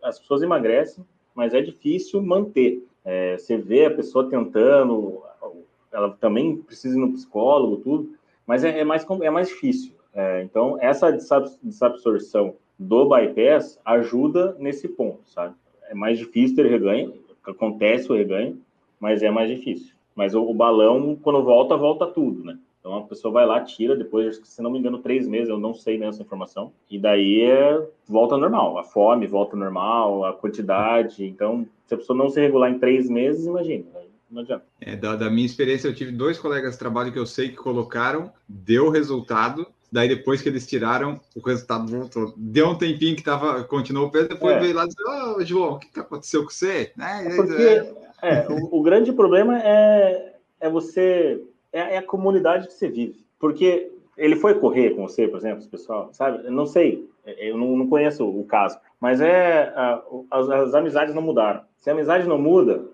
as 0.02 0.18
pessoas 0.18 0.42
emagrecem, 0.42 1.04
mas 1.34 1.54
é 1.54 1.60
difícil 1.60 2.22
manter. 2.22 2.84
É, 3.04 3.38
você 3.38 3.56
vê 3.56 3.86
a 3.86 3.90
pessoa 3.90 4.28
tentando, 4.28 5.22
ela 5.92 6.10
também 6.10 6.56
precisa 6.56 6.96
ir 6.96 7.00
no 7.00 7.12
psicólogo, 7.12 7.78
tudo, 7.78 8.10
mas 8.46 8.64
é, 8.64 8.80
é 8.80 8.84
mais, 8.84 9.06
é 9.22 9.30
mais 9.30 9.48
difícil. 9.48 9.94
É, 10.18 10.42
então, 10.42 10.76
essa 10.80 11.12
desabsorção 11.62 12.56
do 12.76 13.08
bypass 13.08 13.78
ajuda 13.84 14.56
nesse 14.58 14.88
ponto, 14.88 15.20
sabe? 15.26 15.54
É 15.88 15.94
mais 15.94 16.18
difícil 16.18 16.56
ter 16.56 16.66
reganho, 16.66 17.14
acontece 17.46 18.10
o 18.10 18.16
reganho, 18.16 18.60
mas 18.98 19.22
é 19.22 19.30
mais 19.30 19.48
difícil. 19.48 19.94
Mas 20.16 20.34
o, 20.34 20.42
o, 20.42 20.52
balão, 20.52 21.16
quando 21.22 21.44
volta, 21.44 21.76
volta 21.76 22.04
tudo, 22.04 22.42
né? 22.42 22.58
Então 22.80 22.96
a 22.96 23.02
pessoa 23.04 23.32
vai 23.32 23.46
lá, 23.46 23.60
tira, 23.60 23.94
depois, 23.94 24.40
se 24.42 24.60
não 24.60 24.72
me 24.72 24.80
engano, 24.80 24.98
três 24.98 25.28
meses, 25.28 25.50
eu 25.50 25.58
não 25.58 25.72
sei 25.72 25.96
nessa 25.96 26.20
informação, 26.20 26.72
e 26.90 26.98
daí 26.98 27.42
é, 27.42 27.80
volta 28.08 28.36
normal. 28.36 28.76
A 28.76 28.82
fome 28.82 29.24
volta 29.24 29.56
normal, 29.56 30.24
a 30.24 30.32
quantidade. 30.32 31.24
Então, 31.24 31.64
se 31.86 31.94
a 31.94 31.96
pessoa 31.96 32.18
não 32.18 32.28
se 32.28 32.40
regular 32.40 32.72
em 32.72 32.78
três 32.80 33.08
meses, 33.08 33.46
imagina, 33.46 33.84
não 34.28 34.42
adianta. 34.42 34.64
É, 34.80 34.96
da, 34.96 35.14
da 35.14 35.30
minha 35.30 35.46
experiência, 35.46 35.86
eu 35.86 35.94
tive 35.94 36.10
dois 36.10 36.40
colegas 36.40 36.72
de 36.72 36.80
trabalho 36.80 37.12
que 37.12 37.18
eu 37.20 37.26
sei 37.26 37.50
que 37.50 37.56
colocaram, 37.56 38.32
deu 38.48 38.90
resultado, 38.90 39.64
Daí 39.90 40.08
depois 40.08 40.42
que 40.42 40.48
eles 40.48 40.66
tiraram, 40.66 41.18
o 41.34 41.40
resultado 41.40 41.86
voltou. 41.86 42.34
Deu 42.36 42.68
um 42.68 42.78
tempinho 42.78 43.16
que 43.16 43.22
tava, 43.22 43.64
continuou 43.64 44.08
o 44.08 44.10
peso, 44.10 44.28
depois 44.28 44.56
é. 44.56 44.60
veio 44.60 44.74
lá 44.74 44.84
e 44.84 44.88
disse, 44.88 45.02
ô 45.02 45.36
oh, 45.36 45.44
João, 45.44 45.72
o 45.72 45.78
que, 45.78 45.88
que 45.88 46.00
aconteceu 46.00 46.44
com 46.44 46.50
você? 46.50 46.92
Né? 46.94 47.32
Porque 47.34 47.86
é, 48.22 48.46
o, 48.48 48.78
o, 48.78 48.82
grande 48.82 49.12
problema 49.12 49.58
é, 49.58 50.34
é 50.60 50.68
você, 50.68 51.42
é, 51.72 51.94
é, 51.94 51.98
a 51.98 52.02
comunidade 52.02 52.66
que 52.66 52.74
você 52.74 52.88
vive. 52.88 53.24
Porque 53.38 53.90
ele 54.16 54.36
foi 54.36 54.54
correr 54.54 54.90
com 54.90 55.06
você, 55.06 55.26
por 55.26 55.38
exemplo, 55.38 55.66
pessoal, 55.68 56.10
sabe? 56.12 56.44
Eu 56.44 56.52
não 56.52 56.66
sei, 56.66 57.08
eu 57.24 57.56
não, 57.56 57.76
não 57.76 57.86
conheço 57.86 58.28
o 58.28 58.44
caso, 58.44 58.78
mas 59.00 59.20
é 59.20 59.72
as, 60.30 60.50
as, 60.50 60.74
amizades 60.74 61.14
não 61.14 61.22
mudaram. 61.22 61.62
Se 61.76 61.88
a 61.88 61.92
amizade 61.92 62.26
não 62.26 62.36
muda, 62.36 62.84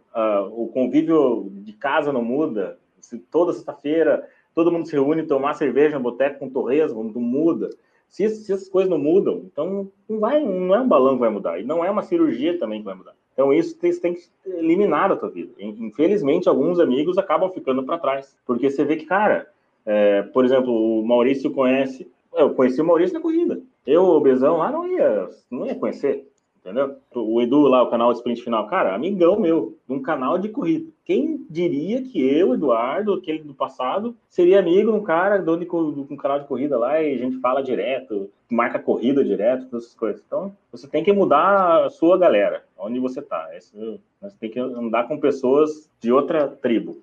o 0.52 0.68
convívio 0.68 1.48
de 1.50 1.72
casa 1.72 2.12
não 2.12 2.22
muda, 2.22 2.78
se 3.00 3.18
toda 3.18 3.54
sexta-feira 3.54 4.28
todo 4.54 4.70
mundo 4.70 4.86
se 4.86 4.92
reúne, 4.92 5.22
tomar 5.24 5.54
cerveja 5.54 5.98
boteco 5.98 6.38
com 6.38 6.48
torresmo, 6.48 7.02
não 7.02 7.20
muda. 7.20 7.70
Se, 8.08 8.28
se, 8.28 8.52
essas 8.52 8.68
coisas 8.68 8.90
não 8.90 8.98
mudam, 8.98 9.42
então 9.46 9.90
não, 10.08 10.20
vai, 10.20 10.42
não 10.42 10.74
é 10.74 10.80
um 10.80 10.88
balão 10.88 11.14
que 11.14 11.20
vai 11.20 11.30
mudar, 11.30 11.58
e 11.58 11.64
não 11.64 11.84
é 11.84 11.90
uma 11.90 12.02
cirurgia 12.02 12.58
também 12.58 12.78
que 12.78 12.84
vai 12.84 12.94
mudar. 12.94 13.14
Então 13.32 13.52
isso 13.52 13.76
tem, 13.76 13.92
tem 13.98 14.14
que 14.14 14.22
eliminar 14.46 15.08
da 15.08 15.16
tua 15.16 15.30
vida. 15.30 15.52
Infelizmente, 15.58 16.48
alguns 16.48 16.78
amigos 16.78 17.18
acabam 17.18 17.50
ficando 17.50 17.82
para 17.82 17.98
trás, 17.98 18.36
porque 18.46 18.70
você 18.70 18.84
vê 18.84 18.96
que, 18.96 19.06
cara, 19.06 19.48
é, 19.84 20.22
por 20.22 20.44
exemplo, 20.44 20.72
o 20.72 21.04
Maurício 21.04 21.50
conhece, 21.50 22.08
eu 22.32 22.54
conheci 22.54 22.80
o 22.80 22.84
Maurício 22.84 23.14
na 23.14 23.20
corrida. 23.20 23.60
Eu, 23.84 24.04
o 24.04 24.20
Bezão, 24.20 24.58
lá 24.58 24.70
não 24.70 24.86
ia, 24.86 25.28
não 25.50 25.66
ia 25.66 25.74
conhecer 25.74 26.26
entendeu? 26.64 26.96
O 27.14 27.42
Edu 27.42 27.60
lá, 27.68 27.82
o 27.82 27.90
canal 27.90 28.10
Sprint 28.12 28.42
Final, 28.42 28.66
cara, 28.66 28.94
amigão 28.94 29.38
meu, 29.38 29.76
um 29.86 30.00
canal 30.00 30.38
de 30.38 30.48
corrida. 30.48 30.90
Quem 31.04 31.44
diria 31.50 32.02
que 32.02 32.18
eu, 32.18 32.54
Eduardo, 32.54 33.12
aquele 33.12 33.44
do 33.44 33.52
passado, 33.52 34.16
seria 34.28 34.58
amigo 34.58 34.90
de 34.90 34.98
um 34.98 35.02
cara 35.02 35.36
dono 35.36 35.62
de, 35.62 36.12
um 36.12 36.16
canal 36.16 36.40
de 36.40 36.46
corrida 36.46 36.78
lá 36.78 37.02
e 37.02 37.14
a 37.14 37.18
gente 37.18 37.38
fala 37.40 37.62
direto, 37.62 38.30
marca 38.50 38.78
corrida 38.78 39.22
direto, 39.22 39.66
todas 39.66 39.84
essas 39.84 39.96
coisas. 39.96 40.22
Então, 40.26 40.56
você 40.72 40.88
tem 40.88 41.04
que 41.04 41.12
mudar 41.12 41.84
a 41.84 41.90
sua 41.90 42.16
galera, 42.16 42.64
onde 42.78 42.98
você 42.98 43.20
tá. 43.20 43.50
você 43.52 44.36
tem 44.40 44.50
que 44.50 44.58
andar 44.58 45.06
com 45.06 45.20
pessoas 45.20 45.90
de 46.00 46.10
outra 46.10 46.48
tribo. 46.48 47.02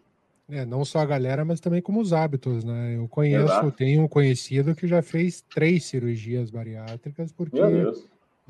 É, 0.49 0.65
não 0.65 0.83
só 0.83 0.99
a 0.99 1.05
galera, 1.05 1.45
mas 1.45 1.61
também 1.61 1.81
como 1.81 2.01
os 2.01 2.11
hábitos, 2.11 2.65
né? 2.65 2.97
Eu 2.97 3.07
conheço, 3.07 3.45
Exato. 3.45 3.71
tenho 3.71 4.01
um 4.01 4.07
conhecido 4.07 4.75
que 4.75 4.85
já 4.85 5.01
fez 5.01 5.41
três 5.41 5.85
cirurgias 5.85 6.49
bariátricas 6.49 7.31
porque 7.31 7.57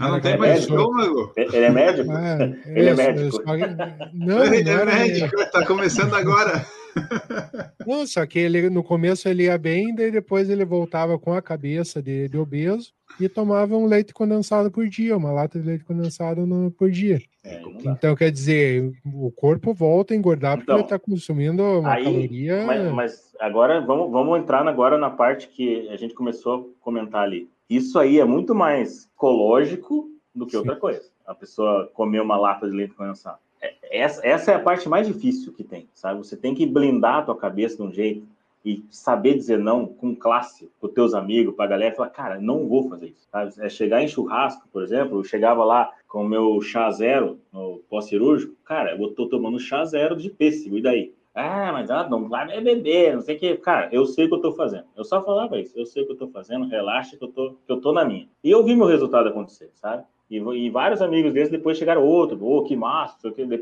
ah, 0.01 0.09
não 0.09 0.21
tem 0.21 0.37
mais 0.37 0.61
estômago? 0.61 1.33
Ele 1.35 1.57
é 1.57 1.69
médico? 1.69 2.11
Ah, 2.11 2.37
ele 2.65 2.89
é 2.89 2.93
médico. 2.93 3.43
Não, 4.13 4.43
ele 4.43 4.69
é 4.69 4.85
médico, 4.85 5.41
está 5.41 5.65
começando 5.65 6.13
agora. 6.13 6.65
Não, 7.85 8.05
só 8.05 8.25
que 8.25 8.39
ele 8.39 8.69
no 8.69 8.83
começo 8.83 9.27
ele 9.27 9.43
ia 9.43 9.57
bem, 9.57 9.93
daí 9.95 10.11
depois 10.11 10.49
ele 10.49 10.65
voltava 10.65 11.17
com 11.17 11.33
a 11.33 11.41
cabeça 11.41 12.01
de, 12.01 12.27
de 12.27 12.37
obeso 12.37 12.91
e 13.19 13.29
tomava 13.29 13.75
um 13.75 13.85
leite 13.85 14.13
condensado 14.13 14.71
por 14.71 14.87
dia, 14.87 15.15
uma 15.15 15.31
lata 15.31 15.59
de 15.59 15.65
leite 15.65 15.83
condensado 15.83 16.45
no, 16.45 16.71
por 16.71 16.89
dia. 16.89 17.19
É, 17.43 17.61
então, 17.83 18.15
quer 18.15 18.31
dizer, 18.31 18.91
o 19.05 19.31
corpo 19.31 19.73
volta 19.73 20.13
a 20.13 20.17
engordar 20.17 20.57
porque 20.57 20.71
então, 20.71 20.77
ele 20.77 20.83
está 20.83 20.99
consumindo 20.99 21.63
uma 21.63 21.93
aí, 21.93 22.03
caloria. 22.03 22.65
Mas, 22.65 22.91
mas, 22.91 23.35
agora 23.39 23.81
vamos, 23.81 24.11
vamos 24.11 24.39
entrar 24.39 24.65
agora 24.67 24.97
na 24.97 25.09
parte 25.09 25.47
que 25.47 25.89
a 25.89 25.97
gente 25.97 26.13
começou 26.13 26.75
a 26.79 26.83
comentar 26.83 27.23
ali. 27.23 27.49
Isso 27.71 27.97
aí 27.97 28.19
é 28.19 28.25
muito 28.25 28.53
mais 28.53 29.09
ecológico 29.15 30.09
do 30.35 30.45
que 30.45 30.51
Sim. 30.51 30.57
outra 30.57 30.75
coisa. 30.75 31.09
A 31.25 31.33
pessoa 31.33 31.89
comer 31.93 32.21
uma 32.21 32.35
lata 32.35 32.69
de 32.69 32.75
leite 32.75 32.93
condensado. 32.93 33.37
É, 33.61 33.73
essa, 33.89 34.27
essa 34.27 34.51
é 34.51 34.55
a 34.55 34.59
parte 34.59 34.89
mais 34.89 35.07
difícil 35.07 35.53
que 35.53 35.63
tem, 35.63 35.87
sabe? 35.93 36.17
Você 36.17 36.35
tem 36.35 36.53
que 36.53 36.65
blindar 36.65 37.19
a 37.19 37.21
tua 37.21 37.37
cabeça 37.37 37.77
de 37.77 37.83
um 37.83 37.93
jeito 37.93 38.27
e 38.65 38.83
saber 38.89 39.35
dizer 39.35 39.57
não 39.57 39.85
com 39.85 40.13
classe 40.13 40.69
para 40.81 40.89
os 40.89 40.93
teus 40.93 41.13
amigos, 41.13 41.55
para 41.55 41.63
a 41.63 41.69
galera, 41.69 41.95
falar, 41.95 42.09
cara, 42.09 42.41
não 42.41 42.67
vou 42.67 42.89
fazer 42.89 43.07
isso. 43.07 43.25
Sabe? 43.31 43.53
É 43.59 43.69
chegar 43.69 44.03
em 44.03 44.07
churrasco, 44.09 44.67
por 44.67 44.83
exemplo, 44.83 45.19
eu 45.19 45.23
chegava 45.23 45.63
lá 45.63 45.93
com 46.09 46.25
o 46.25 46.27
meu 46.27 46.61
chá 46.61 46.91
zero 46.91 47.39
no 47.53 47.79
pós-cirúrgico, 47.89 48.53
cara, 48.65 48.97
eu 48.97 49.11
tô 49.11 49.29
tomando 49.29 49.57
chá 49.57 49.85
zero 49.85 50.17
de 50.17 50.29
pêssego, 50.29 50.77
e 50.77 50.81
daí? 50.81 51.13
Ah, 51.33 51.71
mas 51.71 51.89
ela 51.89 52.09
não 52.09 52.27
vai 52.27 52.59
beber, 52.61 53.15
não 53.15 53.21
sei 53.21 53.37
o 53.37 53.39
que. 53.39 53.57
Cara, 53.57 53.89
eu 53.91 54.05
sei 54.05 54.25
o 54.25 54.29
que 54.29 54.35
eu 54.35 54.41
tô 54.41 54.51
fazendo. 54.51 54.85
Eu 54.95 55.03
só 55.05 55.23
falava 55.23 55.57
isso. 55.59 55.77
Eu 55.77 55.85
sei 55.85 56.03
o 56.03 56.05
que 56.05 56.11
eu 56.11 56.17
tô 56.17 56.27
fazendo, 56.27 56.67
relaxa 56.67 57.15
que 57.15 57.23
eu 57.23 57.29
tô, 57.29 57.55
que 57.65 57.71
eu 57.71 57.79
tô 57.79 57.93
na 57.93 58.03
minha. 58.03 58.27
E 58.43 58.51
eu 58.51 58.63
vi 58.63 58.75
meu 58.75 58.87
resultado 58.87 59.29
acontecer, 59.29 59.69
sabe? 59.75 60.03
E, 60.29 60.37
e 60.37 60.69
vários 60.69 61.01
amigos 61.01 61.33
deles 61.33 61.49
depois 61.49 61.77
chegaram 61.77 62.05
outro, 62.05 62.37
oh, 62.41 62.63
que 62.63 62.75
massa. 62.75 63.17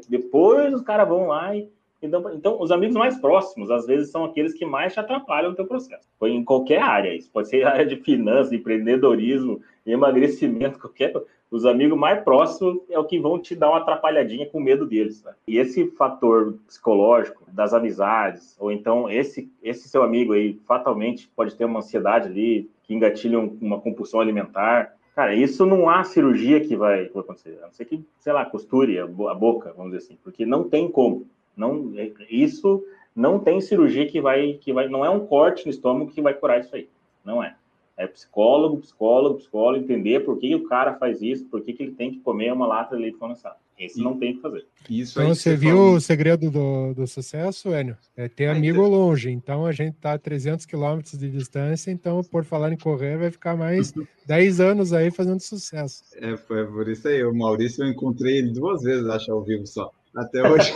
Depois 0.10 0.73
os 0.73 0.82
caras 0.82 1.08
vão 1.08 1.27
lá 1.27 1.55
e. 1.55 1.69
Então, 2.01 2.33
então, 2.33 2.62
os 2.62 2.71
amigos 2.71 2.95
mais 2.95 3.19
próximos, 3.19 3.69
às 3.69 3.85
vezes, 3.85 4.12
são 4.12 4.23
aqueles 4.23 4.53
que 4.53 4.65
mais 4.65 4.93
te 4.93 4.99
atrapalham 4.99 5.49
no 5.49 5.55
teu 5.55 5.65
processo. 5.65 6.07
Foi 6.17 6.31
em 6.31 6.43
qualquer 6.43 6.81
área. 6.81 7.13
Isso 7.13 7.29
pode 7.31 7.49
ser 7.49 7.63
área 7.67 7.85
de 7.85 7.97
finanças, 7.97 8.53
empreendedorismo, 8.53 9.62
emagrecimento, 9.85 10.79
qualquer 10.79 11.12
os 11.51 11.65
amigos 11.65 11.97
mais 11.97 12.23
próximos 12.23 12.77
é 12.89 12.99
o 12.99 13.05
que 13.05 13.19
vão 13.19 13.39
te 13.39 13.55
dar 13.55 13.69
uma 13.69 13.79
atrapalhadinha 13.79 14.45
com 14.47 14.59
medo 14.59 14.85
deles. 14.85 15.23
Né? 15.23 15.33
E 15.47 15.57
esse 15.57 15.89
fator 15.91 16.53
psicológico 16.67 17.43
das 17.51 17.73
amizades, 17.73 18.55
ou 18.59 18.71
então 18.71 19.09
esse, 19.09 19.51
esse 19.63 19.89
seu 19.89 20.03
amigo 20.03 20.33
aí 20.33 20.59
fatalmente 20.67 21.27
pode 21.35 21.55
ter 21.55 21.65
uma 21.65 21.79
ansiedade 21.79 22.27
ali, 22.27 22.69
que 22.83 22.93
engatilha 22.93 23.39
uma 23.39 23.79
compulsão 23.79 24.19
alimentar. 24.19 24.93
Cara, 25.15 25.33
isso 25.33 25.65
não 25.65 25.89
há 25.89 26.03
cirurgia 26.03 26.62
que 26.62 26.75
vai, 26.75 27.07
que 27.07 27.13
vai 27.13 27.23
acontecer. 27.23 27.57
A 27.63 27.65
não 27.65 27.73
ser 27.73 27.85
que, 27.85 28.05
sei 28.19 28.31
lá, 28.31 28.45
costure 28.45 28.99
a 28.99 29.07
boca, 29.07 29.73
vamos 29.75 29.91
dizer 29.91 30.05
assim, 30.05 30.17
porque 30.23 30.45
não 30.45 30.69
tem 30.69 30.89
como. 30.89 31.25
Não, 31.59 31.91
é, 31.97 32.09
isso 32.29 32.81
não 33.13 33.37
tem 33.37 33.59
cirurgia 33.59 34.07
que 34.07 34.21
vai, 34.21 34.53
que 34.53 34.71
vai, 34.71 34.87
não 34.87 35.03
é 35.03 35.09
um 35.09 35.25
corte 35.25 35.65
no 35.65 35.71
estômago 35.71 36.09
que 36.09 36.21
vai 36.21 36.33
curar 36.33 36.61
isso 36.61 36.73
aí. 36.73 36.87
Não 37.23 37.43
é. 37.43 37.53
É 37.97 38.07
psicólogo, 38.07 38.77
psicólogo, 38.77 39.39
psicólogo, 39.39 39.83
entender 39.83 40.21
por 40.21 40.39
que 40.39 40.55
o 40.55 40.63
cara 40.63 40.93
faz 40.93 41.21
isso, 41.21 41.43
por 41.47 41.61
que, 41.61 41.73
que 41.73 41.83
ele 41.83 41.91
tem 41.91 42.11
que 42.11 42.19
comer 42.21 42.53
uma 42.53 42.65
lata 42.65 42.95
de 42.95 43.01
leite 43.01 43.17
condensado. 43.17 43.57
Esse 43.77 44.01
não 44.01 44.17
tem 44.17 44.35
que 44.35 44.41
fazer. 44.41 44.65
Isso 44.89 45.19
então, 45.19 45.35
você 45.35 45.55
viu 45.55 45.75
falou. 45.75 45.93
o 45.95 46.01
segredo 46.01 46.49
do, 46.49 46.93
do 46.93 47.07
sucesso, 47.07 47.73
Enio? 47.75 47.97
É 48.15 48.29
ter 48.29 48.47
amigo 48.47 48.81
longe. 48.87 49.29
Então, 49.29 49.65
a 49.65 49.73
gente 49.73 49.95
está 49.95 50.13
a 50.13 50.17
300 50.17 50.65
quilômetros 50.65 51.17
de 51.17 51.29
distância, 51.29 51.91
então, 51.91 52.21
por 52.23 52.45
falar 52.45 52.71
em 52.71 52.77
correr, 52.77 53.17
vai 53.17 53.31
ficar 53.31 53.57
mais 53.57 53.93
10 54.25 54.61
anos 54.61 54.93
aí 54.93 55.11
fazendo 55.11 55.41
sucesso. 55.41 56.03
É, 56.15 56.37
foi 56.37 56.65
por 56.67 56.87
isso 56.87 57.07
aí. 57.07 57.23
O 57.23 57.33
Maurício, 57.33 57.83
eu 57.83 57.89
encontrei 57.89 58.37
ele 58.37 58.53
duas 58.53 58.81
vezes, 58.81 59.07
acho, 59.07 59.31
ao 59.31 59.43
vivo 59.43 59.65
só 59.65 59.91
até 60.21 60.47
hoje. 60.47 60.71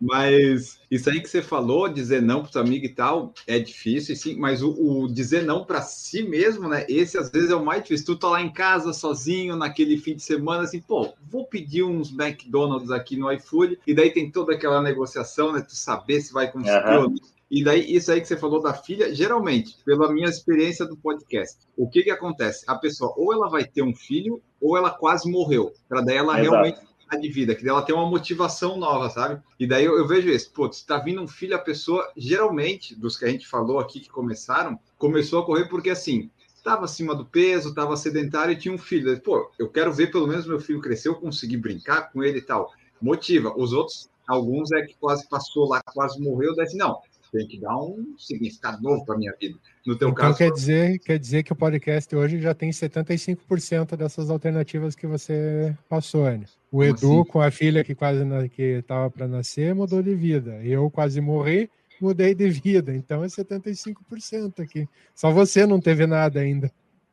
mas 0.00 0.80
isso 0.90 1.10
aí 1.10 1.20
que 1.20 1.28
você 1.28 1.42
falou, 1.42 1.88
dizer 1.88 2.22
não 2.22 2.40
para 2.40 2.50
os 2.50 2.56
amigos 2.56 2.90
e 2.90 2.94
tal, 2.94 3.32
é 3.46 3.58
difícil, 3.58 4.14
sim, 4.16 4.36
mas 4.36 4.62
o, 4.62 4.70
o 4.70 5.08
dizer 5.12 5.42
não 5.44 5.64
para 5.64 5.82
si 5.82 6.22
mesmo, 6.22 6.68
né? 6.68 6.86
Esse 6.88 7.18
às 7.18 7.30
vezes 7.30 7.50
é 7.50 7.56
o 7.56 7.64
mais 7.64 7.82
difícil. 7.82 8.06
Tu 8.06 8.16
tá 8.16 8.28
lá 8.28 8.42
em 8.42 8.52
casa 8.52 8.92
sozinho, 8.92 9.56
naquele 9.56 9.98
fim 9.98 10.14
de 10.14 10.22
semana, 10.22 10.62
assim, 10.62 10.80
pô, 10.80 11.12
vou 11.28 11.46
pedir 11.46 11.82
uns 11.82 12.10
McDonald's 12.12 12.90
aqui 12.90 13.16
no 13.16 13.30
iFood, 13.32 13.78
e 13.86 13.94
daí 13.94 14.10
tem 14.10 14.30
toda 14.30 14.54
aquela 14.54 14.82
negociação, 14.82 15.52
né? 15.52 15.60
Tu 15.60 15.74
saber 15.74 16.20
se 16.20 16.32
vai 16.32 16.50
conseguir 16.50 16.88
uhum. 16.88 17.02
ou 17.02 17.10
não. 17.10 17.38
E 17.50 17.64
daí, 17.64 17.94
isso 17.94 18.12
aí 18.12 18.20
que 18.20 18.28
você 18.28 18.36
falou 18.36 18.60
da 18.60 18.74
filha, 18.74 19.14
geralmente, 19.14 19.76
pela 19.84 20.12
minha 20.12 20.28
experiência 20.28 20.84
do 20.84 20.96
podcast, 20.96 21.56
o 21.76 21.88
que 21.88 22.02
que 22.02 22.10
acontece? 22.10 22.62
A 22.66 22.74
pessoa, 22.74 23.14
ou 23.16 23.32
ela 23.32 23.48
vai 23.48 23.64
ter 23.64 23.82
um 23.82 23.94
filho, 23.94 24.42
ou 24.60 24.76
ela 24.76 24.90
quase 24.90 25.30
morreu, 25.30 25.72
para 25.88 26.02
daí 26.02 26.18
ela 26.18 26.38
Exato. 26.38 26.42
realmente 26.42 26.88
de 27.16 27.28
vida, 27.28 27.54
que 27.54 27.68
ela 27.68 27.82
tem 27.82 27.94
uma 27.94 28.08
motivação 28.08 28.76
nova, 28.76 29.08
sabe? 29.10 29.42
E 29.58 29.66
daí 29.66 29.84
eu, 29.84 29.96
eu 29.96 30.06
vejo 30.06 30.28
isso, 30.28 30.50
pô, 30.52 30.70
se 30.72 30.86
tá 30.86 30.98
vindo 30.98 31.22
um 31.22 31.28
filho, 31.28 31.54
a 31.54 31.58
pessoa, 31.58 32.10
geralmente, 32.16 32.94
dos 32.94 33.16
que 33.16 33.24
a 33.24 33.28
gente 33.28 33.46
falou 33.46 33.78
aqui 33.78 34.00
que 34.00 34.10
começaram, 34.10 34.78
começou 34.96 35.40
a 35.40 35.46
correr 35.46 35.68
porque 35.68 35.90
assim, 35.90 36.30
estava 36.54 36.84
acima 36.84 37.14
do 37.14 37.24
peso, 37.24 37.70
estava 37.70 37.96
sedentário 37.96 38.52
e 38.52 38.56
tinha 38.56 38.74
um 38.74 38.78
filho. 38.78 39.18
Pô, 39.20 39.50
eu 39.58 39.68
quero 39.68 39.92
ver 39.92 40.10
pelo 40.10 40.26
menos 40.26 40.46
meu 40.46 40.60
filho 40.60 40.80
crescer, 40.80 41.08
eu 41.08 41.14
conseguir 41.14 41.56
brincar 41.56 42.12
com 42.12 42.22
ele 42.22 42.38
e 42.38 42.42
tal. 42.42 42.70
Motiva. 43.00 43.54
Os 43.56 43.72
outros, 43.72 44.08
alguns 44.26 44.70
é 44.72 44.82
que 44.82 44.94
quase 45.00 45.26
passou 45.28 45.68
lá, 45.68 45.80
quase 45.94 46.20
morreu, 46.20 46.54
daí 46.54 46.66
assim, 46.66 46.76
não, 46.76 47.00
tem 47.32 47.46
que 47.46 47.60
dar 47.60 47.76
um 47.76 48.14
significado 48.18 48.82
novo 48.82 49.04
para 49.04 49.16
minha 49.16 49.34
vida. 49.40 49.58
No 49.86 49.96
teu 49.96 50.08
então, 50.08 50.22
caso. 50.22 50.38
Quer 50.38 50.50
dizer, 50.50 50.98
quer 50.98 51.18
dizer 51.18 51.42
que 51.42 51.52
o 51.52 51.56
podcast 51.56 52.14
hoje 52.14 52.40
já 52.40 52.54
tem 52.54 52.70
75% 52.70 53.96
dessas 53.96 54.30
alternativas 54.30 54.94
que 54.94 55.06
você 55.06 55.76
passou, 55.88 56.26
Anny. 56.26 56.46
O 56.70 56.84
Edu, 56.84 57.20
assim? 57.20 57.24
com 57.24 57.40
a 57.40 57.50
filha 57.50 57.82
que 57.82 57.94
quase 57.94 58.20
que 58.50 58.62
estava 58.62 59.10
para 59.10 59.26
nascer, 59.26 59.74
mudou 59.74 60.02
de 60.02 60.14
vida. 60.14 60.60
Eu 60.62 60.90
quase 60.90 61.20
morri, 61.20 61.70
mudei 62.00 62.34
de 62.34 62.48
vida. 62.50 62.94
Então 62.94 63.24
é 63.24 63.26
75% 63.26 64.60
aqui. 64.60 64.88
Só 65.14 65.30
você 65.30 65.66
não 65.66 65.80
teve 65.80 66.06
nada 66.06 66.40
ainda. 66.40 66.70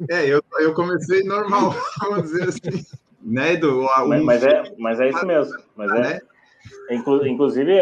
É, 0.09 0.27
eu, 0.27 0.43
eu 0.59 0.73
comecei 0.73 1.23
normal, 1.23 1.73
vamos 2.01 2.23
dizer 2.23 2.49
assim. 2.49 2.85
Né, 3.21 3.53
Edu? 3.53 3.87
Mas, 4.07 4.23
mas, 4.23 4.43
é, 4.43 4.63
mas 4.77 4.99
é 4.99 5.09
isso 5.09 5.25
mesmo. 5.25 5.57
Mas 5.75 5.91
é, 5.91 5.99
né? 5.99 6.19
Inclusive, 6.91 7.79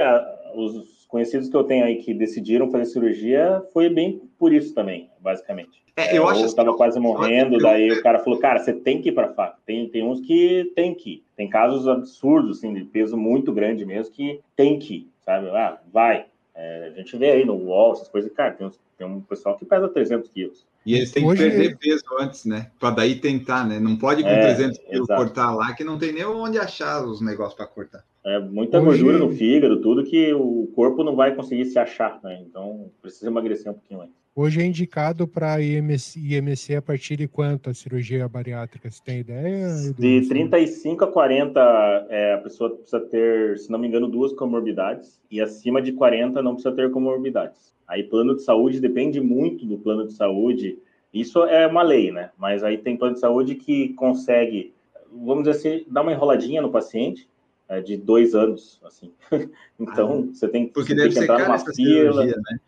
os, 0.56 0.94
conhecidos 1.14 1.48
que 1.48 1.56
eu 1.56 1.64
tenho 1.64 1.86
aí 1.86 1.98
que 1.98 2.12
decidiram 2.12 2.72
fazer 2.72 2.86
cirurgia 2.86 3.64
foi 3.72 3.88
bem 3.88 4.23
por 4.38 4.54
isso 4.54 4.74
também, 4.74 5.10
basicamente. 5.20 5.84
É, 5.96 6.18
eu 6.18 6.28
é, 6.28 6.32
acho 6.32 6.42
eu 6.42 6.46
estava 6.48 6.76
quase 6.76 7.00
morrendo, 7.00 7.60
daí 7.60 7.92
o 7.92 8.02
cara 8.02 8.20
falou, 8.20 8.40
cara, 8.40 8.60
você 8.60 8.74
tem 8.74 9.02
que 9.02 9.10
ir 9.10 9.12
para 9.12 9.34
faca. 9.34 9.58
Tem, 9.66 9.88
tem 9.90 10.04
uns 10.04 10.22
que 10.22 10.72
tem 10.76 10.94
que 10.96 11.10
ir. 11.12 11.24
Tem 11.36 11.50
casos 11.50 11.88
absurdos, 11.88 12.58
assim, 12.58 12.74
de 12.74 12.84
peso 12.84 13.16
muito 13.16 13.52
grande 13.52 13.86
mesmo, 13.86 14.14
que 14.14 14.40
tem 14.56 14.80
que 14.80 14.96
ir. 14.96 15.10
sabe? 15.24 15.50
Ah, 15.50 15.80
vai. 15.92 16.26
É, 16.56 16.92
a 16.94 16.98
gente 16.98 17.18
vê 17.18 17.32
aí 17.32 17.46
no 17.46 17.56
UOL, 17.56 17.94
essas 17.94 18.08
coisas, 18.08 18.32
cara, 18.32 18.52
tem, 18.52 18.70
tem 18.98 19.08
um 19.08 19.22
pessoal 19.22 19.58
que 19.58 19.66
pesa 19.66 19.88
300 19.88 20.30
quilos. 20.30 20.66
E 20.86 20.96
eles 20.96 21.12
têm 21.12 21.26
Hoje... 21.26 21.44
que 21.44 21.50
perder 21.50 21.78
peso 21.78 22.04
antes, 22.20 22.46
né? 22.46 22.72
Para 22.80 22.96
daí 22.96 23.16
tentar, 23.16 23.66
né? 23.66 23.80
Não 23.80 23.96
pode 23.96 24.22
com 24.22 24.30
é, 24.30 24.54
300 24.54 24.78
quilos 24.80 25.08
cortar 25.08 25.56
lá, 25.56 25.74
que 25.74 25.84
não 25.84 25.98
tem 25.98 26.12
nem 26.12 26.26
onde 26.26 26.58
achar 26.58 27.06
os 27.06 27.22
negócios 27.22 27.56
para 27.56 27.66
cortar. 27.66 28.04
É 28.26 28.40
muita 28.40 28.80
Hoje... 28.80 29.02
gordura 29.04 29.26
no 29.26 29.32
fígado, 29.32 29.82
tudo 29.82 30.04
que 30.04 30.34
o 30.34 30.70
corpo 30.76 31.04
não 31.04 31.16
vai 31.16 31.36
conseguir 31.36 31.66
se 31.66 31.80
achar, 31.80 32.20
né? 32.24 32.42
Então 32.48 32.90
precisa 33.02 33.28
emagrecer 33.28 33.72
um 33.72 33.76
pouquinho 33.76 34.02
antes. 34.02 34.23
Hoje 34.36 34.62
é 34.62 34.66
indicado 34.66 35.28
para 35.28 35.62
IMC, 35.62 36.20
IMC 36.20 36.76
a 36.76 36.82
partir 36.82 37.16
de 37.16 37.28
quanto 37.28 37.70
a 37.70 37.74
cirurgia 37.74 38.28
bariátrica? 38.28 38.90
Você 38.90 39.00
tem 39.04 39.20
ideia? 39.20 39.68
De 39.96 40.28
35 40.28 41.04
a 41.04 41.12
40, 41.12 42.08
é, 42.10 42.34
a 42.34 42.38
pessoa 42.40 42.72
precisa 42.72 43.00
ter, 43.00 43.60
se 43.60 43.72
não 43.72 43.78
me 43.78 43.88
engano, 43.88 44.08
duas 44.08 44.34
comorbidades, 44.34 45.22
e 45.30 45.40
acima 45.40 45.80
de 45.80 45.92
40 45.92 46.42
não 46.42 46.56
precisa 46.56 46.74
ter 46.76 46.90
comorbidades. 46.90 47.72
Aí, 47.88 48.02
plano 48.02 48.36
de 48.36 48.42
saúde 48.42 48.80
depende 48.80 49.22
muito 49.22 49.68
do 49.68 49.78
plano 49.78 50.08
de 50.08 50.14
saúde. 50.14 50.80
Isso 51.14 51.44
é 51.44 51.68
uma 51.68 51.84
lei, 51.84 52.12
né? 52.12 52.32
Mas 52.36 52.64
aí 52.64 52.80
tem 52.80 52.98
plano 52.98 53.14
de 53.14 53.20
saúde 53.20 53.54
que 53.54 53.90
consegue, 53.90 54.74
vamos 55.12 55.44
dizer 55.44 55.58
assim, 55.58 55.86
dar 55.88 56.02
uma 56.02 56.12
enroladinha 56.12 56.60
no 56.60 56.72
paciente 56.72 57.30
é, 57.70 57.82
de 57.82 57.96
dois 57.98 58.34
anos, 58.34 58.82
assim. 58.84 59.12
então, 59.80 60.28
ah, 60.28 60.34
você 60.34 60.48
tem, 60.48 60.70
porque 60.70 60.96
você 60.96 60.96
deve 60.96 61.10
tem 61.10 61.18
que 61.20 61.32
entrar 61.32 61.48
numa 61.48 61.60
fila. 61.60 61.74
Cirurgia, 61.76 62.36
né? 62.36 62.60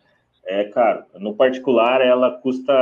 É 0.46 0.64
caro. 0.64 1.04
No 1.18 1.34
particular, 1.34 2.00
ela 2.00 2.30
custa 2.30 2.72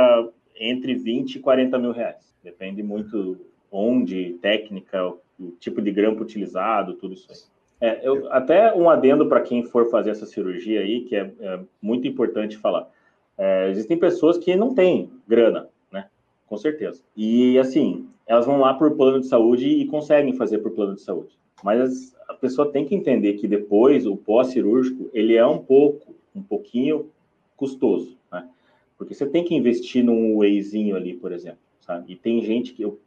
entre 0.55 0.93
20 0.93 1.35
e 1.35 1.39
40 1.39 1.77
mil 1.79 1.91
reais. 1.91 2.33
Depende 2.43 2.83
muito 2.83 3.37
onde, 3.71 4.33
técnica, 4.41 5.07
o, 5.39 5.51
tipo 5.59 5.81
de 5.81 5.91
grampo 5.91 6.21
utilizado, 6.21 6.93
tudo 6.93 7.15
isso 7.15 7.27
aí. 7.29 7.37
É, 7.81 8.07
eu, 8.07 8.31
até 8.31 8.73
um 8.73 8.89
adendo 8.89 9.27
para 9.27 9.41
quem 9.41 9.63
for 9.63 9.89
fazer 9.89 10.11
essa 10.11 10.25
cirurgia 10.25 10.79
aí, 10.79 11.01
que 11.01 11.15
é, 11.15 11.31
é 11.39 11.59
muito 11.81 12.07
importante 12.07 12.55
falar. 12.57 12.89
É, 13.37 13.69
existem 13.69 13.97
pessoas 13.97 14.37
que 14.37 14.55
não 14.55 14.73
têm 14.73 15.11
grana, 15.27 15.67
né? 15.91 16.07
Com 16.47 16.55
certeza. 16.55 17.03
E 17.17 17.59
assim, 17.59 18.07
elas 18.25 18.45
vão 18.45 18.59
lá 18.59 18.73
por 18.73 18.95
plano 18.95 19.19
de 19.19 19.27
saúde 19.27 19.67
e 19.67 19.85
conseguem 19.87 20.33
fazer 20.33 20.59
por 20.59 20.71
plano 20.71 20.95
de 20.95 21.01
saúde. 21.01 21.37
Mas 21.63 22.15
a 22.29 22.33
pessoa 22.33 22.71
tem 22.71 22.85
que 22.85 22.95
entender 22.95 23.33
que 23.33 23.47
depois, 23.47 24.05
o 24.05 24.15
pós-cirúrgico, 24.15 25.09
ele 25.13 25.35
é 25.35 25.45
um 25.45 25.57
pouco, 25.57 26.15
um 26.33 26.41
pouquinho 26.41 27.09
custoso, 27.55 28.17
né? 28.31 28.47
Porque 28.97 29.13
você 29.13 29.25
tem 29.25 29.43
que 29.43 29.55
investir 29.55 30.03
num 30.03 30.37
wheyzinho 30.37 30.95
ali, 30.95 31.13
por 31.13 31.31
exemplo, 31.31 31.59
sabe? 31.81 32.13
E 32.13 32.15
tem 32.15 32.41
gente 32.41 32.73
que 32.73 32.83
eu, 32.83 32.99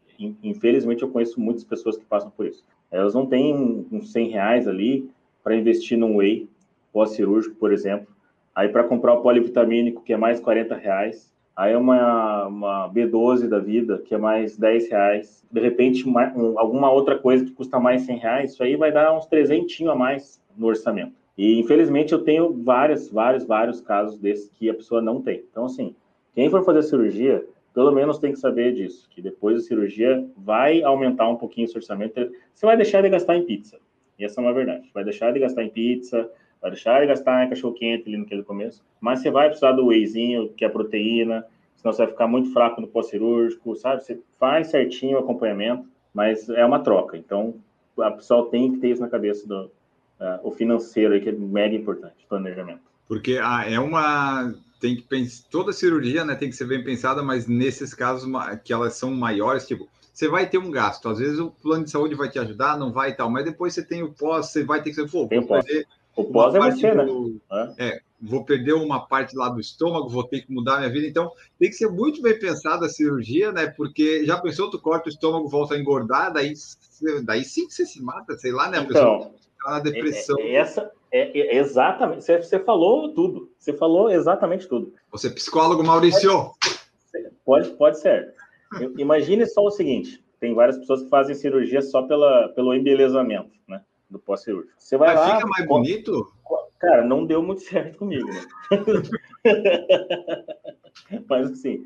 infelizmente, 0.43 1.03
eu 1.03 1.11
conheço 1.11 1.41
muitas 1.41 1.65
pessoas 1.65 1.97
que 1.97 2.05
passam 2.05 2.31
por 2.31 2.47
isso. 2.47 2.65
Elas 2.91 3.15
não 3.15 3.27
têm 3.27 3.87
uns 3.91 4.13
100 4.13 4.29
reais 4.29 4.69
ali 4.69 5.11
para 5.43 5.57
investir 5.57 5.97
num 5.97 6.17
whey 6.17 6.49
pós-cirúrgico, 6.93 7.55
por 7.57 7.73
exemplo. 7.73 8.09
Aí 8.55 8.69
para 8.69 8.85
comprar 8.85 9.15
o 9.15 9.23
polivitamínico, 9.23 10.03
que 10.03 10.13
é 10.13 10.17
mais 10.17 10.41
40 10.41 10.75
reais. 10.75 11.33
Aí 11.55 11.75
uma, 11.75 12.47
uma 12.47 12.93
B12 12.93 13.49
da 13.49 13.59
vida, 13.59 13.99
que 13.99 14.15
é 14.15 14.19
mais 14.19 14.57
10 14.57 14.91
reais. 14.91 15.45
De 15.51 15.61
repente, 15.61 16.05
uma, 16.07 16.33
um, 16.37 16.59
alguma 16.59 16.91
outra 16.91 17.19
coisa 17.19 17.45
que 17.45 17.53
custa 17.53 17.79
mais 17.81 18.03
100 18.03 18.19
reais, 18.19 18.53
isso 18.53 18.63
aí 18.63 18.77
vai 18.77 18.93
dar 18.93 19.17
uns 19.17 19.27
300 19.27 19.89
a 19.89 19.95
mais 19.95 20.41
no 20.57 20.67
orçamento. 20.67 21.15
E 21.39 21.61
infelizmente 21.61 22.13
eu 22.13 22.25
tenho 22.25 22.53
vários, 22.53 23.09
vários, 23.09 23.45
vários 23.45 23.81
casos 23.81 24.19
desses 24.19 24.51
que 24.51 24.69
a 24.69 24.75
pessoa 24.75 25.01
não 25.01 25.23
tem. 25.23 25.45
Então, 25.49 25.67
assim, 25.67 25.95
quem 26.35 26.51
for 26.51 26.65
fazer 26.65 26.83
cirurgia, 26.83 27.47
pelo 27.73 27.93
menos 27.93 28.19
tem 28.19 28.33
que 28.33 28.41
saber 28.41 28.75
disso, 28.75 29.09
que 29.09 29.23
depois 29.23 29.55
da 29.55 29.63
cirurgia 29.63 30.29
vai 30.37 30.83
aumentar 30.83 31.29
um 31.29 31.37
pouquinho 31.37 31.69
o 31.69 31.71
seu 31.71 31.79
orçamento. 31.79 32.33
Você 32.53 32.67
vai 32.67 32.77
deixar 32.77 33.03
de 33.03 33.09
gastar 33.09 33.37
em 33.37 33.45
pizza. 33.45 33.79
E 34.19 34.25
essa 34.25 34.41
é 34.41 34.43
uma 34.43 34.53
verdade. 34.53 34.91
Vai 34.93 35.05
deixar 35.05 35.33
de 35.33 35.39
gastar 35.39 35.63
em 35.63 35.71
pizza, 35.71 36.29
vai 36.61 36.73
deixar 36.73 37.01
de 37.01 37.07
gastar 37.07 37.47
em 37.47 37.49
cachorro-quente 37.49 38.09
ali 38.09 38.17
naquele 38.17 38.43
começo. 38.43 38.85
Mas 39.01 39.21
você 39.21 39.31
vai 39.31 39.47
precisar 39.47 39.71
do 39.73 39.87
wheyzinho, 39.87 40.49
que 40.57 40.65
é 40.65 40.69
proteína, 40.69 41.47
senão 41.77 41.93
você 41.93 42.03
vai 42.03 42.11
ficar 42.11 42.27
muito 42.27 42.53
fraco 42.53 42.81
no 42.81 42.89
pós-cirúrgico, 42.89 43.77
sabe? 43.77 44.03
Você 44.03 44.21
faz 44.41 44.69
certinho 44.69 45.17
o 45.17 45.21
acompanhamento, 45.21 45.87
mas 46.13 46.49
é 46.49 46.67
uma 46.67 46.81
troca. 46.81 47.17
Então, 47.17 47.55
a 48.01 48.11
pessoa 48.11 48.51
tem 48.51 48.73
que 48.73 48.79
ter 48.79 48.91
isso 48.91 49.01
na 49.01 49.09
cabeça 49.09 49.47
do, 49.47 49.71
uh, 50.21 50.41
o 50.43 50.51
financeiro 50.51 51.15
aí, 51.15 51.21
que 51.21 51.29
é 51.29 51.33
mega 51.33 51.75
importante, 51.75 52.15
planejamento. 52.29 52.81
Porque 53.07 53.39
ah, 53.43 53.65
é 53.67 53.79
uma. 53.81 54.55
Tem 54.81 54.95
que 54.95 55.03
pensar. 55.03 55.45
Toda 55.51 55.73
cirurgia 55.73 56.25
né, 56.25 56.35
tem 56.35 56.51
que 56.51 56.57
ser 56.57 56.67
bem 56.67 56.85
pensada, 56.85 57.23
mas 57.23 57.49
nesses 57.49 57.95
casos 57.95 58.31
que 58.63 58.73
elas 58.73 58.95
são 58.95 59.11
maiores, 59.11 59.67
tipo, 59.67 59.89
você 60.13 60.29
vai 60.29 60.49
ter 60.49 60.59
um 60.59 60.71
gasto. 60.71 61.09
Às 61.09 61.19
vezes 61.19 61.39
o 61.39 61.51
plano 61.51 61.85
de 61.85 61.91
saúde 61.91 62.15
vai 62.15 62.29
te 62.29 62.39
ajudar, 62.39 62.79
não 62.79 62.93
vai 62.93 63.11
e 63.11 63.15
tal, 63.15 63.31
mas 63.31 63.45
depois 63.45 63.73
você 63.73 63.83
tem 63.83 64.03
o 64.03 64.13
pós, 64.13 64.47
você 64.47 64.65
vai 64.65 64.83
ter 64.83 64.91
que 64.91 64.97
ser, 64.97 65.11
pô, 65.11 65.27
vou 65.27 65.29
perder. 65.29 65.87
O 66.15 66.25
pós 66.25 66.55
é 66.55 66.59
você, 66.59 66.93
né? 66.93 67.05
do, 67.05 67.41
né? 67.51 67.75
É, 67.79 68.01
vou 68.21 68.45
perder 68.45 68.73
uma 68.73 69.07
parte 69.07 69.37
lá 69.37 69.49
do 69.49 69.61
estômago, 69.61 70.09
vou 70.09 70.25
ter 70.25 70.41
que 70.41 70.53
mudar 70.53 70.79
minha 70.79 70.91
vida. 70.91 71.07
Então, 71.07 71.31
tem 71.59 71.71
que 71.71 71.77
ser 71.77 71.89
muito 71.89 72.21
bem 72.21 72.37
pensada 72.37 72.87
a 72.87 72.89
cirurgia, 72.89 73.53
né? 73.53 73.69
Porque 73.69 74.27
já 74.27 74.37
pensou, 74.37 74.69
tu 74.69 74.81
corta 74.81 75.09
o 75.09 75.13
estômago, 75.13 75.49
volta 75.49 75.75
a 75.75 75.79
engordar, 75.79 76.33
daí, 76.33 76.53
daí 77.25 77.45
sim 77.45 77.69
que 77.69 77.75
você 77.75 77.87
se 77.87 78.03
mata, 78.03 78.37
sei 78.37 78.51
lá, 78.51 78.69
né? 78.69 78.79
A 78.79 78.83
então, 78.83 79.33
Tá 79.69 79.73
na 79.73 79.81
depressão. 79.81 80.39
É, 80.39 80.43
é, 80.43 80.55
essa 80.55 80.91
é, 81.13 81.39
é, 81.39 81.57
exatamente. 81.57 82.25
Você, 82.25 82.39
você 82.39 82.59
falou 82.59 83.13
tudo. 83.13 83.53
Você 83.59 83.75
falou 83.75 84.11
exatamente 84.11 84.67
tudo. 84.67 84.95
Você 85.11 85.29
é 85.29 85.31
psicólogo, 85.31 85.85
Maurício? 85.85 86.53
Pode, 87.45 87.69
pode 87.73 88.01
ser. 88.01 88.35
Imagine 88.97 89.45
só 89.47 89.63
o 89.63 89.71
seguinte: 89.71 90.25
tem 90.41 90.55
várias 90.55 90.79
pessoas 90.79 91.03
que 91.03 91.11
fazem 91.11 91.35
cirurgia 91.35 91.83
só 91.83 92.03
pela, 92.03 92.49
pelo 92.55 92.75
embelezamento, 92.75 93.51
né? 93.69 93.83
Do 94.09 94.19
pós-cirúrgico. 94.19 94.73
Você 94.79 94.97
vai 94.97 95.15
Mas 95.15 95.21
lá. 95.21 95.37
Fica 95.37 95.49
mais 95.49 95.67
bonito? 95.67 96.33
Cara, 96.79 97.05
não 97.05 97.27
deu 97.27 97.43
muito 97.43 97.61
certo 97.69 97.99
comigo, 97.99 98.27
né? 98.27 98.41
Mas 101.29 101.53
assim, 101.53 101.85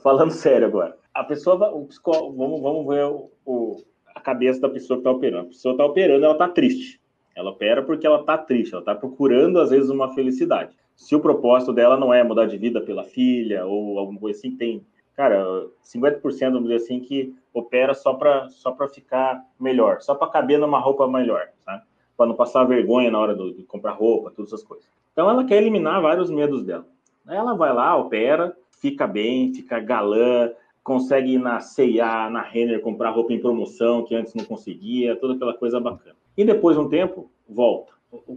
falando 0.00 0.30
sério 0.30 0.68
agora, 0.68 0.96
a 1.12 1.24
pessoa, 1.24 1.74
o 1.74 1.86
psicólogo, 1.86 2.36
vamos, 2.36 2.62
vamos 2.62 2.86
ver 2.86 3.04
o, 3.04 3.32
o, 3.44 3.82
a 4.14 4.20
cabeça 4.20 4.60
da 4.60 4.68
pessoa 4.68 4.98
que 4.98 5.00
está 5.00 5.10
operando. 5.10 5.46
A 5.46 5.48
pessoa 5.48 5.72
está 5.72 5.84
operando, 5.84 6.24
ela 6.24 6.34
está 6.34 6.48
triste. 6.48 7.00
Ela 7.36 7.50
opera 7.50 7.82
porque 7.82 8.06
ela 8.06 8.20
está 8.20 8.38
triste, 8.38 8.72
ela 8.72 8.80
está 8.80 8.94
procurando, 8.94 9.60
às 9.60 9.68
vezes, 9.68 9.90
uma 9.90 10.14
felicidade. 10.14 10.74
Se 10.96 11.14
o 11.14 11.20
propósito 11.20 11.70
dela 11.70 11.94
não 11.98 12.12
é 12.12 12.24
mudar 12.24 12.46
de 12.46 12.56
vida 12.56 12.80
pela 12.80 13.04
filha 13.04 13.66
ou 13.66 13.98
alguma 13.98 14.18
coisa 14.18 14.38
assim, 14.38 14.56
tem, 14.56 14.82
cara, 15.14 15.44
50%, 15.84 16.22
vamos 16.22 16.62
dizer 16.62 16.76
assim, 16.76 16.98
que 16.98 17.34
opera 17.52 17.92
só 17.92 18.14
para 18.14 18.48
só 18.48 18.74
ficar 18.88 19.44
melhor, 19.60 20.00
só 20.00 20.14
para 20.14 20.30
caber 20.30 20.58
numa 20.58 20.80
roupa 20.80 21.06
melhor, 21.06 21.48
sabe? 21.62 21.82
Para 22.16 22.26
não 22.26 22.34
passar 22.34 22.64
vergonha 22.64 23.10
na 23.10 23.18
hora 23.18 23.34
do, 23.34 23.52
de 23.52 23.62
comprar 23.64 23.92
roupa, 23.92 24.32
todas 24.34 24.50
essas 24.50 24.66
coisas. 24.66 24.88
Então, 25.12 25.28
ela 25.28 25.44
quer 25.44 25.58
eliminar 25.58 26.00
vários 26.00 26.30
medos 26.30 26.62
dela. 26.62 26.86
Ela 27.28 27.54
vai 27.54 27.74
lá, 27.74 27.94
opera, 27.96 28.56
fica 28.80 29.06
bem, 29.06 29.52
fica 29.52 29.78
galã, 29.78 30.50
consegue 30.82 31.34
ir 31.34 31.38
na 31.38 31.60
C&A, 31.60 32.30
na 32.30 32.40
Renner, 32.40 32.80
comprar 32.80 33.10
roupa 33.10 33.34
em 33.34 33.40
promoção 33.40 34.04
que 34.04 34.14
antes 34.14 34.32
não 34.34 34.44
conseguia, 34.44 35.16
toda 35.16 35.34
aquela 35.34 35.52
coisa 35.52 35.78
bacana. 35.78 36.16
E 36.36 36.44
depois 36.44 36.76
de 36.76 36.82
um 36.82 36.88
tempo, 36.88 37.30
volta. 37.48 37.92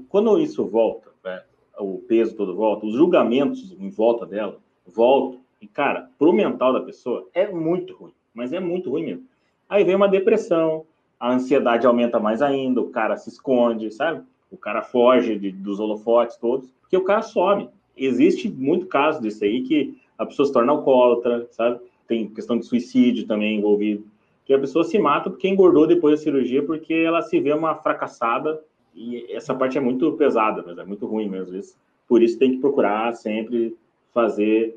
Quando 0.07 0.39
isso 0.39 0.65
volta, 0.65 1.11
né, 1.23 1.43
o 1.77 1.99
peso 1.99 2.35
todo 2.35 2.55
volta, 2.55 2.85
os 2.85 2.93
julgamentos 2.93 3.75
em 3.77 3.89
volta 3.89 4.25
dela 4.25 4.57
voltam. 4.85 5.39
E, 5.61 5.67
cara, 5.67 6.09
pro 6.17 6.33
mental 6.33 6.73
da 6.73 6.81
pessoa 6.81 7.27
é 7.33 7.47
muito 7.47 7.95
ruim, 7.95 8.13
mas 8.33 8.53
é 8.53 8.59
muito 8.59 8.89
ruim 8.89 9.05
mesmo. 9.05 9.25
Aí 9.67 9.83
vem 9.83 9.95
uma 9.95 10.07
depressão, 10.07 10.85
a 11.19 11.31
ansiedade 11.31 11.85
aumenta 11.85 12.19
mais 12.19 12.41
ainda, 12.41 12.81
o 12.81 12.89
cara 12.89 13.17
se 13.17 13.29
esconde, 13.29 13.91
sabe? 13.91 14.23
O 14.49 14.57
cara 14.57 14.81
foge 14.81 15.37
de, 15.37 15.51
dos 15.51 15.79
holofotes 15.79 16.37
todos, 16.37 16.71
porque 16.81 16.97
o 16.97 17.03
cara 17.03 17.21
some. 17.21 17.69
Existe 17.95 18.49
muito 18.49 18.87
caso 18.87 19.21
disso 19.21 19.43
aí 19.43 19.61
que 19.61 19.97
a 20.17 20.25
pessoa 20.25 20.45
se 20.45 20.53
torna 20.53 20.71
alcoólatra, 20.71 21.47
sabe? 21.51 21.81
tem 22.09 22.27
questão 22.27 22.57
de 22.57 22.65
suicídio 22.65 23.27
também 23.27 23.59
envolvido, 23.59 24.03
que 24.49 24.53
a 24.55 24.59
pessoa 24.59 24.83
se 24.83 24.97
mata 24.97 25.29
porque 25.29 25.47
engordou 25.47 25.85
depois 25.85 26.17
da 26.17 26.23
cirurgia, 26.23 26.65
porque 26.65 26.91
ela 26.91 27.21
se 27.21 27.39
vê 27.39 27.53
uma 27.53 27.75
fracassada, 27.75 28.59
e 28.95 29.31
essa 29.31 29.53
parte 29.53 29.77
é 29.77 29.79
muito 29.79 30.11
pesada, 30.13 30.63
mas 30.65 30.75
é 30.75 30.83
muito 30.83 31.05
ruim 31.05 31.29
mesmo 31.29 31.55
isso. 31.55 31.77
Por 32.07 32.23
isso 32.23 32.39
tem 32.39 32.53
que 32.53 32.57
procurar 32.57 33.13
sempre 33.13 33.77
fazer 34.11 34.75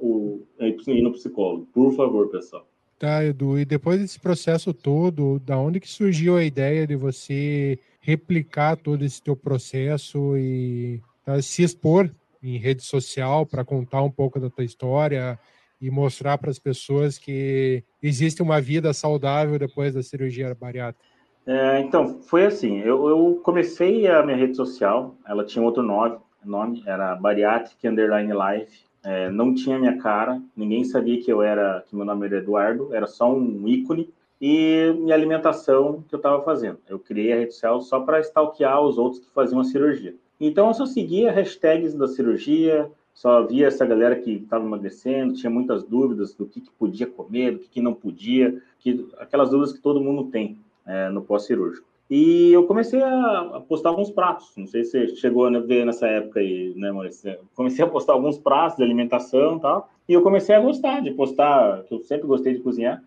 o 0.00 0.40
ir 0.60 1.02
no 1.02 1.10
psicólogo, 1.10 1.66
por 1.74 1.92
favor, 1.96 2.28
pessoal. 2.28 2.64
Tá, 3.00 3.24
Edu, 3.24 3.58
e 3.58 3.64
depois 3.64 4.00
desse 4.00 4.20
processo 4.20 4.72
todo, 4.72 5.40
da 5.40 5.58
onde 5.58 5.80
que 5.80 5.88
surgiu 5.88 6.36
a 6.36 6.44
ideia 6.44 6.86
de 6.86 6.94
você 6.94 7.80
replicar 8.00 8.76
todo 8.76 9.04
esse 9.04 9.20
teu 9.20 9.34
processo 9.34 10.36
e 10.36 11.00
tá, 11.24 11.42
se 11.42 11.64
expor 11.64 12.08
em 12.40 12.58
rede 12.58 12.84
social 12.84 13.44
para 13.44 13.64
contar 13.64 14.02
um 14.02 14.10
pouco 14.10 14.38
da 14.38 14.48
tua 14.48 14.64
história, 14.64 15.36
e 15.80 15.90
mostrar 15.90 16.38
para 16.38 16.50
as 16.50 16.58
pessoas 16.58 17.18
que 17.18 17.82
existe 18.02 18.42
uma 18.42 18.60
vida 18.60 18.92
saudável 18.92 19.58
depois 19.58 19.94
da 19.94 20.02
cirurgia 20.02 20.54
bariátrica? 20.54 21.08
É, 21.46 21.80
então, 21.80 22.20
foi 22.22 22.44
assim, 22.44 22.78
eu, 22.80 23.08
eu, 23.08 23.40
comecei 23.42 24.06
a 24.06 24.22
minha 24.22 24.36
rede 24.36 24.56
social, 24.56 25.16
ela 25.26 25.44
tinha 25.44 25.64
outro 25.64 25.82
nome, 25.82 26.18
nome 26.44 26.82
era 26.86 27.16
Bariatric 27.16 27.88
Underline 27.88 28.32
Life, 28.32 28.84
é, 29.02 29.30
não 29.30 29.54
tinha 29.54 29.78
minha 29.78 29.96
cara, 29.98 30.40
ninguém 30.54 30.84
sabia 30.84 31.20
que 31.20 31.32
eu 31.32 31.42
era, 31.42 31.82
que 31.88 31.96
meu 31.96 32.04
nome 32.04 32.26
era 32.26 32.38
Eduardo, 32.38 32.94
era 32.94 33.06
só 33.06 33.32
um 33.32 33.66
ícone, 33.66 34.12
e 34.40 34.94
minha 34.98 35.14
alimentação 35.14 36.02
que 36.08 36.14
eu 36.14 36.18
estava 36.18 36.42
fazendo. 36.42 36.78
Eu 36.88 36.98
criei 36.98 37.32
a 37.32 37.36
rede 37.36 37.52
social 37.52 37.80
só 37.82 38.00
para 38.00 38.20
stalkear 38.20 38.80
os 38.80 38.96
outros 38.96 39.22
que 39.22 39.30
faziam 39.32 39.60
a 39.60 39.64
cirurgia. 39.64 40.14
Então 40.40 40.68
eu 40.68 40.74
só 40.74 40.86
seguia 40.86 41.30
hashtags 41.30 41.94
da 41.94 42.08
cirurgia, 42.08 42.90
só 43.14 43.42
via 43.46 43.66
essa 43.66 43.84
galera 43.84 44.16
que 44.16 44.32
estava 44.32 44.64
emagrecendo, 44.64 45.34
tinha 45.34 45.50
muitas 45.50 45.82
dúvidas 45.82 46.34
do 46.34 46.46
que, 46.46 46.60
que 46.60 46.70
podia 46.78 47.06
comer, 47.06 47.52
do 47.52 47.58
que, 47.58 47.68
que, 47.68 47.80
não 47.82 47.92
podia, 47.92 48.60
que, 48.78 49.06
aquelas 49.18 49.50
dúvidas 49.50 49.72
que 49.72 49.80
todo 49.80 50.00
mundo 50.00 50.30
tem 50.30 50.58
é, 50.86 51.08
no 51.10 51.22
pós-cirúrgico. 51.22 51.86
E 52.10 52.52
eu 52.52 52.66
comecei 52.66 53.00
a 53.00 53.62
postar 53.68 53.90
alguns 53.90 54.10
pratos, 54.10 54.52
não 54.56 54.66
sei 54.66 54.82
se 54.82 54.90
você 54.90 55.16
chegou 55.16 55.46
a 55.46 55.60
ver 55.60 55.86
nessa 55.86 56.08
época 56.08 56.40
aí, 56.40 56.74
né, 56.76 56.90
Maurício? 56.90 57.38
Comecei 57.54 57.84
a 57.84 57.88
postar 57.88 58.14
alguns 58.14 58.36
pratos 58.36 58.78
de 58.78 58.82
alimentação 58.82 59.58
e 59.58 59.60
tal, 59.60 59.90
e 60.08 60.12
eu 60.12 60.22
comecei 60.22 60.54
a 60.54 60.60
gostar 60.60 61.02
de 61.02 61.12
postar, 61.12 61.84
que 61.84 61.94
eu 61.94 62.00
sempre 62.00 62.26
gostei 62.26 62.54
de 62.54 62.60
cozinhar, 62.60 63.00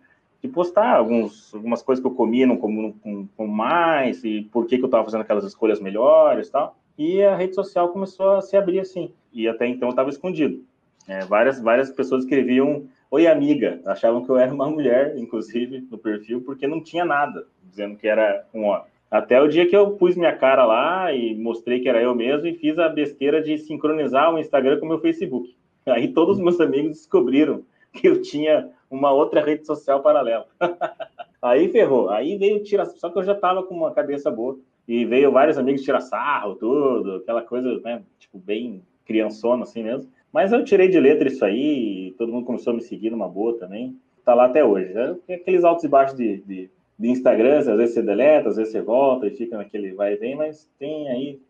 de 0.44 0.48
postar 0.48 0.96
alguns, 0.96 1.54
algumas 1.54 1.82
coisas 1.82 2.02
que 2.02 2.06
eu 2.06 2.14
comia, 2.14 2.46
não 2.46 2.56
como, 2.56 2.94
com, 3.02 3.26
com 3.36 3.46
mais, 3.46 4.22
e 4.24 4.42
por 4.52 4.66
que, 4.66 4.76
que 4.76 4.84
eu 4.84 4.88
estava 4.88 5.04
fazendo 5.04 5.22
aquelas 5.22 5.44
escolhas 5.44 5.80
melhores 5.80 6.48
e 6.48 6.52
tal. 6.52 6.76
E 6.96 7.22
a 7.22 7.36
rede 7.36 7.54
social 7.54 7.88
começou 7.88 8.32
a 8.32 8.40
se 8.40 8.56
abrir 8.56 8.80
assim, 8.80 9.12
e 9.32 9.48
até 9.48 9.66
então 9.66 9.88
estava 9.88 10.10
escondido. 10.10 10.62
É, 11.06 11.24
várias, 11.24 11.60
várias 11.60 11.90
pessoas 11.90 12.24
escreviam 12.24 12.86
Oi, 13.14 13.28
amiga. 13.28 13.80
Achavam 13.86 14.24
que 14.24 14.28
eu 14.28 14.36
era 14.36 14.52
uma 14.52 14.66
mulher, 14.70 15.16
inclusive, 15.16 15.86
no 15.88 15.96
perfil, 15.96 16.40
porque 16.40 16.66
não 16.66 16.82
tinha 16.82 17.04
nada 17.04 17.46
dizendo 17.62 17.96
que 17.96 18.08
era 18.08 18.44
um 18.52 18.64
homem. 18.64 18.86
Até 19.08 19.40
o 19.40 19.46
dia 19.46 19.68
que 19.68 19.76
eu 19.76 19.92
pus 19.92 20.16
minha 20.16 20.34
cara 20.34 20.64
lá 20.64 21.12
e 21.12 21.32
mostrei 21.36 21.78
que 21.78 21.88
era 21.88 22.02
eu 22.02 22.12
mesmo 22.12 22.48
e 22.48 22.54
fiz 22.54 22.76
a 22.76 22.88
besteira 22.88 23.40
de 23.40 23.56
sincronizar 23.56 24.34
o 24.34 24.38
Instagram 24.40 24.80
com 24.80 24.86
o 24.86 24.88
meu 24.88 24.98
Facebook. 24.98 25.54
Aí 25.86 26.08
todos 26.08 26.38
os 26.38 26.42
meus 26.42 26.58
amigos 26.58 26.96
descobriram 26.96 27.62
que 27.92 28.08
eu 28.08 28.20
tinha 28.20 28.68
uma 28.90 29.12
outra 29.12 29.40
rede 29.40 29.64
social 29.64 30.02
paralela. 30.02 30.48
Aí 31.40 31.68
ferrou. 31.68 32.10
Aí 32.10 32.36
veio 32.36 32.64
tirar. 32.64 32.86
Só 32.86 33.10
que 33.10 33.18
eu 33.18 33.22
já 33.22 33.36
tava 33.36 33.62
com 33.62 33.76
uma 33.76 33.92
cabeça 33.92 34.28
boa. 34.28 34.58
E 34.86 35.04
veio 35.04 35.32
vários 35.32 35.56
amigos 35.56 35.82
tirar 35.82 36.00
sarro, 36.00 36.56
tudo, 36.56 37.16
aquela 37.16 37.42
coisa, 37.42 37.80
né? 37.80 38.02
Tipo, 38.18 38.38
bem 38.38 38.82
criançona 39.06 39.62
assim 39.62 39.82
mesmo. 39.82 40.10
Mas 40.32 40.52
eu 40.52 40.64
tirei 40.64 40.88
de 40.88 40.98
letra 40.98 41.28
isso 41.28 41.44
aí, 41.44 42.14
todo 42.18 42.32
mundo 42.32 42.46
começou 42.46 42.72
a 42.72 42.76
me 42.76 42.82
seguir 42.82 43.10
numa 43.10 43.28
boa 43.28 43.58
também. 43.58 43.96
Tá 44.24 44.34
lá 44.34 44.46
até 44.46 44.64
hoje. 44.64 44.92
É 45.28 45.34
aqueles 45.34 45.64
altos 45.64 45.84
e 45.84 45.88
baixos 45.88 46.16
de, 46.16 46.38
de, 46.38 46.70
de 46.98 47.08
Instagram, 47.08 47.58
às 47.58 47.66
vezes 47.66 47.94
você 47.94 48.02
deleta, 48.02 48.48
às 48.48 48.56
vezes 48.56 48.72
você 48.72 48.82
volta 48.82 49.26
e 49.26 49.36
fica 49.36 49.56
naquele 49.56 49.92
vai 49.92 50.14
e 50.14 50.16
vem, 50.16 50.34
mas 50.34 50.68
tem 50.78 51.08
aí 51.08 51.40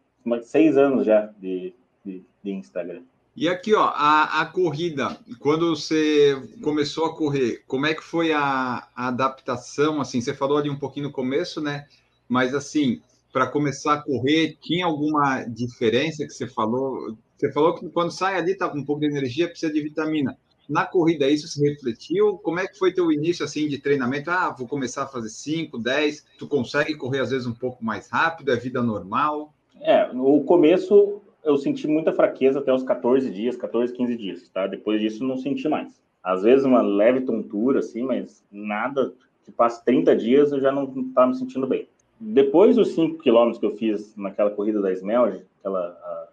seis 0.43 0.77
anos 0.77 1.07
já 1.07 1.31
de, 1.41 1.73
de, 2.05 2.23
de 2.43 2.53
Instagram. 2.53 3.03
E 3.37 3.49
aqui, 3.49 3.75
ó, 3.75 3.87
a, 3.87 4.43
a, 4.43 4.47
corrida, 4.47 5.19
quando 5.41 5.75
você 5.75 6.41
começou 6.63 7.07
a 7.07 7.17
correr, 7.17 7.65
como 7.67 7.85
é 7.85 7.93
que 7.93 8.03
foi 8.03 8.33
a, 8.33 8.87
a, 8.95 9.09
adaptação? 9.09 10.01
Assim, 10.01 10.21
você 10.21 10.33
falou 10.33 10.57
ali 10.57 10.71
um 10.71 10.79
pouquinho 10.79 11.07
no 11.07 11.13
começo, 11.13 11.61
né? 11.61 11.87
Mas 12.29 12.55
assim, 12.55 13.03
para 13.35 13.49
começar 13.49 13.95
a 13.95 14.01
correr, 14.01 14.57
tinha 14.63 14.87
alguma 14.87 15.43
diferença 15.43 16.25
que 16.25 16.33
você 16.33 16.47
falou? 16.47 17.17
Você 17.37 17.51
falou 17.51 17.75
que 17.75 17.89
quando 17.89 18.13
sai 18.13 18.37
ali 18.37 18.55
tá 18.55 18.69
com 18.69 18.79
um 18.79 18.85
pouco 18.85 19.01
de 19.01 19.09
energia, 19.09 19.49
precisa 19.49 19.73
de 19.73 19.83
vitamina. 19.83 20.39
Na 20.69 20.87
corrida 20.87 21.29
isso 21.29 21.49
se 21.49 21.61
refletiu? 21.61 22.39
Como 22.39 22.61
é 22.61 22.69
que 22.69 22.79
foi 22.79 22.95
teu 22.95 23.11
início 23.11 23.45
assim 23.45 23.67
de 23.67 23.79
treinamento? 23.79 24.31
Ah, 24.31 24.55
vou 24.57 24.69
começar 24.69 25.03
a 25.03 25.09
fazer 25.09 25.31
5, 25.31 25.77
10. 25.77 26.25
Tu 26.39 26.47
consegue 26.47 26.95
correr 26.95 27.19
às 27.19 27.31
vezes 27.33 27.45
um 27.45 27.53
pouco 27.53 27.85
mais 27.85 28.09
rápido? 28.09 28.53
É 28.53 28.57
vida 28.57 28.81
normal? 28.81 29.53
É, 29.81 30.13
no 30.13 30.45
começo 30.45 31.21
eu 31.43 31.57
senti 31.57 31.89
muita 31.89 32.13
fraqueza 32.13 32.61
até 32.61 32.73
os 32.73 32.85
14 32.85 33.29
dias, 33.33 33.57
14, 33.57 33.93
15 33.93 34.17
dias, 34.17 34.49
tá? 34.51 34.69
Depois 34.69 35.01
disso 35.01 35.25
não 35.25 35.39
senti 35.39 35.69
mais. 35.69 36.01
Às 36.23 36.45
vezes 36.45 36.65
uma 36.65 36.83
leve 36.83 37.23
tontura, 37.23 37.81
assim, 37.81 38.05
mas 38.05 38.45
nada 38.51 39.13
que 39.45 39.51
passe 39.51 39.85
30 39.85 40.15
dias 40.15 40.53
eu 40.53 40.61
já 40.61 40.71
não 40.71 40.85
estava 41.09 41.27
me 41.27 41.35
sentindo 41.35 41.67
bem. 41.67 41.89
Depois 42.27 42.75
dos 42.75 42.95
5 42.95 43.19
quilômetros 43.19 43.59
que 43.59 43.67
eu 43.67 43.77
fiz 43.77 44.17
naquela 44.17 44.51
corrida 44.51 44.81
da 44.81 44.91
Smelge, 44.91 45.45
aquela 45.59 45.81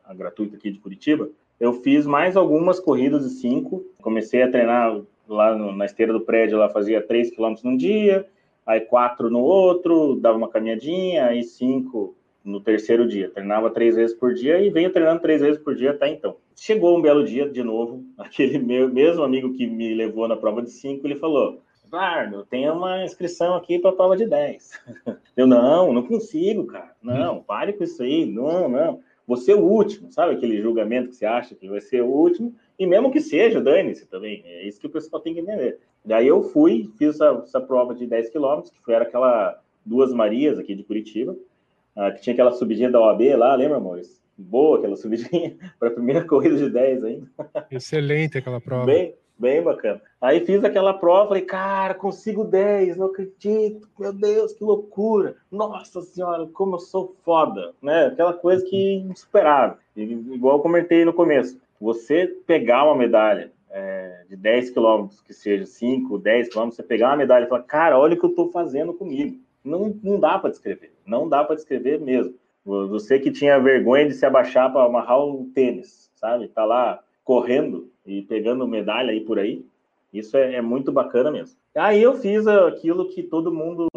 a, 0.05 0.11
a 0.11 0.13
gratuita 0.13 0.55
aqui 0.55 0.71
de 0.71 0.79
Curitiba, 0.79 1.29
eu 1.59 1.73
fiz 1.73 2.07
mais 2.07 2.37
algumas 2.37 2.79
corridas 2.79 3.23
de 3.23 3.31
5. 3.41 3.83
Comecei 4.01 4.41
a 4.41 4.49
treinar 4.49 5.01
lá 5.27 5.53
no, 5.53 5.73
na 5.73 5.85
esteira 5.85 6.13
do 6.13 6.21
prédio, 6.21 6.57
lá 6.57 6.69
fazia 6.69 7.05
3 7.05 7.31
quilômetros 7.31 7.65
num 7.65 7.75
dia, 7.75 8.25
aí 8.65 8.79
4 8.79 9.29
no 9.29 9.41
outro, 9.41 10.15
dava 10.15 10.37
uma 10.37 10.47
caminhadinha, 10.47 11.25
aí 11.25 11.43
5 11.43 12.15
no 12.43 12.61
terceiro 12.61 13.05
dia. 13.05 13.29
Treinava 13.29 13.69
três 13.69 13.93
vezes 13.93 14.15
por 14.15 14.33
dia 14.33 14.61
e 14.61 14.69
venho 14.69 14.93
treinando 14.93 15.21
três 15.21 15.41
vezes 15.41 15.61
por 15.61 15.75
dia 15.75 15.91
até 15.91 16.07
então. 16.07 16.37
Chegou 16.55 16.97
um 16.97 17.01
belo 17.01 17.25
dia, 17.25 17.49
de 17.49 17.63
novo, 17.63 18.01
aquele 18.17 18.57
meu, 18.57 18.87
mesmo 18.87 19.23
amigo 19.23 19.53
que 19.53 19.67
me 19.67 19.93
levou 19.93 20.25
na 20.25 20.37
prova 20.37 20.61
de 20.61 20.71
cinco, 20.71 21.05
ele 21.05 21.17
falou: 21.17 21.59
Varno, 21.91 22.45
tem 22.45 22.69
uma 22.69 23.03
inscrição 23.03 23.55
aqui 23.55 23.77
para 23.77 23.91
a 23.91 23.93
prova 23.93 24.15
de 24.15 24.25
10. 24.25 24.71
Eu, 25.35 25.45
não, 25.45 25.91
não 25.91 26.03
consigo, 26.03 26.65
cara. 26.65 26.95
Não, 27.01 27.43
pare 27.43 27.73
com 27.73 27.83
isso 27.83 28.01
aí. 28.01 28.25
Não, 28.25 28.69
não. 28.69 29.01
Você 29.27 29.51
é 29.51 29.55
o 29.55 29.63
último, 29.63 30.11
sabe 30.11 30.33
aquele 30.33 30.61
julgamento 30.61 31.09
que 31.09 31.15
você 31.15 31.25
acha 31.25 31.53
que 31.55 31.69
vai 31.69 31.79
ser 31.79 32.01
o 32.01 32.07
último? 32.07 32.55
E 32.79 32.85
mesmo 32.87 33.11
que 33.11 33.21
seja, 33.21 33.61
dane-se 33.61 34.07
também. 34.07 34.41
É 34.45 34.67
isso 34.67 34.79
que 34.79 34.87
o 34.87 34.89
pessoal 34.89 35.21
tem 35.21 35.33
que 35.33 35.39
entender. 35.39 35.79
Daí 36.03 36.27
eu 36.27 36.41
fui, 36.41 36.89
fiz 36.97 37.15
essa, 37.15 37.41
essa 37.43 37.61
prova 37.61 37.93
de 37.93 38.07
10 38.07 38.29
quilômetros, 38.29 38.71
que 38.71 38.81
foi 38.81 38.93
era 38.93 39.03
aquela 39.03 39.61
Duas 39.85 40.13
Marias 40.13 40.57
aqui 40.57 40.75
de 40.75 40.83
Curitiba 40.83 41.35
ah, 41.95 42.11
que 42.11 42.21
tinha 42.21 42.33
aquela 42.33 42.51
subidinha 42.51 42.89
da 42.89 42.99
OAB 42.99 43.21
lá, 43.35 43.53
lembra, 43.55 43.77
amores? 43.77 44.21
Boa 44.37 44.77
aquela 44.77 44.95
subidinha 44.97 45.57
para 45.79 45.89
a 45.89 45.91
primeira 45.91 46.25
corrida 46.25 46.57
de 46.57 46.69
10 46.69 47.03
ainda. 47.03 47.27
Excelente 47.69 48.37
aquela 48.37 48.61
prova. 48.61 48.85
Bem, 48.85 49.13
bem 49.41 49.61
bacana. 49.61 50.01
Aí 50.21 50.45
fiz 50.45 50.63
aquela 50.63 50.93
prova, 50.93 51.29
falei, 51.29 51.41
cara, 51.41 51.93
consigo 51.93 52.45
10, 52.45 52.95
não 52.95 53.07
acredito, 53.07 53.89
meu 53.99 54.13
Deus, 54.13 54.53
que 54.53 54.63
loucura. 54.63 55.35
Nossa 55.51 56.01
senhora, 56.01 56.47
como 56.53 56.75
eu 56.75 56.79
sou 56.79 57.15
foda, 57.23 57.73
né? 57.81 58.05
Aquela 58.05 58.33
coisa 58.33 58.63
que 58.63 58.95
insuperável. 58.97 59.77
Igual 59.95 60.57
eu 60.57 60.61
comentei 60.61 61.03
no 61.03 61.11
começo, 61.11 61.59
você 61.79 62.27
pegar 62.45 62.85
uma 62.85 62.95
medalha 62.95 63.51
é, 63.69 64.23
de 64.29 64.35
10 64.35 64.69
quilômetros, 64.69 65.21
que 65.21 65.33
seja 65.33 65.65
5, 65.65 66.17
10 66.19 66.49
quilômetros, 66.49 66.75
você 66.75 66.83
pegar 66.83 67.09
uma 67.09 67.17
medalha 67.17 67.45
e 67.45 67.49
falar, 67.49 67.63
cara, 67.63 67.99
olha 67.99 68.13
o 68.13 68.19
que 68.19 68.25
eu 68.25 68.29
estou 68.29 68.51
fazendo 68.51 68.93
comigo 68.93 69.37
não, 69.63 69.97
não 70.03 70.19
dá 70.19 70.37
para 70.39 70.49
descrever, 70.49 70.91
não 71.05 71.29
dá 71.29 71.43
para 71.43 71.55
descrever 71.55 71.99
mesmo. 71.99 72.33
Você 72.63 73.19
que 73.19 73.31
tinha 73.31 73.59
vergonha 73.59 74.07
de 74.07 74.13
se 74.13 74.25
abaixar 74.25 74.71
para 74.71 74.85
amarrar 74.85 75.19
o 75.19 75.49
tênis, 75.53 76.11
sabe? 76.15 76.47
Tá 76.47 76.63
lá 76.63 76.99
correndo 77.23 77.90
e 78.05 78.21
pegando 78.21 78.67
medalha 78.67 79.11
aí 79.11 79.21
por 79.21 79.39
aí. 79.39 79.65
Isso 80.13 80.35
é, 80.35 80.55
é, 80.55 80.61
muito 80.61 80.91
bacana 80.91 81.31
mesmo. 81.31 81.57
Aí 81.75 82.01
eu 82.01 82.15
fiz 82.15 82.45
aquilo 82.45 83.07
que 83.07 83.23
todo 83.23 83.53
mundo 83.53 83.87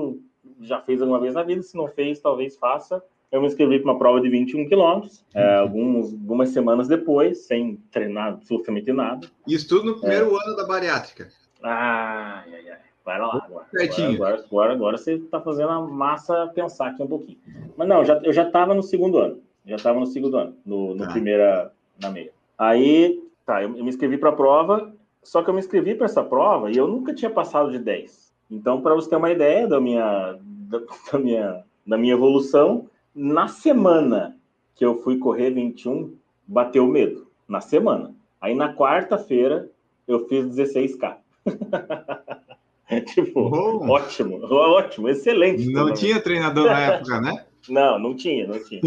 já 0.60 0.80
fez 0.80 1.00
alguma 1.00 1.18
vez 1.20 1.34
na 1.34 1.42
vida, 1.42 1.62
se 1.62 1.76
não 1.76 1.88
fez, 1.88 2.20
talvez 2.20 2.56
faça. 2.56 3.02
Eu 3.32 3.40
me 3.40 3.48
inscrevi 3.48 3.80
para 3.80 3.90
uma 3.90 3.98
prova 3.98 4.20
de 4.20 4.28
21 4.28 4.68
quilômetros, 4.68 5.24
é, 5.34 5.56
uhum. 5.56 5.60
alguns, 5.60 6.12
algumas 6.12 6.50
semanas 6.50 6.86
depois, 6.86 7.38
sem 7.38 7.76
treinar 7.90 8.28
absolutamente 8.28 8.92
nada. 8.92 9.28
Isso 9.46 9.68
tudo 9.68 9.86
no 9.86 9.98
primeiro 9.98 10.36
é. 10.36 10.46
ano 10.46 10.56
da 10.56 10.64
bariátrica. 10.64 11.28
Ai, 11.60 12.54
ai, 12.54 12.70
ai. 12.70 12.78
Vai 13.04 13.18
lá 13.18 13.44
agora. 13.44 13.66
Agora, 14.14 14.44
agora, 14.46 14.72
agora, 14.72 14.96
você 14.96 15.14
está 15.14 15.40
fazendo 15.40 15.68
a 15.68 15.80
massa 15.80 16.50
pensar 16.54 16.88
aqui 16.88 17.02
um 17.02 17.06
pouquinho. 17.06 17.38
Mas 17.76 17.86
não, 17.86 18.04
já, 18.04 18.18
eu 18.22 18.32
já 18.32 18.44
estava 18.44 18.72
no 18.72 18.82
segundo 18.82 19.18
ano. 19.18 19.42
Já 19.66 19.76
estava 19.76 19.98
no 19.98 20.06
segundo 20.06 20.36
ano, 20.36 20.56
no, 20.64 20.94
no 20.94 21.04
tá. 21.04 21.12
primeira, 21.12 21.72
na 22.00 22.10
meia. 22.10 22.30
Aí, 22.56 23.20
tá, 23.44 23.62
eu, 23.62 23.76
eu 23.76 23.84
me 23.84 23.88
inscrevi 23.90 24.18
para 24.18 24.30
a 24.30 24.36
prova, 24.36 24.94
só 25.22 25.42
que 25.42 25.50
eu 25.50 25.54
me 25.54 25.60
inscrevi 25.60 25.94
para 25.94 26.06
essa 26.06 26.22
prova 26.22 26.70
e 26.70 26.76
eu 26.76 26.86
nunca 26.86 27.14
tinha 27.14 27.30
passado 27.30 27.70
de 27.70 27.78
10. 27.78 28.32
Então, 28.50 28.80
para 28.80 28.94
você 28.94 29.08
ter 29.08 29.16
uma 29.16 29.30
ideia 29.30 29.66
da 29.66 29.80
minha, 29.80 30.38
da, 30.42 30.80
da, 31.12 31.18
minha, 31.18 31.64
da 31.86 31.98
minha 31.98 32.14
evolução, 32.14 32.88
na 33.14 33.48
semana 33.48 34.36
que 34.74 34.84
eu 34.84 35.00
fui 35.02 35.18
correr 35.18 35.50
21, 35.50 36.14
bateu 36.46 36.86
medo. 36.86 37.26
Na 37.48 37.60
semana. 37.60 38.14
Aí, 38.40 38.54
na 38.54 38.74
quarta-feira, 38.74 39.68
eu 40.06 40.26
fiz 40.28 40.46
16K. 40.46 41.16
tipo, 43.14 43.40
ótimo, 43.88 44.44
ótimo, 44.52 45.08
excelente. 45.08 45.70
Não 45.70 45.92
tinha 45.92 46.20
treinador 46.20 46.66
na 46.66 46.80
época, 46.94 47.20
né? 47.20 47.44
Não, 47.68 47.98
não 47.98 48.14
tinha, 48.14 48.46
não 48.46 48.62
tinha. 48.62 48.80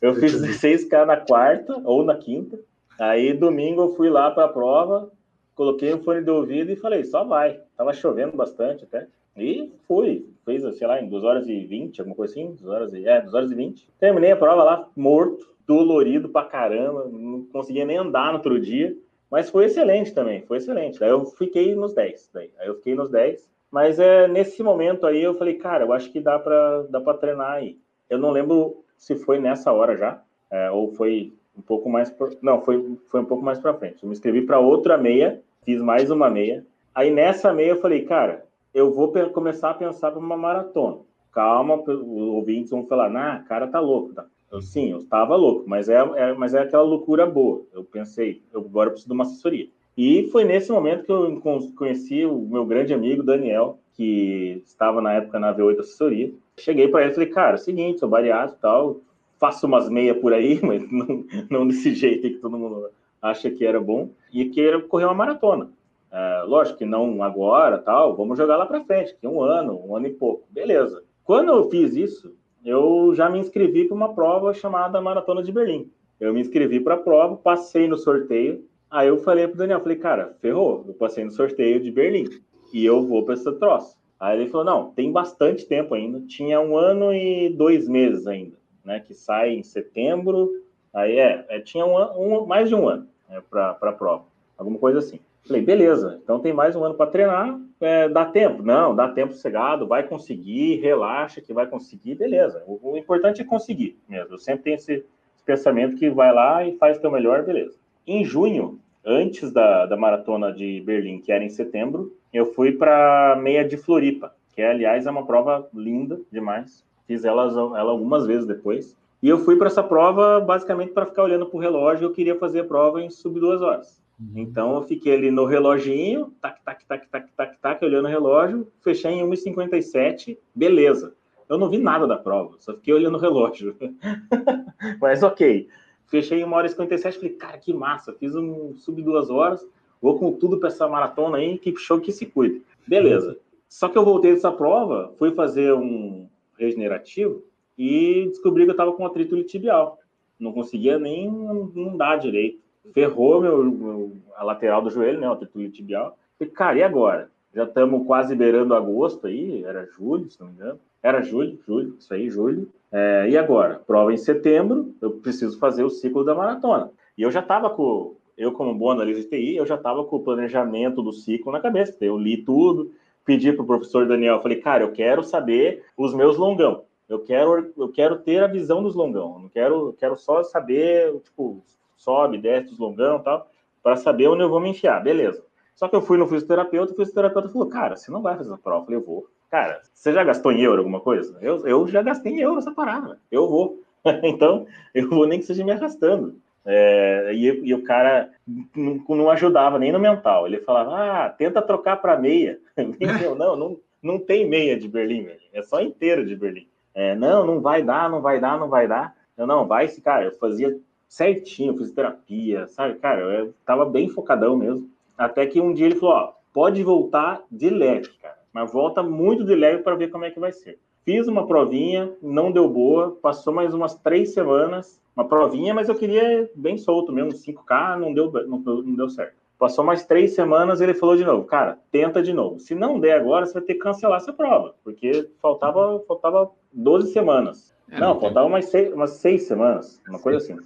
Eu 0.00 0.14
fiz 0.14 0.40
16K 0.40 1.04
na 1.04 1.16
quarta 1.16 1.80
ou 1.84 2.04
na 2.04 2.16
quinta. 2.16 2.58
Aí 2.98 3.32
domingo 3.32 3.82
eu 3.82 3.94
fui 3.94 4.10
lá 4.10 4.30
para 4.30 4.46
a 4.46 4.48
prova, 4.48 5.10
coloquei 5.54 5.92
o 5.92 6.02
fone 6.02 6.22
de 6.22 6.30
ouvido 6.30 6.70
e 6.70 6.76
falei, 6.76 7.04
só 7.04 7.24
vai. 7.24 7.60
Tava 7.76 7.92
chovendo 7.92 8.36
bastante 8.36 8.84
até. 8.84 9.06
E 9.36 9.72
fui. 9.86 10.26
Fez, 10.44 10.62
sei 10.76 10.86
lá, 10.86 11.00
em 11.00 11.08
2 11.08 11.22
horas 11.22 11.48
e 11.48 11.64
20, 11.64 12.00
alguma 12.00 12.16
coisa 12.16 12.32
assim. 12.32 12.56
2 12.60 12.66
horas 12.66 12.92
e, 12.92 13.06
é, 13.06 13.20
2 13.20 13.34
horas 13.34 13.50
e 13.52 13.54
20. 13.54 13.88
Terminei 14.00 14.32
a 14.32 14.36
prova 14.36 14.64
lá, 14.64 14.88
morto, 14.96 15.54
dolorido 15.66 16.28
pra 16.28 16.44
caramba. 16.44 17.08
Não 17.08 17.44
conseguia 17.44 17.84
nem 17.84 17.96
andar 17.96 18.32
no 18.32 18.38
outro 18.38 18.60
dia. 18.60 18.96
Mas 19.30 19.50
foi 19.50 19.66
excelente 19.66 20.12
também, 20.12 20.42
foi 20.42 20.56
excelente. 20.56 20.98
Daí 20.98 21.10
eu 21.10 21.24
fiquei 21.26 21.74
nos 21.74 21.94
10. 21.94 22.30
Daí. 22.32 22.50
Aí 22.58 22.66
eu 22.66 22.76
fiquei 22.76 22.94
nos 22.94 23.10
10. 23.10 23.48
Mas 23.70 23.98
é 23.98 24.26
nesse 24.26 24.62
momento 24.62 25.06
aí 25.06 25.22
eu 25.22 25.36
falei, 25.36 25.54
cara, 25.54 25.84
eu 25.84 25.92
acho 25.92 26.10
que 26.10 26.20
dá 26.20 26.38
para 26.38 26.82
dá 26.84 27.00
pra 27.00 27.14
treinar 27.14 27.52
aí. 27.52 27.78
Eu 28.08 28.18
não 28.18 28.30
lembro 28.30 28.82
se 28.96 29.14
foi 29.14 29.38
nessa 29.38 29.70
hora 29.72 29.96
já, 29.96 30.22
é, 30.50 30.70
ou 30.70 30.90
foi 30.94 31.34
um 31.58 31.62
pouco 31.62 31.90
mais. 31.90 32.10
Por... 32.10 32.36
Não, 32.40 32.62
foi, 32.62 32.98
foi 33.08 33.20
um 33.20 33.24
pouco 33.24 33.44
mais 33.44 33.58
para 33.58 33.74
frente. 33.74 34.02
Eu 34.02 34.08
me 34.08 34.14
inscrevi 34.14 34.42
para 34.42 34.60
outra 34.60 34.96
meia, 34.96 35.42
fiz 35.64 35.80
mais 35.80 36.10
uma 36.10 36.30
meia. 36.30 36.64
Aí 36.94 37.10
nessa 37.10 37.52
meia 37.52 37.70
eu 37.70 37.80
falei, 37.80 38.04
cara, 38.04 38.46
eu 38.72 38.92
vou 38.92 39.12
começar 39.30 39.70
a 39.70 39.74
pensar 39.74 40.10
para 40.10 40.20
uma 40.20 40.36
maratona. 40.36 40.98
Calma, 41.32 41.76
os 41.76 41.88
ouvintes 41.90 42.70
vão 42.70 42.86
falar, 42.86 43.10
nah, 43.10 43.40
cara 43.40 43.66
tá 43.66 43.80
louco. 43.80 44.14
Tá? 44.14 44.24
Eu, 44.50 44.62
sim, 44.62 44.90
eu 44.90 45.00
estava 45.00 45.36
louco, 45.36 45.64
mas 45.66 45.88
é, 45.88 45.96
é, 45.96 46.32
mas 46.32 46.54
é 46.54 46.60
aquela 46.60 46.82
loucura 46.82 47.26
boa. 47.26 47.62
Eu 47.72 47.84
pensei, 47.84 48.42
eu 48.52 48.60
agora 48.60 48.90
preciso 48.90 49.08
de 49.08 49.14
uma 49.14 49.24
assessoria. 49.24 49.68
E 49.96 50.28
foi 50.30 50.44
nesse 50.44 50.70
momento 50.70 51.04
que 51.04 51.10
eu 51.10 51.40
conheci 51.76 52.24
o 52.24 52.38
meu 52.38 52.64
grande 52.64 52.94
amigo 52.94 53.22
Daniel, 53.22 53.78
que 53.94 54.62
estava 54.64 55.02
na 55.02 55.14
época 55.14 55.40
na 55.40 55.52
V8 55.52 55.80
Assessoria. 55.80 56.32
Cheguei 56.56 56.88
para 56.88 57.02
ele 57.02 57.10
e 57.10 57.14
falei, 57.14 57.28
cara, 57.28 57.52
é 57.52 57.54
o 57.56 57.58
seguinte, 57.58 57.98
sou 57.98 58.08
bariátrico 58.08 58.58
e 58.58 58.62
tal, 58.62 59.00
faço 59.38 59.66
umas 59.66 59.88
meias 59.88 60.16
por 60.18 60.32
aí, 60.32 60.60
mas 60.64 60.90
não, 60.90 61.24
não 61.50 61.68
desse 61.68 61.94
jeito 61.94 62.28
que 62.28 62.38
todo 62.38 62.58
mundo 62.58 62.90
acha 63.20 63.50
que 63.50 63.64
era 63.64 63.80
bom, 63.80 64.10
e 64.32 64.44
queira 64.46 64.80
correr 64.80 65.04
uma 65.04 65.14
maratona. 65.14 65.70
É, 66.10 66.42
lógico 66.46 66.78
que 66.78 66.84
não 66.84 67.22
agora, 67.22 67.78
tal, 67.78 68.16
vamos 68.16 68.38
jogar 68.38 68.56
lá 68.56 68.64
para 68.64 68.84
frente, 68.84 69.16
que 69.20 69.26
um 69.26 69.42
ano, 69.42 69.80
um 69.86 69.96
ano 69.96 70.06
e 70.06 70.14
pouco, 70.14 70.44
beleza. 70.50 71.02
Quando 71.24 71.52
eu 71.52 71.68
fiz 71.68 71.94
isso, 71.94 72.32
eu 72.64 73.12
já 73.14 73.28
me 73.28 73.38
inscrevi 73.38 73.86
para 73.86 73.94
uma 73.94 74.14
prova 74.14 74.54
chamada 74.54 75.00
Maratona 75.00 75.42
de 75.42 75.52
Berlim. 75.52 75.90
Eu 76.18 76.34
me 76.34 76.40
inscrevi 76.40 76.80
para 76.80 76.94
a 76.94 76.98
prova, 76.98 77.36
passei 77.36 77.86
no 77.86 77.96
sorteio. 77.96 78.64
Aí 78.90 79.08
eu 79.08 79.18
falei 79.18 79.46
para 79.46 79.54
o 79.54 79.58
Daniel, 79.58 79.80
falei, 79.80 79.98
cara, 79.98 80.36
ferrou, 80.40 80.84
eu 80.88 80.94
passei 80.94 81.24
no 81.24 81.30
sorteio 81.30 81.80
de 81.80 81.90
Berlim 81.90 82.28
e 82.72 82.84
eu 82.84 83.06
vou 83.06 83.22
para 83.24 83.34
essa 83.34 83.52
troça. 83.52 83.96
Aí 84.18 84.40
ele 84.40 84.50
falou, 84.50 84.66
não, 84.66 84.90
tem 84.90 85.12
bastante 85.12 85.66
tempo 85.66 85.94
ainda. 85.94 86.20
Tinha 86.26 86.60
um 86.60 86.76
ano 86.76 87.12
e 87.12 87.50
dois 87.50 87.86
meses 87.86 88.26
ainda, 88.26 88.56
né? 88.84 89.00
Que 89.00 89.14
sai 89.14 89.50
em 89.54 89.62
setembro. 89.62 90.50
Aí 90.92 91.18
é, 91.18 91.44
é 91.48 91.60
tinha 91.60 91.84
um, 91.84 91.96
um, 91.96 92.46
mais 92.46 92.68
de 92.68 92.74
um 92.74 92.88
ano 92.88 93.06
né, 93.28 93.42
para 93.48 93.76
a 93.80 93.92
prova, 93.92 94.24
alguma 94.56 94.78
coisa 94.78 94.98
assim. 94.98 95.20
Falei, 95.46 95.62
beleza, 95.62 96.20
então 96.22 96.40
tem 96.40 96.52
mais 96.52 96.76
um 96.76 96.84
ano 96.84 96.94
para 96.94 97.10
treinar, 97.10 97.58
é, 97.80 98.08
dá 98.08 98.24
tempo? 98.26 98.62
Não, 98.62 98.94
dá 98.94 99.08
tempo 99.08 99.32
sossegado, 99.32 99.86
vai 99.86 100.02
conseguir, 100.02 100.80
relaxa 100.80 101.40
que 101.40 101.52
vai 101.52 101.66
conseguir, 101.66 102.16
beleza. 102.16 102.62
O, 102.66 102.92
o, 102.92 102.96
importante 102.96 103.40
é 103.40 103.44
conseguir 103.44 103.98
mesmo. 104.08 104.34
Eu 104.34 104.38
sempre 104.38 104.64
tenho 104.64 104.76
esse, 104.76 105.04
pensamento 105.48 105.96
que 105.96 106.10
vai 106.10 106.30
lá 106.30 106.62
e 106.62 106.76
faz 106.76 106.98
o 106.98 107.00
teu 107.00 107.10
melhor, 107.10 107.42
beleza. 107.42 107.78
Em 108.06 108.22
junho, 108.22 108.78
antes 109.02 109.50
da, 109.50 109.86
da 109.86 109.96
maratona 109.96 110.52
de 110.52 110.82
Berlim, 110.82 111.20
que 111.20 111.32
era 111.32 111.42
em 111.42 111.48
setembro, 111.48 112.14
eu 112.30 112.52
fui 112.52 112.72
para 112.72 113.34
meia 113.40 113.66
de 113.66 113.78
Floripa, 113.78 114.34
que 114.54 114.60
aliás 114.60 115.06
é 115.06 115.10
uma 115.10 115.24
prova 115.24 115.66
linda 115.72 116.20
demais. 116.30 116.84
Fiz 117.08 117.24
ela, 117.24 117.44
ela 117.44 117.90
algumas 117.90 118.26
vezes 118.26 118.46
depois. 118.46 118.94
E 119.22 119.28
eu 119.28 119.38
fui 119.38 119.56
para 119.56 119.66
essa 119.66 119.82
prova 119.82 120.38
basicamente 120.38 120.92
para 120.92 121.06
ficar 121.06 121.24
olhando 121.24 121.46
para 121.46 121.56
o 121.56 121.60
relógio. 121.60 122.04
Eu 122.04 122.12
queria 122.12 122.38
fazer 122.38 122.60
a 122.60 122.64
prova 122.64 123.02
em 123.02 123.08
sub 123.10 123.40
duas 123.40 123.62
horas. 123.62 124.00
Uhum. 124.20 124.32
Então 124.36 124.74
eu 124.74 124.82
fiquei 124.82 125.14
ali 125.14 125.30
no 125.30 125.46
reloginho, 125.46 126.32
tac, 126.40 126.62
tac, 126.62 126.84
tac, 126.86 127.08
tac, 127.08 127.28
tac, 127.34 127.58
tac, 127.60 127.84
olhando 127.84 128.04
o 128.04 128.08
relógio, 128.08 128.68
fechei 128.80 129.12
em 129.12 129.22
1,57, 129.22 130.36
beleza. 130.54 131.14
Eu 131.48 131.56
não 131.56 131.70
vi 131.70 131.78
nada 131.78 132.06
da 132.06 132.16
prova, 132.16 132.56
só 132.58 132.74
fiquei 132.74 132.92
olhando 132.92 133.16
o 133.16 133.20
relógio. 133.20 133.74
Mas 135.00 135.22
ok. 135.22 135.66
Fechei 136.06 136.40
em 136.40 136.44
1 136.44 136.52
hora 136.52 136.66
e 136.66 136.70
57, 136.70 137.16
falei, 137.16 137.32
cara, 137.34 137.58
que 137.58 137.72
massa, 137.72 138.12
fiz 138.12 138.34
um 138.34 138.76
sub 138.76 139.00
duas 139.02 139.30
horas, 139.30 139.66
vou 140.00 140.18
com 140.18 140.32
tudo 140.32 140.58
para 140.58 140.68
essa 140.68 140.86
maratona 140.88 141.38
aí, 141.38 141.58
que 141.58 141.74
show 141.76 142.00
que 142.00 142.12
se 142.12 142.26
cuide. 142.26 142.62
Beleza. 142.86 143.38
Só 143.68 143.88
que 143.88 143.96
eu 143.96 144.04
voltei 144.04 144.34
dessa 144.34 144.50
prova, 144.50 145.12
fui 145.18 145.30
fazer 145.32 145.72
um 145.74 146.27
regenerativo 146.58 147.42
e 147.76 148.26
descobri 148.28 148.64
que 148.64 148.70
eu 148.70 148.72
estava 148.72 148.92
com 148.92 149.06
atrito 149.06 149.42
tibial. 149.44 149.98
Não 150.38 150.52
conseguia 150.52 150.98
nem 150.98 151.28
andar 151.76 152.16
direito 152.16 152.60
ferrou 152.92 153.40
meu, 153.40 153.64
meu, 153.64 154.12
a 154.36 154.44
lateral 154.44 154.82
do 154.82 154.90
joelho, 154.90 155.20
né? 155.20 155.28
O 155.28 155.32
atrito 155.32 155.70
tibial. 155.70 156.16
E, 156.40 156.46
cara, 156.46 156.78
e 156.78 156.82
agora? 156.82 157.30
Já 157.54 157.64
estamos 157.64 158.06
quase 158.06 158.36
beirando 158.36 158.74
agosto 158.74 159.26
aí, 159.26 159.64
era 159.64 159.86
julho, 159.86 160.30
se 160.30 160.38
não 160.38 160.48
me 160.48 160.54
engano. 160.54 160.78
Era 161.02 161.22
julho, 161.22 161.58
julho, 161.66 161.96
isso 161.98 162.12
aí, 162.12 162.28
julho. 162.28 162.68
É, 162.92 163.28
e 163.30 163.36
agora? 163.36 163.80
Prova 163.86 164.12
em 164.12 164.16
setembro, 164.16 164.94
eu 165.00 165.12
preciso 165.12 165.58
fazer 165.58 165.82
o 165.82 165.90
ciclo 165.90 166.24
da 166.24 166.34
maratona. 166.34 166.90
E 167.16 167.22
eu 167.22 167.30
já 167.30 167.40
estava 167.40 167.70
com, 167.70 168.14
eu 168.36 168.52
como 168.52 168.74
bom 168.74 168.90
analista 168.90 169.22
de 169.22 169.28
TI, 169.28 169.56
eu 169.56 169.66
já 169.66 169.76
estava 169.76 170.04
com 170.04 170.16
o 170.16 170.22
planejamento 170.22 171.02
do 171.02 171.12
ciclo 171.12 171.52
na 171.52 171.60
cabeça. 171.60 171.96
Eu 172.00 172.18
li 172.18 172.36
tudo, 172.36 172.92
pedi 173.28 173.52
para 173.52 173.62
o 173.62 173.66
professor 173.66 174.06
Daniel, 174.08 174.40
falei, 174.40 174.58
cara, 174.58 174.82
eu 174.82 174.90
quero 174.90 175.22
saber 175.22 175.84
os 175.98 176.14
meus 176.14 176.38
longão. 176.38 176.84
Eu 177.06 177.18
quero, 177.18 177.74
eu 177.76 177.88
quero 177.90 178.18
ter 178.20 178.42
a 178.42 178.46
visão 178.46 178.82
dos 178.82 178.94
longão. 178.94 179.34
Eu 179.34 179.38
não 179.40 179.48
quero, 179.50 179.92
quero 179.98 180.16
só 180.16 180.42
saber, 180.42 181.14
tipo, 181.20 181.62
sobe, 181.94 182.38
desce 182.38 182.72
os 182.72 182.78
longão 182.78 183.18
e 183.18 183.22
tal, 183.22 183.50
para 183.82 183.96
saber 183.96 184.28
onde 184.28 184.42
eu 184.42 184.48
vou 184.48 184.60
me 184.60 184.70
enfiar, 184.70 185.04
beleza. 185.04 185.44
Só 185.76 185.88
que 185.88 185.94
eu 185.94 186.00
fui 186.00 186.16
no 186.16 186.26
fisioterapeuta, 186.26 186.94
o 186.94 186.96
fisioterapeuta 186.96 187.50
falou, 187.50 187.68
cara, 187.68 187.96
você 187.96 188.10
não 188.10 188.22
vai 188.22 188.34
fazer 188.34 188.50
essa 188.50 188.62
prova. 188.62 188.80
Eu 188.80 188.84
falei, 188.86 189.00
eu 189.00 189.04
vou. 189.04 189.26
Cara, 189.50 189.82
você 189.92 190.10
já 190.10 190.24
gastou 190.24 190.50
em 190.50 190.62
euro 190.62 190.78
alguma 190.78 191.00
coisa? 191.00 191.36
Eu, 191.42 191.66
eu 191.66 191.86
já 191.86 192.00
gastei 192.00 192.32
em 192.32 192.40
euro 192.40 192.58
essa 192.58 192.72
parada, 192.72 193.20
eu 193.30 193.46
vou. 193.46 193.82
então, 194.24 194.66
eu 194.94 195.06
vou 195.10 195.26
nem 195.26 195.38
que 195.38 195.44
seja 195.44 195.62
me 195.62 195.72
arrastando. 195.72 196.40
É, 196.70 197.32
e, 197.32 197.46
e, 197.64 197.72
o 197.74 197.82
cara 197.82 198.30
não, 198.76 199.02
não, 199.08 199.30
ajudava 199.30 199.78
nem 199.78 199.90
no 199.90 199.98
mental. 199.98 200.46
Ele 200.46 200.60
falava, 200.60 201.24
ah, 201.24 201.30
tenta 201.30 201.62
trocar 201.62 201.96
para 201.96 202.18
meia. 202.18 202.60
Eu, 203.24 203.34
não, 203.34 203.56
não, 203.56 203.76
não 204.02 204.18
tem 204.18 204.46
meia 204.46 204.78
de 204.78 204.86
Berlim, 204.86 205.28
é 205.50 205.62
só 205.62 205.80
inteiro 205.80 206.26
de 206.26 206.36
Berlim. 206.36 206.68
É, 206.94 207.14
não, 207.14 207.46
não 207.46 207.60
vai 207.60 207.82
dar, 207.82 208.10
não 208.10 208.20
vai 208.20 208.38
dar, 208.38 208.58
não 208.58 208.68
vai 208.68 208.86
dar. 208.86 209.16
Eu, 209.34 209.46
não, 209.46 209.66
vai 209.66 209.86
esse 209.86 210.02
cara. 210.02 210.26
Eu 210.26 210.32
fazia 210.32 210.78
certinho, 211.08 211.76
fiz 211.78 211.90
terapia, 211.90 212.66
sabe? 212.66 212.96
Cara, 212.96 213.22
eu 213.22 213.54
tava 213.64 213.86
bem 213.86 214.10
focadão 214.10 214.54
mesmo. 214.54 214.90
Até 215.16 215.46
que 215.46 215.62
um 215.62 215.72
dia 215.72 215.86
ele 215.86 215.94
falou: 215.94 216.16
ó, 216.16 216.32
pode 216.52 216.82
voltar 216.84 217.42
de 217.50 217.70
leve, 217.70 218.10
cara, 218.20 218.38
mas 218.52 218.70
volta 218.70 219.02
muito 219.02 219.42
de 219.42 219.54
leve 219.54 219.82
para 219.82 219.96
ver 219.96 220.10
como 220.10 220.26
é 220.26 220.30
que 220.30 220.38
vai 220.38 220.52
ser. 220.52 220.78
Fiz 221.04 221.26
uma 221.26 221.46
provinha, 221.46 222.12
não 222.20 222.52
deu 222.52 222.68
boa, 222.68 223.16
passou 223.22 223.54
mais 223.54 223.72
umas 223.72 223.94
três 223.94 224.34
semanas, 224.34 225.00
uma 225.18 225.26
provinha, 225.26 225.74
mas 225.74 225.88
eu 225.88 225.96
queria 225.96 226.48
bem 226.54 226.78
solto 226.78 227.12
mesmo, 227.12 227.32
5K, 227.32 227.98
não 227.98 228.14
deu, 228.14 228.30
não, 228.46 228.60
não 228.60 228.94
deu 228.94 229.10
certo. 229.10 229.34
Passou 229.58 229.84
mais 229.84 230.06
três 230.06 230.32
semanas, 230.36 230.80
ele 230.80 230.94
falou 230.94 231.16
de 231.16 231.24
novo, 231.24 231.44
cara, 231.44 231.76
tenta 231.90 232.22
de 232.22 232.32
novo. 232.32 232.60
Se 232.60 232.72
não 232.72 233.00
der 233.00 233.18
agora, 233.18 233.44
você 233.44 233.54
vai 233.54 233.62
ter 233.62 233.74
que 233.74 233.80
cancelar 233.80 234.18
essa 234.18 234.32
prova, 234.32 234.76
porque 234.84 235.28
faltava, 235.42 236.00
faltava 236.06 236.48
12 236.72 237.12
semanas. 237.12 237.74
É, 237.90 237.98
não, 237.98 238.20
faltava 238.20 238.46
umas 238.46 238.66
seis, 238.66 238.92
umas 238.92 239.10
seis 239.14 239.42
semanas, 239.48 240.00
uma 240.08 240.20
coisa 240.20 240.38
assim. 240.38 240.56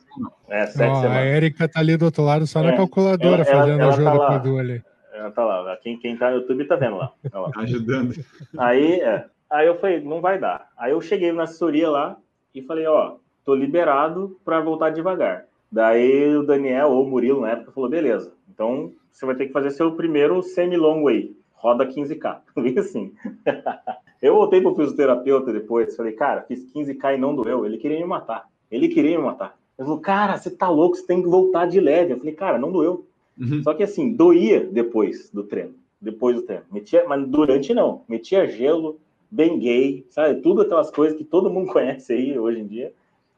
É, 0.51 0.67
sete 0.67 0.91
oh, 0.91 0.97
semanas. 0.97 1.17
A 1.17 1.25
Erika 1.25 1.67
tá 1.67 1.81
ali 1.81 1.97
do 1.97 2.05
outro 2.05 2.23
lado, 2.23 2.47
só 2.47 2.61
é, 2.61 2.65
na 2.65 2.77
calculadora, 2.77 3.43
ela, 3.43 3.45
fazendo 3.47 3.81
ela, 3.81 3.83
ela 3.85 3.93
ajuda 3.95 4.27
tá 4.27 4.39
do 4.39 4.59
ali. 4.59 4.83
Ela 5.15 5.31
tá 5.31 5.45
lá, 5.47 5.77
quem, 5.79 5.99
quem 5.99 6.15
tá 6.19 6.31
no 6.31 6.37
YouTube 6.37 6.67
tá 6.67 6.77
vendo 6.77 6.97
lá. 6.97 7.11
Tá 7.31 7.41
lá. 7.41 7.51
Ajudando. 7.57 8.15
Aí, 8.59 9.01
é, 9.01 9.25
aí 9.49 9.67
eu 9.67 9.79
falei, 9.79 10.03
não 10.03 10.21
vai 10.21 10.39
dar. 10.39 10.69
Aí 10.77 10.93
eu 10.93 11.01
cheguei 11.01 11.33
na 11.33 11.45
assessoria 11.45 11.89
lá 11.89 12.19
e 12.55 12.61
falei, 12.61 12.87
ó, 12.87 13.22
tô 13.45 13.55
liberado 13.55 14.39
para 14.45 14.61
voltar 14.61 14.91
devagar. 14.91 15.47
Daí 15.71 16.37
o 16.37 16.43
Daniel, 16.43 16.91
ou 16.91 17.05
o 17.05 17.09
Murilo 17.09 17.41
na 17.41 17.51
época, 17.51 17.73
falou, 17.73 17.89
beleza, 17.89 18.33
então 18.53 18.93
você 19.11 19.25
vai 19.25 19.35
ter 19.35 19.47
que 19.47 19.53
fazer 19.53 19.71
seu 19.71 19.93
primeiro 19.93 20.43
semi-long 20.43 21.03
way, 21.03 21.35
roda 21.55 21.87
15K. 21.87 22.41
E 22.57 22.79
assim. 22.81 23.13
Eu 24.21 24.37
voltei 24.37 24.61
pro 24.61 24.75
fisioterapeuta 24.77 25.53
depois, 25.53 25.97
falei, 25.97 26.13
cara, 26.13 26.43
fiz 26.43 26.65
15K 26.73 27.17
e 27.17 27.19
não 27.19 27.35
doeu. 27.35 27.67
Ele 27.67 27.77
queria 27.77 27.99
me 27.99 28.05
matar. 28.05 28.49
Ele 28.71 28.89
queria 28.89 29.19
me 29.19 29.25
matar. 29.25 29.59
Ele 29.77 29.87
falou, 29.87 30.01
cara, 30.01 30.39
você 30.39 30.49
tá 30.49 30.71
louco, 30.71 30.95
você 30.95 31.05
tem 31.05 31.21
que 31.21 31.29
voltar 31.29 31.67
de 31.67 31.81
leve. 31.81 32.13
Eu 32.13 32.19
falei, 32.19 32.33
cara, 32.33 32.57
não 32.57 32.71
doeu. 32.71 33.05
Uhum. 33.37 33.63
Só 33.65 33.75
que 33.75 33.83
assim, 33.83 34.13
doía 34.13 34.61
depois 34.61 35.29
do 35.31 35.43
treino. 35.43 35.75
Depois 36.01 36.37
do 36.37 36.43
treino. 36.43 36.65
Metia, 36.71 37.05
mas 37.09 37.27
durante 37.27 37.75
não. 37.75 38.03
Metia 38.09 38.47
gelo, 38.47 39.01
bem 39.29 39.59
gay, 39.59 40.07
sabe? 40.09 40.41
Tudo 40.41 40.63
aquelas 40.63 40.91
coisas 40.91 41.19
que 41.19 41.25
todo 41.25 41.51
mundo 41.51 41.73
conhece 41.73 42.13
aí 42.13 42.39
hoje 42.39 42.61
em 42.61 42.67
dia. 42.67 42.93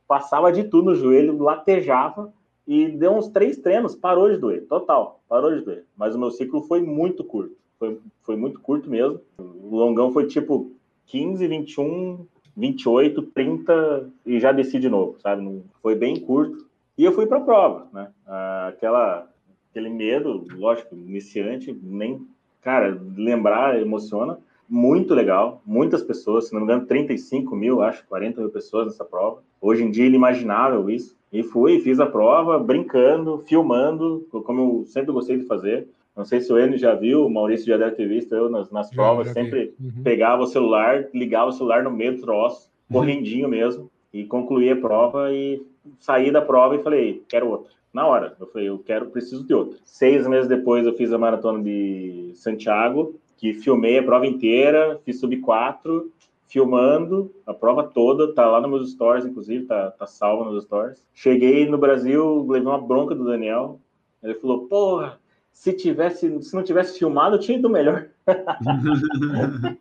Passava 0.06 0.52
de 0.52 0.64
tudo 0.64 0.90
no 0.90 0.94
joelho, 0.94 1.42
latejava 1.42 2.32
e 2.66 2.88
deu 2.88 3.12
uns 3.12 3.28
três 3.28 3.58
treinos, 3.58 3.94
parou 3.94 4.30
de 4.30 4.36
doer. 4.36 4.66
Total, 4.66 5.20
parou 5.28 5.54
de 5.54 5.64
doer. 5.64 5.84
Mas 5.96 6.14
o 6.14 6.18
meu 6.18 6.30
ciclo 6.30 6.62
foi 6.62 6.80
muito 6.82 7.22
curto. 7.24 7.56
Foi, 7.78 7.98
foi 8.22 8.36
muito 8.36 8.60
curto 8.60 8.88
mesmo. 8.88 9.20
O 9.38 9.76
longão 9.76 10.12
foi 10.12 10.26
tipo 10.26 10.72
15, 11.06 11.46
21, 11.46 12.26
28, 12.56 13.22
30 13.22 14.10
e 14.24 14.40
já 14.40 14.52
desci 14.52 14.78
de 14.78 14.88
novo, 14.88 15.18
sabe? 15.20 15.62
Foi 15.82 15.94
bem 15.94 16.18
curto. 16.20 16.66
E 16.96 17.04
eu 17.04 17.12
fui 17.12 17.26
para 17.26 17.38
a 17.38 17.44
prova, 17.44 17.88
né? 17.92 18.10
Aquela, 18.68 19.28
aquele 19.70 19.90
medo, 19.90 20.46
lógico, 20.56 20.94
iniciante, 20.94 21.76
nem, 21.82 22.26
cara, 22.62 22.98
lembrar 23.16 23.80
emociona. 23.80 24.38
Muito 24.74 25.14
legal, 25.14 25.62
muitas 25.64 26.02
pessoas, 26.02 26.48
se 26.48 26.52
não 26.52 26.58
me 26.58 26.64
engano, 26.64 26.84
35 26.84 27.54
mil, 27.54 27.80
acho, 27.80 28.04
40 28.08 28.40
mil 28.40 28.50
pessoas 28.50 28.86
nessa 28.88 29.04
prova. 29.04 29.40
Hoje 29.60 29.84
em 29.84 29.90
dia, 29.92 30.04
inimaginável 30.04 30.90
isso. 30.90 31.16
E 31.32 31.44
fui, 31.44 31.78
fiz 31.78 32.00
a 32.00 32.06
prova, 32.06 32.58
brincando, 32.58 33.38
filmando, 33.46 34.26
como 34.32 34.80
eu 34.80 34.84
sempre 34.86 35.12
gostei 35.12 35.38
de 35.38 35.44
fazer. 35.44 35.86
Não 36.16 36.24
sei 36.24 36.40
se 36.40 36.52
o 36.52 36.58
Enio 36.58 36.76
já 36.76 36.92
viu, 36.92 37.24
o 37.24 37.30
Maurício 37.30 37.68
já 37.68 37.76
deve 37.76 37.92
ter 37.92 38.08
visto 38.08 38.34
eu 38.34 38.50
nas, 38.50 38.68
nas 38.72 38.88
já, 38.88 38.96
provas, 38.96 39.28
já 39.28 39.34
sempre 39.34 39.74
uhum. 39.78 40.02
pegava 40.02 40.42
o 40.42 40.46
celular, 40.48 41.06
ligava 41.14 41.50
o 41.50 41.52
celular 41.52 41.84
no 41.84 41.92
meio 41.92 42.16
do 42.16 42.22
troço, 42.22 42.68
uhum. 42.90 42.98
correndinho 42.98 43.48
mesmo, 43.48 43.88
e 44.12 44.24
concluía 44.24 44.74
a 44.74 44.80
prova 44.80 45.32
e 45.32 45.64
saí 46.00 46.32
da 46.32 46.42
prova 46.42 46.74
e 46.74 46.82
falei, 46.82 47.22
quero 47.28 47.48
outra. 47.48 47.70
Na 47.92 48.08
hora, 48.08 48.34
eu 48.40 48.48
falei, 48.48 48.68
eu 48.68 48.78
quero, 48.80 49.06
preciso 49.06 49.46
de 49.46 49.54
outra. 49.54 49.78
Seis 49.84 50.26
meses 50.26 50.48
depois 50.48 50.84
eu 50.84 50.94
fiz 50.94 51.12
a 51.12 51.18
maratona 51.18 51.62
de 51.62 52.32
Santiago, 52.34 53.14
que 53.44 53.52
filmei 53.52 53.98
a 53.98 54.02
prova 54.02 54.26
inteira, 54.26 54.98
fiz 55.04 55.20
sub 55.20 55.36
4 55.36 56.10
filmando 56.46 57.30
a 57.46 57.52
prova 57.52 57.82
toda, 57.82 58.32
tá 58.32 58.46
lá 58.46 58.58
nos 58.58 58.70
meus 58.70 58.92
stories, 58.92 59.26
inclusive, 59.26 59.66
tá, 59.66 59.90
tá 59.90 60.06
salvo 60.06 60.44
nos 60.44 60.64
stories. 60.64 61.04
Cheguei 61.12 61.68
no 61.68 61.76
Brasil, 61.76 62.46
levei 62.48 62.66
uma 62.66 62.80
bronca 62.80 63.14
do 63.14 63.24
Daniel. 63.24 63.80
Ele 64.22 64.34
falou, 64.36 64.66
porra, 64.66 65.18
se 65.52 65.74
tivesse, 65.74 66.42
se 66.42 66.54
não 66.54 66.62
tivesse 66.62 66.98
filmado, 66.98 67.36
eu 67.36 67.40
tinha 67.40 67.58
ido 67.58 67.68
melhor. 67.68 68.06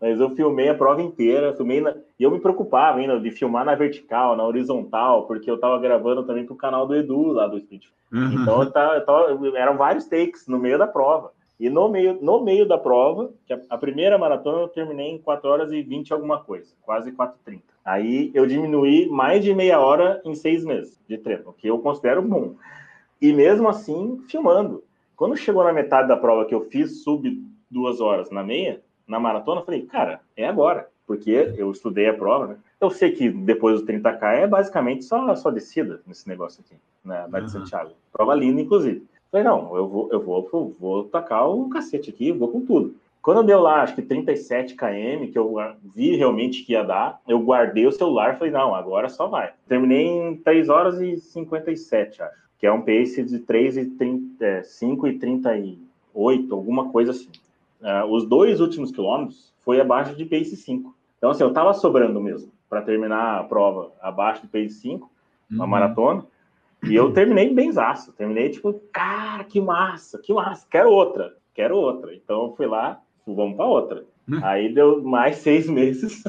Mas 0.00 0.20
eu 0.20 0.30
filmei 0.30 0.68
a 0.68 0.74
prova 0.74 1.02
inteira, 1.02 1.54
filmei 1.54 1.80
na... 1.80 1.94
e 2.18 2.22
eu 2.22 2.30
me 2.30 2.40
preocupava 2.40 2.98
ainda 2.98 3.18
de 3.18 3.30
filmar 3.30 3.64
na 3.64 3.74
vertical, 3.74 4.36
na 4.36 4.46
horizontal, 4.46 5.26
porque 5.26 5.50
eu 5.50 5.58
tava 5.58 5.78
gravando 5.80 6.22
também 6.22 6.46
pro 6.46 6.54
canal 6.54 6.86
do 6.86 6.94
Edu 6.94 7.32
lá 7.32 7.46
do 7.46 7.58
Speed. 7.58 7.84
Uhum. 8.12 8.32
Então 8.32 8.62
eu 8.62 8.70
tava, 8.70 8.94
eu 8.94 9.04
tava... 9.04 9.58
eram 9.58 9.76
vários 9.76 10.06
takes 10.06 10.46
no 10.46 10.58
meio 10.58 10.78
da 10.78 10.86
prova. 10.86 11.32
E 11.58 11.70
no 11.70 11.88
meio, 11.88 12.18
no 12.20 12.40
meio 12.42 12.66
da 12.66 12.76
prova, 12.76 13.32
que 13.46 13.52
a, 13.52 13.60
a 13.70 13.78
primeira 13.78 14.18
maratona 14.18 14.58
eu 14.58 14.68
terminei 14.68 15.10
em 15.10 15.18
4 15.18 15.48
horas 15.48 15.72
e 15.72 15.82
20 15.82 16.12
alguma 16.12 16.42
coisa, 16.42 16.74
quase 16.82 17.10
4h30. 17.12 17.60
Aí 17.84 18.30
eu 18.34 18.46
diminuí 18.46 19.08
mais 19.08 19.42
de 19.42 19.54
meia 19.54 19.80
hora 19.80 20.20
em 20.24 20.34
seis 20.34 20.64
meses 20.64 21.00
de 21.08 21.16
treino, 21.16 21.54
que 21.56 21.68
eu 21.68 21.78
considero 21.78 22.20
bom. 22.20 22.56
E 23.22 23.32
mesmo 23.32 23.68
assim, 23.68 24.22
filmando. 24.28 24.82
Quando 25.16 25.36
chegou 25.36 25.64
na 25.64 25.72
metade 25.72 26.08
da 26.08 26.16
prova 26.16 26.44
que 26.44 26.54
eu 26.54 26.66
fiz 26.68 27.02
sub 27.02 27.42
duas 27.70 28.00
horas 28.00 28.30
na 28.30 28.42
meia, 28.42 28.82
na 29.06 29.18
maratona, 29.18 29.60
eu 29.60 29.64
falei, 29.64 29.82
cara, 29.82 30.20
é 30.36 30.46
agora. 30.46 30.88
Porque 31.06 31.54
eu 31.56 31.70
estudei 31.70 32.08
a 32.08 32.14
prova, 32.14 32.48
né? 32.48 32.56
Eu 32.80 32.90
sei 32.90 33.12
que 33.12 33.30
depois 33.30 33.80
do 33.80 33.86
30K 33.86 34.22
é 34.34 34.46
basicamente 34.46 35.04
só, 35.04 35.34
só 35.36 35.50
descida 35.52 36.02
nesse 36.04 36.28
negócio 36.28 36.62
aqui, 36.66 36.76
na, 37.04 37.26
uhum. 37.26 37.44
de 37.44 37.52
Santiago. 37.52 37.92
Prova 38.12 38.34
linda, 38.34 38.60
inclusive. 38.60 39.06
Falei, 39.30 39.44
não, 39.44 39.76
eu 39.76 39.88
vou, 39.88 40.08
eu 40.12 40.20
vou, 40.20 40.48
eu 40.52 40.76
vou 40.78 41.04
tacar 41.04 41.48
o 41.48 41.68
cacete 41.68 42.10
aqui, 42.10 42.32
vou 42.32 42.48
com 42.48 42.64
tudo. 42.64 42.94
Quando 43.26 43.42
deu 43.42 43.60
lá, 43.60 43.82
acho 43.82 43.96
que 43.96 44.02
37 44.02 44.76
km, 44.76 45.32
que 45.32 45.36
eu 45.36 45.56
vi 45.92 46.14
realmente 46.14 46.62
que 46.62 46.74
ia 46.74 46.84
dar, 46.84 47.20
eu 47.26 47.40
guardei 47.40 47.84
o 47.84 47.90
celular 47.90 48.32
e 48.34 48.38
falei, 48.38 48.52
não, 48.52 48.72
agora 48.72 49.08
só 49.08 49.26
vai. 49.26 49.52
Terminei 49.66 50.06
em 50.06 50.36
3 50.36 50.68
horas 50.68 51.00
e 51.00 51.16
57, 51.18 52.22
acho, 52.22 52.36
que 52.56 52.66
é 52.66 52.72
um 52.72 52.82
pace 52.82 53.24
de 53.24 53.40
3 53.40 53.78
e 53.78 53.84
30, 53.86 54.44
é, 54.44 54.62
5 54.62 55.08
e 55.08 55.18
38, 55.18 56.54
alguma 56.54 56.90
coisa 56.90 57.10
assim. 57.10 57.30
Uh, 57.80 58.06
os 58.14 58.24
dois 58.24 58.60
últimos 58.60 58.92
quilômetros 58.92 59.52
foi 59.64 59.80
abaixo 59.80 60.14
de 60.14 60.24
pace 60.24 60.56
5. 60.56 60.94
Então, 61.18 61.30
assim, 61.30 61.42
eu 61.42 61.52
tava 61.52 61.74
sobrando 61.74 62.20
mesmo 62.20 62.52
para 62.70 62.82
terminar 62.82 63.40
a 63.40 63.42
prova 63.42 63.90
abaixo 64.00 64.42
de 64.42 64.46
pace 64.46 64.80
5, 64.80 65.10
uma 65.50 65.64
uhum. 65.64 65.70
maratona. 65.70 66.24
E 66.88 66.94
eu 66.94 67.12
terminei 67.12 67.52
bem 67.52 67.70
zaço. 67.72 68.12
Terminei 68.12 68.50
tipo, 68.50 68.72
cara, 68.92 69.44
que 69.44 69.60
massa, 69.60 70.18
que 70.18 70.32
massa, 70.32 70.66
quero 70.70 70.90
outra, 70.90 71.34
quero 71.54 71.76
outra. 71.76 72.14
Então 72.14 72.44
eu 72.44 72.54
fui 72.56 72.66
lá, 72.66 73.00
vamos 73.26 73.56
para 73.56 73.66
outra. 73.66 74.04
Hum. 74.28 74.40
Aí 74.42 74.72
deu 74.72 75.02
mais 75.02 75.36
seis 75.38 75.68
meses. 75.68 76.22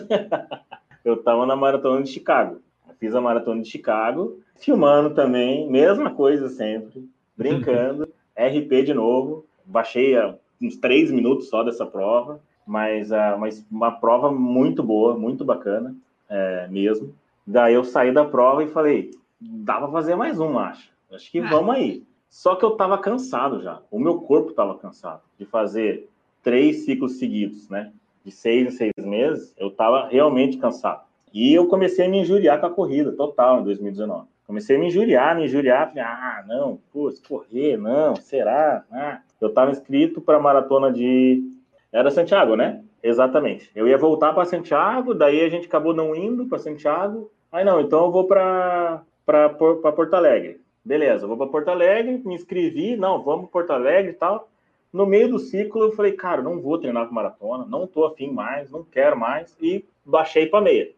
eu 1.04 1.18
tava 1.18 1.46
na 1.46 1.56
maratona 1.56 2.04
de 2.04 2.10
Chicago. 2.10 2.60
Fiz 3.00 3.14
a 3.14 3.22
maratona 3.22 3.62
de 3.62 3.70
Chicago, 3.70 4.40
filmando 4.60 5.12
também, 5.12 5.70
mesma 5.70 6.10
coisa 6.10 6.50
sempre, 6.50 7.08
brincando, 7.38 8.10
RP 8.36 8.84
de 8.84 8.94
novo. 8.94 9.46
Baixei 9.64 10.16
uns 10.60 10.78
três 10.78 11.12
minutos 11.12 11.48
só 11.48 11.64
dessa 11.64 11.86
prova, 11.86 12.40
mas, 12.66 13.12
uh, 13.12 13.38
mas 13.40 13.64
uma 13.72 13.92
prova 13.92 14.32
muito 14.32 14.82
boa, 14.82 15.16
muito 15.16 15.46
bacana 15.46 15.96
é, 16.30 16.68
mesmo. 16.70 17.14
Daí 17.46 17.74
eu 17.74 17.84
saí 17.84 18.12
da 18.12 18.26
prova 18.26 18.64
e 18.64 18.68
falei, 18.68 19.12
dá 19.40 19.78
para 19.78 19.92
fazer 19.92 20.16
mais 20.16 20.40
um, 20.40 20.58
acho. 20.58 20.90
Acho 21.12 21.32
que 21.32 21.40
é. 21.40 21.48
vamos 21.48 21.76
aí. 21.76 22.04
Só 22.30 22.56
que 22.56 22.66
eu 22.66 22.74
estava 22.74 22.98
cansado 22.98 23.62
já. 23.62 23.82
O 23.90 24.00
meu 24.00 24.20
corpo 24.22 24.50
estava 24.50 24.78
cansado 24.78 25.22
de 25.40 25.46
fazer 25.46 26.10
três 26.44 26.86
ciclos 26.86 27.18
seguidos, 27.18 27.70
né? 27.70 27.92
De 28.24 28.32
seis 28.32 28.68
em 28.68 28.72
seis 28.72 28.94
meses, 28.98 29.54
eu 29.58 29.70
estava 29.70 30.08
realmente 30.08 30.58
cansado. 30.58 31.02
E 31.34 31.54
eu 31.54 31.68
comecei 31.68 32.06
a 32.06 32.10
me 32.10 32.20
injuriar 32.20 32.60
com 32.60 32.66
a 32.66 32.72
corrida 32.72 33.12
total 33.12 33.62
em 33.62 33.64
2019. 33.64 34.28
Comecei 34.46 34.76
a 34.76 34.80
me 34.80 34.88
injuriar, 34.88 35.36
me 35.36 35.46
injuriar. 35.46 35.90
Falei, 35.90 36.04
ah, 36.04 36.44
não, 36.48 36.80
putz, 36.92 37.20
correr, 37.20 37.78
não, 37.78 38.16
será? 38.16 38.84
Ah. 38.92 39.20
Eu 39.40 39.50
estava 39.50 39.72
inscrito 39.72 40.22
para 40.22 40.38
a 40.38 40.42
maratona 40.42 40.92
de. 40.92 41.44
Era 41.92 42.12
Santiago, 42.12 42.56
né? 42.56 42.82
Exatamente. 43.04 43.70
Eu 43.76 43.88
ia 43.88 43.98
voltar 43.98 44.34
para 44.34 44.46
Santiago, 44.46 45.14
daí 45.14 45.42
a 45.42 45.50
gente 45.50 45.68
acabou 45.68 45.94
não 45.94 46.16
indo 46.16 46.46
para 46.48 46.60
Santiago. 46.60 47.32
Aí 47.52 47.64
não, 47.64 47.80
então 47.80 48.06
eu 48.06 48.12
vou 48.12 48.26
para 48.26 49.02
para 49.28 49.50
Porto 49.50 50.14
Alegre. 50.14 50.62
Beleza, 50.86 51.28
vou 51.28 51.36
para 51.36 51.48
Porto 51.48 51.68
Alegre, 51.68 52.22
me 52.24 52.34
inscrevi, 52.34 52.96
não, 52.96 53.22
vamos 53.22 53.42
para 53.42 53.52
Porto 53.52 53.72
Alegre 53.72 54.12
e 54.12 54.16
tal. 54.16 54.50
No 54.94 55.06
meio 55.06 55.28
do 55.28 55.38
ciclo, 55.38 55.84
eu 55.84 55.92
falei, 55.92 56.14
cara, 56.14 56.42
não 56.42 56.62
vou 56.62 56.80
treinar 56.80 57.06
com 57.08 57.14
maratona, 57.14 57.66
não 57.66 57.86
tô 57.86 58.06
afim 58.06 58.32
mais, 58.32 58.72
não 58.72 58.86
quero 58.86 59.20
mais, 59.20 59.54
e 59.62 59.84
baixei 60.06 60.46
para 60.46 60.62
meia. 60.64 60.90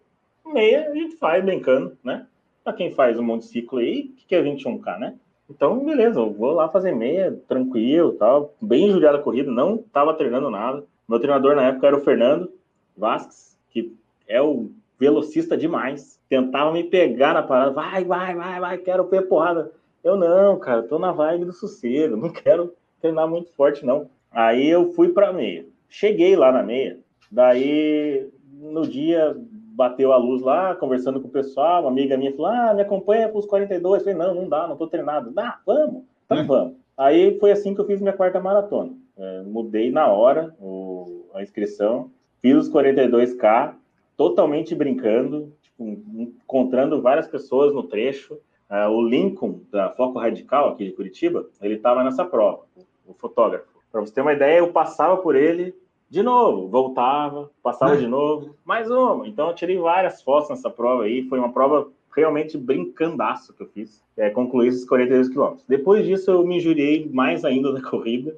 Meia 0.46 0.92
a 0.92 0.94
gente 0.94 1.18
faz 1.18 1.44
brincando, 1.44 1.98
né? 2.04 2.28
Para 2.64 2.74
quem 2.74 2.94
faz 2.94 3.18
um 3.18 3.24
monte 3.24 3.42
de 3.42 3.48
ciclo 3.48 3.80
aí, 3.80 4.14
que 4.28 4.36
é 4.36 4.44
21K, 4.44 5.00
né? 5.00 5.16
Então, 5.50 5.84
beleza, 5.84 6.20
eu 6.20 6.32
vou 6.32 6.54
lá 6.54 6.70
fazer 6.70 6.92
meia, 6.92 7.36
tranquilo, 7.48 8.12
tal, 8.14 8.54
bem 8.62 8.92
judiada 8.92 9.18
a 9.18 9.22
corrida, 9.22 9.52
não 9.52 9.80
tava 9.80 10.14
treinando 10.14 10.52
nada. 10.52 10.84
Meu 11.08 11.20
treinador 11.20 11.56
na 11.56 11.64
época 11.64 11.88
era 11.88 11.98
o 11.98 12.02
Fernando 12.02 12.52
Vasques, 12.96 13.58
que 13.72 13.92
é 14.28 14.40
o 14.40 14.70
velocista 15.00 15.56
demais. 15.56 16.20
Tentava 16.28 16.72
me 16.72 16.84
pegar 16.84 17.34
na 17.34 17.41
parada, 17.41 17.72
vai, 17.72 18.04
vai, 18.04 18.36
vai, 18.36 18.60
vai, 18.60 18.78
quero 18.78 19.08
ver 19.08 19.24
porrada. 19.24 19.72
Eu 20.04 20.16
não, 20.16 20.60
cara, 20.60 20.84
tô 20.84 21.00
na 21.00 21.12
vibe 21.12 21.45
do 21.45 21.54
sossego, 21.54 22.16
não 22.18 22.30
quero 22.30 22.74
treinar 23.02 23.28
muito 23.28 23.52
forte, 23.54 23.86
não. 23.86 24.10
Aí 24.32 24.68
eu 24.68 24.91
fui 24.91 25.10
pra 25.10 25.34
meia. 25.34 25.66
Cheguei 25.88 26.36
lá 26.36 26.52
na 26.52 26.62
meia, 26.62 27.00
daí 27.32 28.30
no 28.52 28.88
dia 28.88 29.36
bateu 29.80 30.12
a 30.12 30.18
luz 30.18 30.41
lá, 30.41 30.76
conversando 30.76 31.22
com 31.22 31.30
o 31.30 31.32
pessoal, 31.32 31.82
uma 31.82 31.89
amiga 31.89 32.18
minha 32.18 32.36
falou, 32.36 32.47
ah, 32.47 32.74
me 32.74 32.82
acompanha 32.82 33.30
para 33.30 33.39
os 33.39 33.45
42. 33.45 34.02
Eu 34.02 34.12
falei, 34.12 34.28
não, 34.28 34.36
não 34.36 34.50
dá, 34.50 34.68
não 34.68 34.76
tô 34.76 34.88
treinado. 34.88 35.32
Dá, 35.32 35.60
vamos, 35.66 36.04
então 36.26 36.45
vamos. 36.45 36.74
Aí 36.97 37.39
foi 37.39 37.52
assim 37.52 37.74
que 37.74 37.80
eu 37.80 37.86
fiz 37.86 38.02
minha 38.02 38.14
quarta 38.14 38.41
maratona. 38.41 38.91
É, 39.18 39.41
mudei 39.43 39.89
na 39.89 40.08
hora 40.08 40.54
o, 40.60 41.26
a 41.34 41.41
inscrição, 41.41 42.12
fiz 42.41 42.56
os 42.56 42.70
42K, 42.70 43.74
totalmente 44.20 44.76
brincando, 44.76 45.54
tipo, 45.62 45.82
encontrando 45.82 47.02
várias 47.02 47.26
pessoas 47.26 47.74
no 47.74 47.84
trecho. 47.84 48.38
Uh, 48.70 48.90
o 48.90 49.02
Lincoln, 49.02 49.62
da 49.72 49.92
Foco 49.92 50.20
Radical, 50.20 50.68
aqui 50.68 50.84
de 50.84 50.92
Curitiba, 50.92 51.48
ele 51.62 51.76
estava 51.76 52.04
nessa 52.04 52.26
prova, 52.26 52.66
o, 53.08 53.14
fotógrafo. 53.14 53.66
Para 53.90 54.02
você 54.02 54.14
ter 54.14 54.22
uma 54.22 54.34
ideia, 54.34 54.60
eu 54.60 54.74
passava 54.74 55.16
por 55.18 55.38
ele 55.38 55.74
de 56.10 56.22
novo, 56.22 56.68
voltava, 56.68 57.50
passava 57.64 57.96
de 57.96 58.06
novo, 58.08 58.56
mais 58.66 58.92
uma. 58.92 59.26
Então, 59.26 59.48
eu 59.48 59.56
tirei 59.56 59.78
várias 59.78 60.22
fotos 60.22 60.50
nessa 60.50 60.70
prova 60.70 61.04
aí. 61.04 61.24
Foi 61.30 61.40
uma 61.40 61.54
prova 61.54 61.90
realmente 62.14 62.58
brincandaço 62.58 63.54
que 63.54 63.64
eu 63.64 63.68
fiz. 63.68 64.04
É, 64.18 64.30
concluí 64.30 64.68
esses 64.68 64.86
42 64.86 65.30
quilômetros. 65.30 65.66
Depois 65.66 66.06
disso, 66.06 66.30
eu 66.30 66.46
me 66.46 66.58
injuriei 66.58 67.10
mais 67.10 67.46
ainda 67.46 67.72
na 67.72 67.82
corrida 67.90 68.36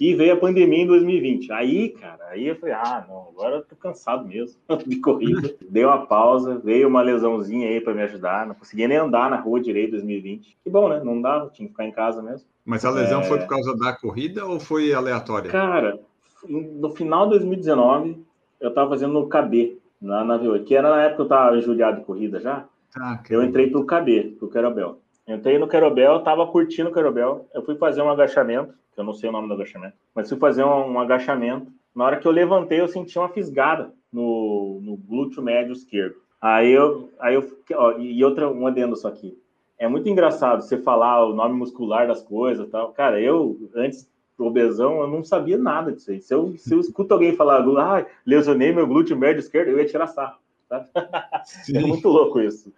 e 0.00 0.14
veio 0.14 0.34
a 0.34 0.36
pandemia 0.36 0.82
em 0.82 0.86
2020. 0.86 1.52
Aí, 1.52 1.90
cara, 1.90 2.28
aí 2.28 2.46
eu 2.46 2.56
falei, 2.56 2.74
ah, 2.74 3.04
não, 3.08 3.28
agora 3.30 3.56
eu 3.56 3.62
tô 3.62 3.76
cansado 3.76 4.26
mesmo 4.26 4.56
de 4.86 4.96
corrida. 4.96 5.54
Dei 5.68 5.84
uma 5.84 6.06
pausa, 6.06 6.58
veio 6.58 6.88
uma 6.88 7.02
lesãozinha 7.02 7.68
aí 7.68 7.80
para 7.80 7.94
me 7.94 8.02
ajudar. 8.02 8.46
Não 8.46 8.54
conseguia 8.54 8.88
nem 8.88 8.96
andar 8.96 9.30
na 9.30 9.40
rua 9.40 9.60
direito 9.60 9.88
em 9.88 9.98
2020. 9.98 10.58
Que 10.62 10.70
bom, 10.70 10.88
né? 10.88 11.00
Não 11.02 11.20
dava, 11.20 11.50
tinha 11.50 11.66
que 11.66 11.72
ficar 11.72 11.84
em 11.84 11.92
casa 11.92 12.22
mesmo. 12.22 12.46
Mas 12.64 12.84
a 12.84 12.90
lesão 12.90 13.20
é... 13.20 13.24
foi 13.24 13.38
por 13.38 13.48
causa 13.48 13.76
da 13.76 13.92
corrida 13.92 14.46
ou 14.46 14.60
foi 14.60 14.92
aleatória? 14.92 15.50
Cara, 15.50 16.00
no 16.48 16.90
final 16.90 17.24
de 17.24 17.30
2019, 17.30 18.24
eu 18.60 18.72
tava 18.72 18.90
fazendo 18.90 19.12
no 19.12 19.28
KB, 19.28 19.78
na 20.00 20.24
na 20.24 20.38
V8, 20.38 20.64
que 20.64 20.74
era 20.74 20.90
na 20.90 21.02
época 21.02 21.16
que 21.16 21.22
eu 21.22 21.28
tava 21.28 21.60
judiado 21.60 21.98
de 21.98 22.04
corrida 22.04 22.40
já. 22.40 22.64
Ah, 22.96 23.20
eu 23.30 23.42
entrei 23.42 23.70
pro 23.70 23.86
KB, 23.86 24.36
pro 24.38 24.48
Querobel. 24.48 25.01
Entrei 25.26 25.58
no 25.58 25.68
Querobel, 25.68 26.20
tava 26.20 26.46
curtindo 26.46 26.90
o 26.90 26.92
Querobel. 26.92 27.48
Eu 27.54 27.62
fui 27.62 27.76
fazer 27.76 28.02
um 28.02 28.10
agachamento 28.10 28.74
que 28.92 29.00
eu 29.00 29.04
não 29.04 29.12
sei 29.12 29.28
o 29.28 29.32
nome 29.32 29.48
do 29.48 29.54
agachamento, 29.54 29.94
mas 30.14 30.28
fui 30.28 30.38
fazer 30.38 30.64
um, 30.64 30.92
um 30.92 31.00
agachamento. 31.00 31.72
Na 31.94 32.04
hora 32.04 32.18
que 32.18 32.26
eu 32.26 32.32
levantei, 32.32 32.80
eu 32.80 32.88
senti 32.88 33.18
uma 33.18 33.28
fisgada 33.28 33.92
no, 34.12 34.80
no 34.82 34.96
glúteo 34.96 35.42
médio 35.42 35.72
esquerdo. 35.72 36.16
Aí 36.40 36.70
eu, 36.70 37.10
aí 37.20 37.34
eu, 37.34 37.58
ó, 37.74 37.92
e 37.98 38.22
outra, 38.24 38.50
um 38.50 38.66
adendo 38.66 38.96
só 38.96 39.08
aqui. 39.08 39.38
É 39.78 39.88
muito 39.88 40.08
engraçado 40.08 40.62
você 40.62 40.76
falar 40.76 41.24
o 41.24 41.34
nome 41.34 41.54
muscular 41.54 42.06
das 42.06 42.22
coisas 42.22 42.68
tal. 42.68 42.92
Cara, 42.92 43.20
eu, 43.20 43.58
antes 43.74 44.08
do 44.36 44.46
obesão, 44.46 45.00
eu 45.00 45.06
não 45.06 45.24
sabia 45.24 45.56
nada 45.56 45.92
disso 45.92 46.10
aí. 46.10 46.20
Se 46.20 46.34
eu, 46.34 46.54
se 46.56 46.74
eu 46.74 46.80
escuto 46.80 47.14
alguém 47.14 47.34
falar, 47.34 47.64
ah, 47.78 48.06
lesionei 48.26 48.72
meu 48.72 48.86
glúteo 48.86 49.16
médio 49.16 49.40
esquerdo, 49.40 49.68
eu 49.68 49.78
ia 49.78 49.86
tirar 49.86 50.06
sarro. 50.08 50.38
Tá? 50.68 50.86
É 51.74 51.80
muito 51.80 52.08
louco 52.08 52.40
isso. 52.40 52.72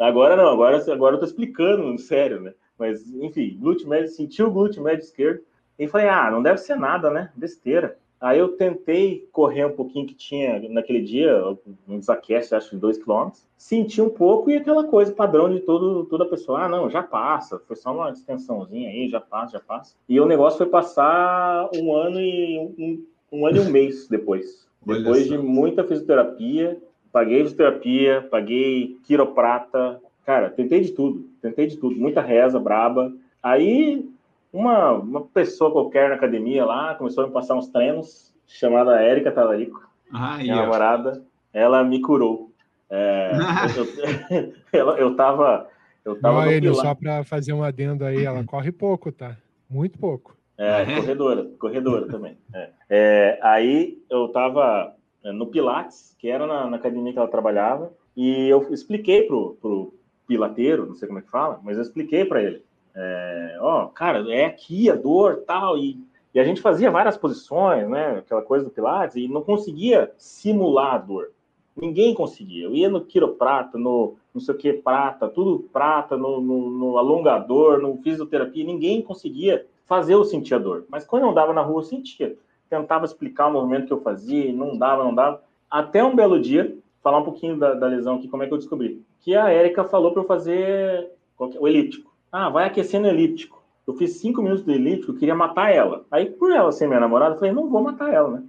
Agora 0.00 0.34
não, 0.34 0.48
agora, 0.48 0.82
agora 0.90 1.16
eu 1.16 1.20
tô 1.20 1.26
explicando, 1.26 1.98
sério, 1.98 2.40
né? 2.40 2.54
Mas, 2.78 3.06
enfim, 3.12 3.56
glúteo 3.60 3.86
médio, 3.86 4.08
senti 4.08 4.42
o 4.42 4.50
glúteo 4.50 4.82
médio 4.82 5.04
esquerdo, 5.04 5.42
e 5.78 5.86
falei, 5.86 6.08
ah, 6.08 6.30
não 6.30 6.42
deve 6.42 6.58
ser 6.58 6.76
nada, 6.76 7.10
né? 7.10 7.30
Besteira. 7.36 7.98
Aí 8.20 8.38
eu 8.38 8.48
tentei 8.48 9.26
correr 9.32 9.64
um 9.64 9.72
pouquinho 9.72 10.06
que 10.06 10.14
tinha 10.14 10.68
naquele 10.68 11.00
dia, 11.00 11.42
um 11.88 11.98
desaquece, 11.98 12.54
acho, 12.54 12.70
de 12.70 12.76
dois 12.76 12.98
quilômetros. 12.98 13.46
Senti 13.56 14.02
um 14.02 14.10
pouco 14.10 14.50
e 14.50 14.56
aquela 14.56 14.84
coisa 14.84 15.10
padrão 15.10 15.50
de 15.50 15.60
todo, 15.60 16.04
toda 16.04 16.26
pessoa. 16.26 16.64
Ah, 16.64 16.68
não, 16.68 16.90
já 16.90 17.02
passa. 17.02 17.58
Foi 17.66 17.76
só 17.76 17.94
uma 17.94 18.10
extensãozinha 18.10 18.90
aí, 18.90 19.08
já 19.08 19.20
passa, 19.20 19.54
já 19.54 19.60
passa. 19.60 19.94
E 20.06 20.20
o 20.20 20.26
negócio 20.26 20.58
foi 20.58 20.66
passar 20.66 21.70
um 21.74 21.94
ano 21.94 22.20
e 22.20 22.58
um, 22.58 23.06
um 23.32 23.46
ano 23.46 23.56
e 23.56 23.60
um 23.60 23.70
mês 23.70 24.06
depois. 24.06 24.68
Depois 24.84 25.26
de 25.26 25.38
muita 25.38 25.84
fisioterapia, 25.84 26.78
paguei 27.12 27.42
fisioterapia, 27.42 28.26
paguei 28.30 28.98
quiroprata, 29.04 30.00
cara, 30.24 30.50
tentei 30.50 30.80
de 30.80 30.92
tudo, 30.92 31.24
tentei 31.42 31.66
de 31.66 31.76
tudo, 31.76 31.96
muita 31.96 32.20
reza 32.20 32.58
braba. 32.58 33.12
Aí 33.42 34.08
uma, 34.52 34.92
uma 34.92 35.20
pessoa 35.22 35.70
qualquer 35.70 36.08
na 36.08 36.16
academia 36.16 36.64
lá 36.64 36.94
começou 36.94 37.24
a 37.24 37.26
me 37.26 37.32
passar 37.32 37.54
uns 37.56 37.68
treinos, 37.68 38.32
chamada 38.46 39.00
Érica 39.00 39.30
Talarico, 39.32 39.80
Ah, 40.12 40.38
minha 40.38 40.54
e 40.54 40.58
ó. 40.58 40.62
namorada, 40.62 41.22
ela 41.52 41.82
me 41.84 42.00
curou. 42.00 42.50
É, 42.88 43.30
eu, 43.76 44.52
eu, 44.72 44.88
eu 44.96 45.14
tava, 45.16 45.68
eu 46.04 46.18
tava 46.20 46.52
Enio, 46.52 46.72
pilar. 46.72 46.86
só 46.86 46.94
para 46.94 47.22
fazer 47.24 47.52
um 47.52 47.62
adendo 47.62 48.04
aí, 48.04 48.24
ela 48.24 48.42
corre 48.44 48.72
pouco, 48.72 49.12
tá? 49.12 49.36
Muito 49.68 49.98
pouco. 49.98 50.36
É, 50.58 50.82
É. 50.82 50.96
corredora, 50.96 51.44
corredora 51.58 52.06
também. 52.08 52.36
É. 52.52 52.68
É, 52.90 53.38
aí 53.42 53.98
eu 54.10 54.28
tava 54.28 54.92
no 55.24 55.46
Pilates, 55.46 56.16
que 56.18 56.28
era 56.28 56.46
na, 56.46 56.68
na 56.68 56.76
academia 56.76 57.12
que 57.12 57.18
ela 57.18 57.28
trabalhava, 57.28 57.92
e 58.16 58.48
eu 58.48 58.72
expliquei 58.72 59.22
pro, 59.22 59.56
pro 59.60 59.94
pilateiro, 60.26 60.86
não 60.86 60.94
sei 60.94 61.08
como 61.08 61.18
é 61.18 61.22
que 61.22 61.30
fala, 61.30 61.60
mas 61.62 61.76
eu 61.76 61.82
expliquei 61.82 62.24
para 62.24 62.42
ele. 62.42 62.62
É, 62.94 63.58
ó, 63.60 63.86
cara, 63.86 64.24
é 64.32 64.46
aqui 64.46 64.90
a 64.90 64.94
dor 64.94 65.44
tal, 65.46 65.78
e, 65.78 65.98
e 66.34 66.40
a 66.40 66.44
gente 66.44 66.60
fazia 66.60 66.90
várias 66.90 67.16
posições, 67.16 67.88
né? 67.88 68.18
Aquela 68.18 68.42
coisa 68.42 68.64
do 68.64 68.70
Pilates, 68.70 69.16
e 69.16 69.28
não 69.28 69.42
conseguia 69.42 70.12
simular 70.16 70.94
a 70.94 70.98
dor. 70.98 71.32
Ninguém 71.76 72.14
conseguia. 72.14 72.64
Eu 72.64 72.74
ia 72.74 72.88
no 72.88 73.04
quiroprata, 73.04 73.78
no 73.78 74.16
não 74.32 74.40
sei 74.40 74.54
o 74.54 74.58
que, 74.58 74.72
prata, 74.72 75.28
tudo 75.28 75.68
prata, 75.72 76.16
no, 76.16 76.40
no, 76.40 76.70
no 76.70 76.98
alongador, 76.98 77.80
no 77.80 77.96
fisioterapia, 77.98 78.64
ninguém 78.64 79.02
conseguia 79.02 79.66
fazer 79.86 80.14
eu 80.14 80.24
sentir 80.24 80.54
a 80.54 80.58
dor. 80.58 80.84
Mas 80.88 81.04
quando 81.04 81.24
eu 81.24 81.30
andava 81.30 81.52
na 81.52 81.62
rua, 81.62 81.80
eu 81.80 81.84
sentia. 81.84 82.36
Tentava 82.70 83.04
explicar 83.04 83.48
o 83.48 83.52
movimento 83.52 83.86
que 83.86 83.92
eu 83.92 84.00
fazia, 84.00 84.46
e 84.46 84.52
não 84.52 84.78
dava, 84.78 85.04
não 85.04 85.14
dava. 85.14 85.42
Até 85.70 86.02
um 86.02 86.16
belo 86.16 86.40
dia, 86.40 86.74
falar 87.02 87.18
um 87.18 87.24
pouquinho 87.24 87.58
da, 87.58 87.74
da 87.74 87.86
lesão 87.86 88.16
aqui, 88.16 88.28
como 88.28 88.42
é 88.42 88.46
que 88.46 88.54
eu 88.54 88.58
descobri. 88.58 89.04
Que 89.20 89.34
a 89.34 89.50
Érica 89.50 89.84
falou 89.84 90.12
para 90.12 90.22
eu 90.22 90.26
fazer 90.26 91.10
o 91.36 91.68
elíptico. 91.68 92.14
Ah, 92.30 92.48
vai 92.48 92.66
aquecendo 92.66 93.06
o 93.06 93.10
elíptico. 93.10 93.60
Eu 93.86 93.94
fiz 93.94 94.18
cinco 94.18 94.40
minutos 94.40 94.64
do 94.64 94.70
elíptico, 94.70 95.12
eu 95.12 95.18
queria 95.18 95.34
matar 95.34 95.74
ela. 95.74 96.04
Aí, 96.10 96.30
por 96.30 96.52
ela 96.52 96.70
ser 96.70 96.86
minha 96.86 97.00
namorada, 97.00 97.34
eu 97.34 97.38
falei, 97.38 97.52
não 97.52 97.68
vou 97.68 97.82
matar 97.82 98.14
ela, 98.14 98.30
né? 98.30 98.44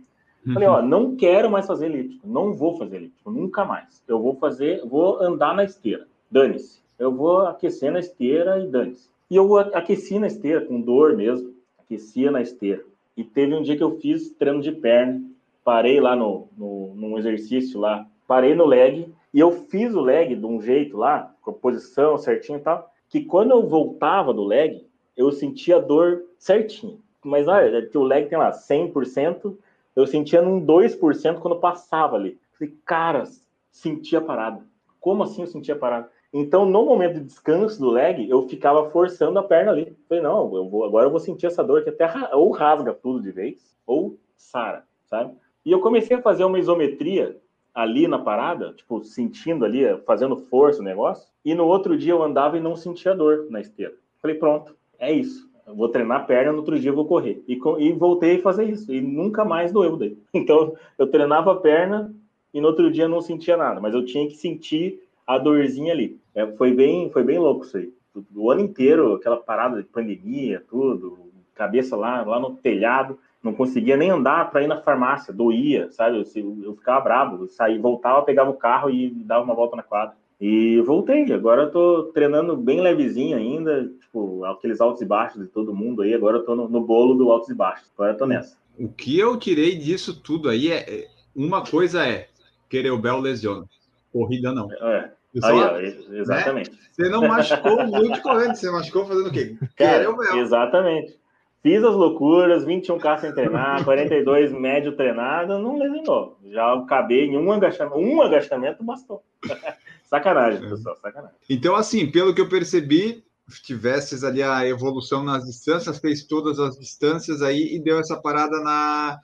Falei, 0.54 0.68
ó, 0.68 0.82
não 0.82 1.16
quero 1.16 1.52
mais 1.52 1.68
fazer 1.68 1.86
elíptico, 1.86 2.28
não 2.28 2.54
vou 2.54 2.76
fazer 2.76 2.96
elíptico, 2.98 3.30
nunca 3.30 3.64
mais. 3.64 4.04
Eu 4.08 4.20
vou 4.20 4.36
fazer, 4.36 4.84
vou 4.86 5.22
andar 5.22 5.54
na 5.54 5.64
esteira, 5.64 6.08
dane-se. 6.32 6.82
Eu 6.98 7.14
vou 7.14 7.42
aquecer 7.42 7.92
na 7.92 8.00
esteira 8.00 8.60
e 8.60 8.68
dane-se. 8.68 9.10
E 9.30 9.36
eu 9.36 9.58
aqueci 9.58 10.18
na 10.18 10.28
esteira, 10.28 10.66
com 10.66 10.82
dor 10.82 11.16
mesmo, 11.16 11.54
aquecia 11.80 12.32
na 12.32 12.42
esteira. 12.42 12.84
E 13.16 13.24
teve 13.24 13.56
um 13.56 13.62
dia 13.62 13.76
que 13.76 13.84
eu 13.84 14.00
fiz 14.00 14.30
treino 14.32 14.62
de 14.62 14.72
perna, 14.72 15.22
parei 15.64 16.00
lá 16.00 16.16
no, 16.16 16.48
no, 16.58 16.94
num 16.96 17.18
exercício 17.18 17.80
lá, 17.80 18.08
parei 18.28 18.56
no 18.56 18.66
leg, 18.66 19.14
e 19.34 19.40
eu 19.40 19.52
fiz 19.52 19.94
o 19.94 20.02
leg 20.02 20.36
de 20.36 20.46
um 20.46 20.62
jeito 20.62 20.98
lá, 20.98 21.34
com 21.42 21.52
a 21.52 21.54
posição 21.54 22.18
certinho 22.18 22.60
e 22.60 22.62
tal, 22.62 22.92
que 23.10 23.24
quando 23.24 23.52
eu 23.52 23.68
voltava 23.68 24.34
do 24.34 24.44
leg, 24.44 24.86
eu 25.16 25.32
sentia 25.32 25.78
a 25.78 25.80
dor 25.80 26.24
certinho. 26.38 27.00
Mas 27.24 27.48
olha, 27.48 27.86
que 27.86 27.98
o 27.98 28.04
leg 28.04 28.28
tem 28.28 28.38
lá 28.38 28.52
100%, 28.52 29.56
eu 29.96 30.08
sentia 30.08 30.42
num 30.42 30.66
2% 30.66 31.40
quando 31.40 31.60
passava 31.60 32.16
ali. 32.16 32.40
Falei, 32.58 32.74
cara, 32.86 33.24
sentia 33.72 34.22
parada. 34.22 34.66
Como 35.00 35.24
assim 35.24 35.42
eu 35.42 35.48
sentia 35.48 35.76
parada? 35.76 36.10
Então, 36.34 36.66
no 36.66 36.86
momento 36.86 37.16
de 37.16 37.26
descanso 37.26 37.80
do 37.80 37.90
leg, 37.90 38.30
eu 38.30 38.48
ficava 38.48 38.90
forçando 38.90 39.38
a 39.38 39.44
perna 39.44 39.72
ali. 39.72 39.96
Falei, 40.08 40.24
não, 40.24 40.56
eu 40.56 40.70
vou, 40.70 40.86
agora 40.86 41.06
eu 41.06 41.12
vou 41.12 41.20
sentir 41.20 41.48
essa 41.48 41.64
dor 41.64 41.84
que 41.84 41.90
até 41.90 42.10
ou 42.34 42.52
rasga 42.52 42.94
tudo 42.94 43.22
de 43.22 43.32
vez, 43.32 43.76
ou 43.86 44.18
sara, 44.38 44.86
sabe? 45.06 45.36
E 45.66 45.72
eu 45.72 45.82
comecei 45.82 46.16
a 46.16 46.22
fazer 46.22 46.46
uma 46.46 46.58
isometria 46.58 47.38
ali 47.74 48.08
na 48.08 48.20
parada, 48.20 48.74
tipo, 48.74 49.04
sentindo 49.04 49.66
ali, 49.66 49.82
fazendo 50.06 50.38
força 50.38 50.82
o 50.82 50.84
negócio. 50.84 51.28
E 51.44 51.54
no 51.54 51.66
outro 51.66 51.98
dia 51.98 52.14
eu 52.14 52.24
andava 52.24 52.58
e 52.58 52.62
não 52.62 52.76
sentia 52.76 53.14
dor 53.14 53.48
na 53.50 53.60
esteira. 53.60 53.94
Falei, 54.22 54.38
pronto, 54.38 54.76
é 55.00 55.12
isso. 55.12 55.50
Eu 55.66 55.76
vou 55.76 55.90
treinar 55.90 56.22
a 56.22 56.24
perna, 56.24 56.52
no 56.52 56.60
outro 56.60 56.80
dia 56.80 56.90
eu 56.90 56.96
vou 56.96 57.06
correr. 57.06 57.44
E, 57.48 57.60
e 57.80 57.94
voltei 57.94 58.38
a 58.38 58.42
fazer 58.42 58.66
isso. 58.66 58.92
E 58.92 59.00
nunca 59.00 59.46
mais 59.46 59.72
doeu 59.72 59.98
daí. 59.98 60.18
Então, 60.34 60.76
eu 60.98 61.08
treinava 61.08 61.52
a 61.52 61.56
perna 61.56 62.14
e 62.54 62.60
no 62.60 62.68
outro 62.68 62.92
dia 62.92 63.08
não 63.08 63.22
sentia 63.22 63.56
nada. 63.56 63.80
Mas 63.80 63.94
eu 63.94 64.06
tinha 64.06 64.28
que 64.28 64.36
sentir 64.36 65.02
a 65.26 65.38
dorzinha 65.38 65.94
ali. 65.94 66.20
É, 66.34 66.46
foi, 66.54 66.74
bem, 66.74 67.10
foi 67.10 67.24
bem 67.24 67.40
louco 67.40 67.66
isso 67.66 67.78
aí. 67.78 67.94
O 68.36 68.52
ano 68.52 68.62
inteiro, 68.62 69.14
aquela 69.14 69.38
parada 69.38 69.78
de 69.78 69.88
pandemia, 69.88 70.64
tudo, 70.70 71.32
cabeça 71.56 71.96
lá, 71.96 72.24
lá 72.24 72.40
no 72.40 72.56
telhado, 72.56 73.18
não 73.44 73.54
conseguia 73.54 73.98
nem 73.98 74.10
andar 74.10 74.52
para 74.52 74.62
ir 74.64 74.68
na 74.68 74.82
farmácia, 74.82 75.34
doía, 75.34 75.90
sabe? 75.92 76.18
Eu, 76.18 76.58
eu 76.64 76.76
ficava 76.76 77.02
bravo, 77.02 77.44
eu 77.44 77.48
saía, 77.48 77.80
voltava, 77.80 78.22
pegava 78.24 78.50
o 78.50 78.56
carro 78.56 78.90
e 78.90 79.10
dava 79.10 79.44
uma 79.44 79.56
volta 79.56 79.76
na 79.76 79.84
quadra. 79.84 80.16
E 80.40 80.82
voltei, 80.82 81.32
agora 81.32 81.64
eu 81.64 81.72
tô 81.72 82.04
treinando 82.14 82.58
bem 82.58 82.82
levezinho 82.82 83.38
ainda, 83.38 83.88
tipo, 84.00 84.44
aqueles 84.46 84.82
altos 84.82 85.02
e 85.02 85.06
baixos 85.06 85.42
de 85.42 85.48
todo 85.48 85.74
mundo 85.74 86.02
aí, 86.02 86.14
agora 86.16 86.38
eu 86.38 86.44
tô 86.44 86.56
no, 86.56 86.68
no 86.68 86.82
bolo 86.82 87.14
do 87.14 87.32
altos 87.32 87.50
e 87.50 87.54
baixos, 87.54 87.88
agora 87.96 88.14
eu 88.14 88.18
tô 88.18 88.26
nessa. 88.26 88.58
O 88.78 88.90
que 88.90 89.20
eu 89.20 89.38
tirei 89.38 89.76
disso 89.76 90.20
tudo 90.20 90.50
aí 90.50 90.72
é, 90.72 90.78
é- 90.78 91.08
uma 91.36 91.64
coisa 91.64 92.06
é 92.08 92.28
querer 92.68 92.90
o 92.90 92.98
Bel 92.98 93.20
lesiona. 93.20 93.66
Corrida 94.12 94.52
não. 94.52 94.72
É, 94.72 95.12
Eu 95.34 95.46
aí, 95.46 95.60
ó, 95.60 95.78
ex- 95.80 96.10
exatamente. 96.12 96.72
Você 96.92 97.10
não 97.10 97.28
machucou 97.28 97.86
muito 97.88 98.22
correndo, 98.22 98.56
você 98.56 98.70
machucou 98.70 99.06
fazendo 99.06 99.28
o 99.28 99.32
quê? 99.32 99.56
Cara, 99.78 100.06
exatamente. 100.38 101.20
Fiz 101.64 101.84
as 101.84 101.94
loucuras, 101.94 102.66
21K 102.66 103.20
sem 103.20 103.34
treinar, 103.34 103.84
42 103.86 104.52
médio 104.52 104.96
treinado, 104.96 105.60
não 105.60 105.78
lesionou. 105.78 106.38
Já 106.50 106.74
acabei 106.74 107.26
em 107.26 107.38
um 107.38 107.52
agachamento, 107.52 107.98
um 107.98 108.22
agachamento 108.22 108.84
bastou. 108.84 109.24
sacanagem, 110.10 110.68
pessoal, 110.68 110.98
sacanagem. 110.98 111.36
Então, 111.50 111.76
assim, 111.76 112.10
pelo 112.12 112.34
que 112.34 112.42
eu 112.42 112.50
percebi, 112.50 113.24
tivesses 113.64 114.24
ali 114.24 114.42
a 114.42 114.66
evolução 114.68 115.24
nas 115.24 115.46
distâncias, 115.46 116.00
fez 116.00 116.24
todas 116.26 116.60
as 116.60 116.78
distâncias 116.78 117.42
aí 117.42 117.76
e 117.76 117.80
deu 117.80 118.00
essa 118.00 118.20
parada 118.20 118.60
na, 118.62 119.20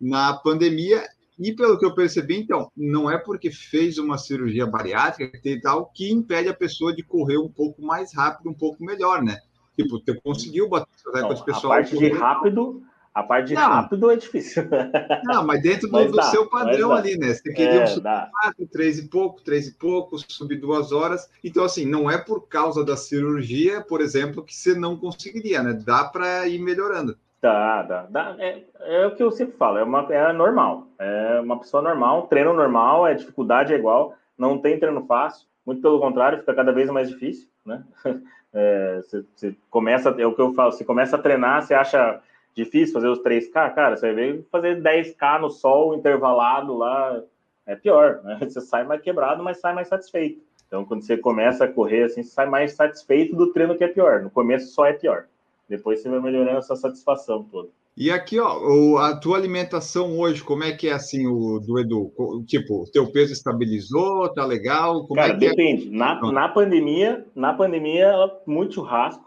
na 0.00 0.34
pandemia. 0.34 1.02
E 1.38 1.54
pelo 1.54 1.78
que 1.78 1.84
eu 1.86 1.94
percebi, 1.94 2.36
então, 2.40 2.70
não 2.76 3.10
é 3.10 3.18
porque 3.18 3.50
fez 3.50 3.98
uma 3.98 4.18
cirurgia 4.18 4.66
bariátrica 4.66 5.38
e 5.44 5.60
tal 5.60 5.86
que 5.86 6.10
impede 6.12 6.48
a 6.48 6.54
pessoa 6.54 6.94
de 6.94 7.02
correr 7.02 7.38
um 7.38 7.48
pouco 7.48 7.82
mais 7.82 8.14
rápido, 8.14 8.50
um 8.50 8.54
pouco 8.54 8.84
melhor, 8.84 9.22
né? 9.22 9.38
Tipo, 9.76 9.98
você 9.98 10.14
conseguiu 10.20 10.68
bater 10.68 10.88
os 10.94 11.04
Não, 11.04 11.28
recordes 11.28 11.64
a 11.64 11.68
parte 11.68 11.96
de 11.96 12.08
rápido, 12.10 12.82
a 13.14 13.22
parte 13.22 13.48
de 13.48 13.54
Não. 13.54 13.60
rápido 13.60 14.10
é 14.10 14.16
difícil. 14.16 14.64
Não, 15.24 15.46
mas 15.46 15.62
dentro 15.62 15.88
do, 15.88 15.92
Mas 15.92 16.10
do 16.10 16.16
dá, 16.16 16.22
seu 16.24 16.48
padrão 16.48 16.92
ali, 16.92 17.16
né? 17.16 17.32
Você 17.34 17.52
queria 17.52 17.84
É, 17.84 18.00
dá. 18.00 18.30
quatro, 18.30 18.66
três 18.68 18.98
e 18.98 19.08
pouco, 19.08 19.42
três 19.42 19.68
e 19.68 19.74
pouco, 19.74 20.18
subir 20.18 20.60
duas 20.60 20.92
horas. 20.92 21.28
Então, 21.42 21.64
assim, 21.64 21.84
não 21.86 22.10
é 22.10 22.18
por 22.18 22.46
causa 22.48 22.84
da 22.84 22.96
cirurgia, 22.96 23.80
por 23.82 24.00
exemplo, 24.00 24.44
que 24.44 24.54
você 24.54 24.74
não 24.74 24.96
conseguiria, 24.96 25.62
né? 25.62 25.72
Dá 25.72 26.04
para 26.04 26.46
ir 26.48 26.58
melhorando. 26.58 27.16
Dá, 27.42 27.82
dá, 27.82 28.06
dá. 28.08 28.36
É, 28.38 28.62
é 28.78 29.06
o 29.06 29.16
que 29.16 29.22
eu 29.22 29.32
sempre 29.32 29.56
falo, 29.56 29.76
é, 29.76 29.82
uma, 29.82 30.06
é 30.14 30.32
normal. 30.32 30.86
É 30.96 31.40
uma 31.40 31.58
pessoa 31.58 31.82
normal, 31.82 32.28
treino 32.28 32.52
normal, 32.52 33.04
é 33.04 33.14
dificuldade 33.14 33.74
é 33.74 33.76
igual, 33.76 34.14
não 34.38 34.58
tem 34.58 34.78
treino 34.78 35.04
fácil, 35.06 35.48
muito 35.66 35.82
pelo 35.82 35.98
contrário, 35.98 36.38
fica 36.38 36.54
cada 36.54 36.70
vez 36.70 36.88
mais 36.88 37.08
difícil, 37.10 37.48
né? 37.66 37.84
É, 38.54 38.96
você, 38.96 39.24
você 39.34 39.56
começa, 39.70 40.10
é 40.10 40.26
o 40.26 40.34
que 40.34 40.42
eu 40.42 40.52
falo, 40.52 40.72
você 40.72 40.84
começa 40.84 41.16
a 41.16 41.18
treinar, 41.18 41.62
você 41.62 41.72
acha 41.72 42.20
difícil 42.54 42.92
fazer 42.92 43.08
os 43.08 43.18
3K, 43.22 43.74
cara, 43.74 43.96
você 43.96 44.12
vai 44.12 44.42
fazer 44.52 44.82
10K 44.82 45.40
no 45.40 45.48
sol 45.48 45.94
intervalado 45.94 46.76
lá, 46.76 47.18
é 47.64 47.74
pior, 47.74 48.20
né? 48.22 48.36
Você 48.44 48.60
sai 48.60 48.84
mais 48.84 49.00
quebrado, 49.00 49.42
mas 49.42 49.58
sai 49.58 49.72
mais 49.72 49.88
satisfeito. 49.88 50.42
Então, 50.66 50.84
quando 50.84 51.02
você 51.02 51.16
começa 51.16 51.64
a 51.64 51.72
correr 51.72 52.02
assim, 52.02 52.22
você 52.22 52.30
sai 52.30 52.44
mais 52.44 52.74
satisfeito 52.74 53.34
do 53.34 53.54
treino 53.54 53.74
que 53.74 53.84
é 53.84 53.88
pior. 53.88 54.20
No 54.20 54.30
começo 54.30 54.72
só 54.72 54.84
é 54.84 54.92
pior. 54.92 55.28
Depois 55.72 56.02
você 56.02 56.08
vai 56.10 56.20
melhorando 56.20 56.58
essa 56.58 56.76
satisfação 56.76 57.42
toda. 57.44 57.70
E 57.96 58.10
aqui, 58.10 58.38
ó, 58.38 58.98
a 58.98 59.16
tua 59.16 59.38
alimentação 59.38 60.18
hoje, 60.18 60.42
como 60.42 60.64
é 60.64 60.72
que 60.72 60.88
é 60.88 60.92
assim, 60.92 61.26
o 61.26 61.58
do 61.58 61.78
Edu? 61.78 62.12
Tipo, 62.46 62.82
o 62.82 62.90
teu 62.90 63.10
peso 63.10 63.32
estabilizou, 63.32 64.30
tá 64.32 64.44
legal? 64.44 65.06
Como 65.06 65.14
Cara, 65.14 65.32
é 65.32 65.36
é? 65.36 65.38
depende. 65.38 65.90
Na, 65.90 66.20
na 66.32 66.48
pandemia, 66.48 67.26
na 67.34 67.54
pandemia, 67.54 68.14
muito 68.46 68.74
churrasco, 68.74 69.24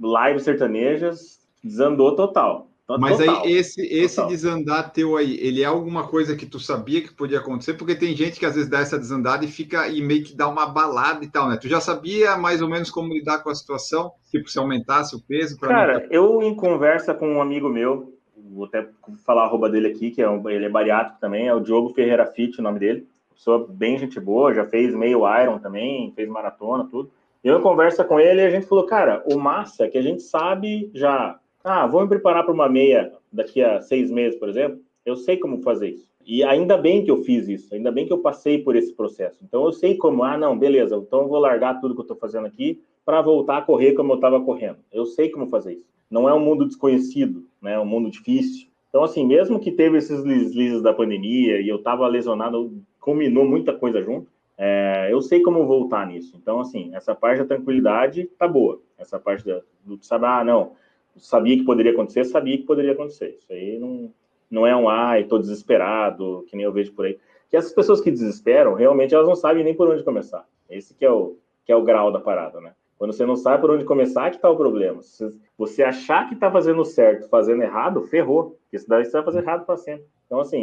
live 0.00 0.40
sertanejas, 0.40 1.40
desandou 1.64 2.14
total. 2.14 2.65
Mas 2.88 3.18
Total. 3.18 3.42
aí, 3.42 3.52
esse, 3.52 3.82
esse 3.82 4.16
Total. 4.16 4.30
desandar 4.30 4.92
teu 4.92 5.16
aí, 5.16 5.36
ele 5.40 5.62
é 5.62 5.64
alguma 5.64 6.06
coisa 6.06 6.36
que 6.36 6.46
tu 6.46 6.60
sabia 6.60 7.02
que 7.02 7.12
podia 7.12 7.38
acontecer? 7.38 7.74
Porque 7.74 7.96
tem 7.96 8.14
gente 8.14 8.38
que 8.38 8.46
às 8.46 8.54
vezes 8.54 8.70
dá 8.70 8.78
essa 8.78 8.96
desandada 8.96 9.44
e 9.44 9.48
fica 9.48 9.88
e 9.88 10.00
meio 10.00 10.22
que 10.22 10.36
dá 10.36 10.48
uma 10.48 10.66
balada 10.66 11.24
e 11.24 11.28
tal, 11.28 11.48
né? 11.48 11.56
Tu 11.56 11.68
já 11.68 11.80
sabia 11.80 12.36
mais 12.36 12.62
ou 12.62 12.68
menos 12.68 12.90
como 12.90 13.12
lidar 13.12 13.42
com 13.42 13.50
a 13.50 13.54
situação? 13.54 14.12
Tipo, 14.30 14.48
se 14.48 14.58
aumentasse 14.58 15.16
o 15.16 15.20
peso 15.20 15.58
Cara, 15.58 16.06
eu 16.10 16.40
em 16.42 16.54
conversa 16.54 17.12
com 17.12 17.28
um 17.28 17.42
amigo 17.42 17.68
meu, 17.68 18.16
vou 18.36 18.66
até 18.66 18.88
falar 19.24 19.42
a 19.42 19.46
arroba 19.46 19.68
dele 19.68 19.88
aqui, 19.88 20.10
que 20.12 20.22
é 20.22 20.30
um, 20.30 20.48
ele 20.48 20.66
é 20.66 20.68
bariátrico 20.68 21.20
também, 21.20 21.48
é 21.48 21.54
o 21.54 21.60
Diogo 21.60 21.92
Ferreira 21.92 22.26
Fit, 22.26 22.58
o 22.60 22.62
nome 22.62 22.78
dele. 22.78 23.06
Pessoa 23.34 23.66
bem 23.68 23.98
gente 23.98 24.18
boa, 24.18 24.54
já 24.54 24.64
fez 24.64 24.94
meio 24.94 25.20
Iron 25.42 25.58
também, 25.58 26.12
fez 26.14 26.28
maratona, 26.28 26.88
tudo. 26.90 27.10
Eu 27.44 27.58
em 27.58 27.62
conversa 27.62 28.02
com 28.02 28.18
ele 28.18 28.40
e 28.40 28.46
a 28.46 28.50
gente 28.50 28.66
falou, 28.66 28.86
cara, 28.86 29.22
o 29.30 29.38
massa 29.38 29.84
é 29.84 29.88
que 29.88 29.98
a 29.98 30.02
gente 30.02 30.22
sabe 30.22 30.90
já. 30.94 31.38
Ah, 31.68 31.84
vou 31.84 32.00
me 32.00 32.08
preparar 32.08 32.44
para 32.44 32.54
uma 32.54 32.68
meia 32.68 33.12
daqui 33.32 33.60
a 33.60 33.80
seis 33.80 34.08
meses, 34.08 34.38
por 34.38 34.48
exemplo. 34.48 34.78
Eu 35.04 35.16
sei 35.16 35.36
como 35.36 35.62
fazer 35.62 35.88
isso. 35.88 36.06
E 36.24 36.44
ainda 36.44 36.78
bem 36.78 37.04
que 37.04 37.10
eu 37.10 37.24
fiz 37.24 37.48
isso, 37.48 37.74
ainda 37.74 37.90
bem 37.90 38.06
que 38.06 38.12
eu 38.12 38.18
passei 38.18 38.62
por 38.62 38.76
esse 38.76 38.92
processo. 38.92 39.40
Então 39.42 39.64
eu 39.64 39.72
sei 39.72 39.96
como, 39.96 40.22
ah, 40.22 40.38
não, 40.38 40.56
beleza, 40.56 40.94
então 40.94 41.22
eu 41.22 41.28
vou 41.28 41.40
largar 41.40 41.80
tudo 41.80 41.92
que 41.92 42.00
eu 42.00 42.04
estou 42.04 42.16
fazendo 42.16 42.46
aqui 42.46 42.80
para 43.04 43.20
voltar 43.20 43.58
a 43.58 43.62
correr 43.62 43.94
como 43.94 44.12
eu 44.12 44.14
estava 44.14 44.40
correndo. 44.40 44.78
Eu 44.92 45.06
sei 45.06 45.28
como 45.28 45.48
fazer 45.48 45.72
isso. 45.72 45.86
Não 46.08 46.28
é 46.28 46.34
um 46.34 46.38
mundo 46.38 46.66
desconhecido, 46.66 47.44
né? 47.60 47.72
É 47.72 47.80
um 47.80 47.84
mundo 47.84 48.10
difícil. 48.10 48.68
Então, 48.88 49.02
assim, 49.02 49.26
mesmo 49.26 49.58
que 49.58 49.72
teve 49.72 49.98
esses 49.98 50.22
deslizes 50.22 50.82
da 50.82 50.94
pandemia 50.94 51.60
e 51.60 51.68
eu 51.68 51.78
estava 51.78 52.06
lesionado, 52.06 52.80
combinou 53.00 53.44
muita 53.44 53.72
coisa 53.72 54.00
junto, 54.00 54.28
é, 54.56 55.08
eu 55.10 55.20
sei 55.20 55.42
como 55.42 55.66
voltar 55.66 56.06
nisso. 56.06 56.36
Então, 56.40 56.60
assim, 56.60 56.94
essa 56.94 57.12
parte 57.12 57.38
da 57.38 57.56
tranquilidade 57.56 58.30
tá 58.38 58.46
boa. 58.46 58.80
Essa 58.96 59.18
parte 59.18 59.44
da, 59.44 59.60
do 59.84 59.98
saber, 60.00 60.26
ah, 60.26 60.44
não, 60.44 60.72
sabia 61.16 61.56
que 61.56 61.64
poderia 61.64 61.92
acontecer, 61.92 62.24
sabia 62.24 62.56
que 62.56 62.64
poderia 62.64 62.92
acontecer. 62.92 63.36
Isso 63.38 63.52
aí 63.52 63.78
não, 63.78 64.12
não 64.50 64.66
é 64.66 64.76
um, 64.76 64.88
ai, 64.88 65.24
tô 65.24 65.38
desesperado, 65.38 66.44
que 66.48 66.56
nem 66.56 66.64
eu 66.64 66.72
vejo 66.72 66.92
por 66.92 67.06
aí. 67.06 67.18
Que 67.50 67.56
essas 67.56 67.72
pessoas 67.72 68.00
que 68.00 68.10
desesperam, 68.10 68.74
realmente 68.74 69.14
elas 69.14 69.28
não 69.28 69.36
sabem 69.36 69.64
nem 69.64 69.74
por 69.74 69.88
onde 69.88 70.02
começar. 70.02 70.46
Esse 70.68 70.94
que 70.94 71.04
é 71.04 71.10
o, 71.10 71.36
que 71.64 71.72
é 71.72 71.76
o 71.76 71.82
grau 71.82 72.12
da 72.12 72.20
parada, 72.20 72.60
né? 72.60 72.72
Quando 72.98 73.12
você 73.12 73.26
não 73.26 73.36
sabe 73.36 73.60
por 73.60 73.70
onde 73.70 73.84
começar, 73.84 74.30
que 74.30 74.38
tá 74.38 74.48
o 74.48 74.56
problema. 74.56 75.02
Se 75.02 75.28
você 75.58 75.82
achar 75.82 76.28
que 76.28 76.36
tá 76.36 76.50
fazendo 76.50 76.84
certo, 76.84 77.28
fazendo 77.28 77.62
errado, 77.62 78.02
ferrou. 78.06 78.58
Porque 78.70 78.84
daí 78.88 79.04
você 79.04 79.12
vai 79.12 79.22
fazer 79.22 79.38
errado 79.40 79.66
para 79.66 79.76
sempre. 79.76 80.06
Então, 80.26 80.40
assim, 80.40 80.62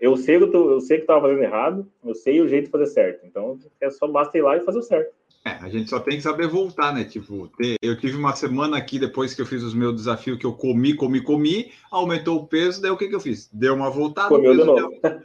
eu 0.00 0.16
sei, 0.16 0.38
que 0.38 0.56
eu 0.56 0.80
sei 0.80 0.98
que 0.98 1.04
estava 1.04 1.22
fazendo 1.22 1.42
errado, 1.42 1.86
eu 2.04 2.14
sei 2.14 2.40
o 2.40 2.48
jeito 2.48 2.66
de 2.66 2.70
fazer 2.70 2.86
certo. 2.86 3.26
Então, 3.26 3.58
é 3.80 3.88
só 3.90 4.06
basta 4.06 4.36
ir 4.36 4.42
lá 4.42 4.56
e 4.56 4.60
fazer 4.60 4.78
o 4.78 4.82
certo. 4.82 5.14
É, 5.48 5.64
a 5.64 5.68
gente 5.68 5.88
só 5.88 6.00
tem 6.00 6.16
que 6.16 6.22
saber 6.22 6.48
voltar, 6.48 6.92
né? 6.92 7.04
Tipo, 7.04 7.48
ter... 7.56 7.76
eu 7.80 7.98
tive 7.98 8.16
uma 8.16 8.34
semana 8.34 8.76
aqui 8.76 8.98
depois 8.98 9.34
que 9.34 9.42
eu 9.42 9.46
fiz 9.46 9.62
os 9.62 9.74
meus 9.74 9.94
desafios 9.94 10.38
que 10.38 10.46
eu 10.46 10.52
comi, 10.52 10.94
comi, 10.94 11.20
comi, 11.20 11.72
aumentou 11.90 12.38
o 12.38 12.46
peso, 12.46 12.82
daí 12.82 12.90
o 12.90 12.96
que, 12.96 13.08
que 13.08 13.14
eu 13.14 13.20
fiz? 13.20 13.48
Deu 13.52 13.74
uma 13.74 13.90
voltada. 13.90 14.28
Comeu 14.28 14.56
de 14.56 14.64
novo. 14.64 15.00
Deu... 15.02 15.20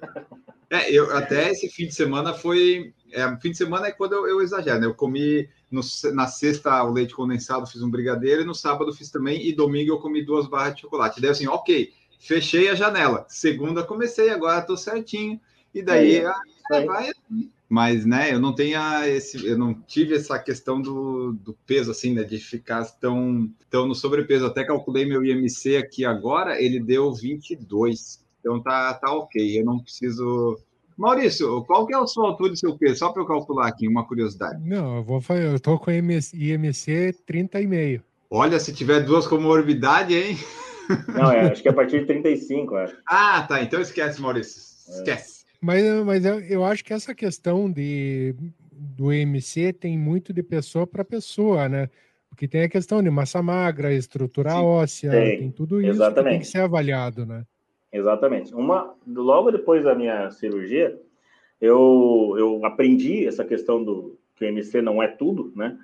É, 0.69 0.91
eu 0.91 1.15
até 1.15 1.51
esse 1.51 1.69
fim 1.69 1.85
de 1.85 1.93
semana 1.93 2.33
foi. 2.33 2.93
É, 3.11 3.23
fim 3.39 3.51
de 3.51 3.57
semana 3.57 3.87
é 3.87 3.91
quando 3.91 4.13
eu, 4.13 4.27
eu 4.27 4.41
exagero, 4.41 4.79
né? 4.79 4.87
Eu 4.87 4.95
comi 4.95 5.47
no, 5.69 5.81
na 6.13 6.25
sexta 6.25 6.83
o 6.83 6.91
leite 6.91 7.13
condensado, 7.13 7.67
fiz 7.67 7.83
um 7.83 7.91
brigadeiro, 7.91 8.41
e 8.41 8.45
no 8.45 8.55
sábado 8.55 8.91
fiz 8.91 9.11
também, 9.11 9.45
e 9.45 9.53
domingo 9.53 9.91
eu 9.91 9.99
comi 9.99 10.25
duas 10.25 10.47
barras 10.47 10.73
de 10.73 10.81
chocolate. 10.81 11.21
Daí 11.21 11.29
assim, 11.29 11.47
ok 11.47 11.93
fechei 12.23 12.69
a 12.69 12.75
janela. 12.75 13.25
Segunda 13.27 13.83
comecei, 13.83 14.29
agora 14.29 14.59
estou 14.59 14.77
certinho. 14.77 15.39
E 15.73 15.81
daí 15.81 16.17
é, 16.17 16.31
vai 16.69 17.09
assim. 17.09 17.51
Mas, 17.69 18.05
né, 18.05 18.31
eu 18.31 18.39
não 18.39 18.53
tenho 18.53 18.79
esse, 19.05 19.43
eu 19.47 19.57
não 19.57 19.73
tive 19.73 20.15
essa 20.15 20.37
questão 20.37 20.79
do, 20.79 21.33
do 21.33 21.55
peso, 21.65 21.89
assim, 21.89 22.13
né, 22.13 22.23
de 22.23 22.37
ficar 22.37 22.85
tão, 22.99 23.49
tão 23.67 23.87
no 23.87 23.95
sobrepeso. 23.95 24.45
Até 24.45 24.63
calculei 24.63 25.05
meu 25.05 25.25
IMC 25.25 25.77
aqui 25.77 26.05
agora, 26.05 26.61
ele 26.61 26.79
deu 26.79 27.11
22. 27.11 28.23
Então 28.39 28.61
tá, 28.61 28.93
tá 28.93 29.11
ok, 29.11 29.59
eu 29.59 29.65
não 29.65 29.79
preciso. 29.79 30.59
Maurício, 30.95 31.63
qual 31.63 31.87
que 31.87 31.95
é 31.95 31.97
a 31.97 32.05
sua 32.05 32.27
altura 32.27 32.53
e 32.53 32.57
seu 32.57 32.77
peso? 32.77 32.99
Só 32.99 33.11
para 33.11 33.23
eu 33.23 33.25
calcular 33.25 33.67
aqui, 33.67 33.87
uma 33.87 34.05
curiosidade. 34.05 34.61
Não, 34.63 34.97
eu 34.97 35.03
vou 35.03 35.19
fazer, 35.19 35.47
eu 35.47 35.59
tô 35.59 35.79
com 35.79 35.89
IMC, 35.89 36.37
IMC 36.37 37.15
30,5. 37.27 38.01
Olha, 38.29 38.59
se 38.59 38.71
tiver 38.71 38.99
duas 38.99 39.25
comorbidades, 39.25 40.15
hein? 40.15 40.37
Não, 41.07 41.31
é, 41.31 41.51
acho 41.51 41.61
que 41.61 41.67
é 41.67 41.71
a 41.71 41.73
partir 41.73 42.01
de 42.01 42.05
35, 42.05 42.75
acho. 42.75 42.97
Ah, 43.07 43.43
tá. 43.47 43.63
Então 43.63 43.81
esquece, 43.81 44.21
Maurício. 44.21 44.61
Esquece. 44.89 45.41
É. 45.41 45.42
Mas, 45.63 45.81
mas 46.03 46.25
eu, 46.25 46.41
eu 46.41 46.65
acho 46.65 46.83
que 46.83 46.93
essa 46.93 47.15
questão 47.15 47.71
de, 47.71 48.35
do 48.69 49.13
EMC 49.13 49.71
tem 49.71 49.97
muito 49.97 50.33
de 50.33 50.43
pessoa 50.43 50.85
para 50.85 51.05
pessoa, 51.05 51.69
né? 51.69 51.89
Porque 52.29 52.49
tem 52.49 52.63
a 52.63 52.69
questão 52.69 53.01
de 53.01 53.09
massa 53.09 53.41
magra, 53.41 53.93
estrutura 53.93 54.49
Sim, 54.49 54.57
óssea, 54.57 55.11
tem, 55.11 55.39
tem 55.39 55.51
tudo 55.51 55.79
isso 55.79 55.91
Exatamente. 55.91 56.23
que 56.23 56.29
tem 56.31 56.39
que 56.41 56.47
ser 56.47 56.59
avaliado, 56.59 57.25
né? 57.25 57.45
Exatamente. 57.93 58.53
Uma, 58.53 58.93
logo 59.07 59.51
depois 59.51 59.85
da 59.85 59.95
minha 59.95 60.29
cirurgia, 60.31 60.99
eu, 61.61 62.35
eu 62.37 62.65
aprendi 62.65 63.25
essa 63.25 63.45
questão 63.45 63.81
do 63.81 64.17
que 64.35 64.43
o 64.43 64.47
EMC 64.49 64.81
não 64.81 65.01
é 65.01 65.07
tudo, 65.07 65.53
né? 65.55 65.79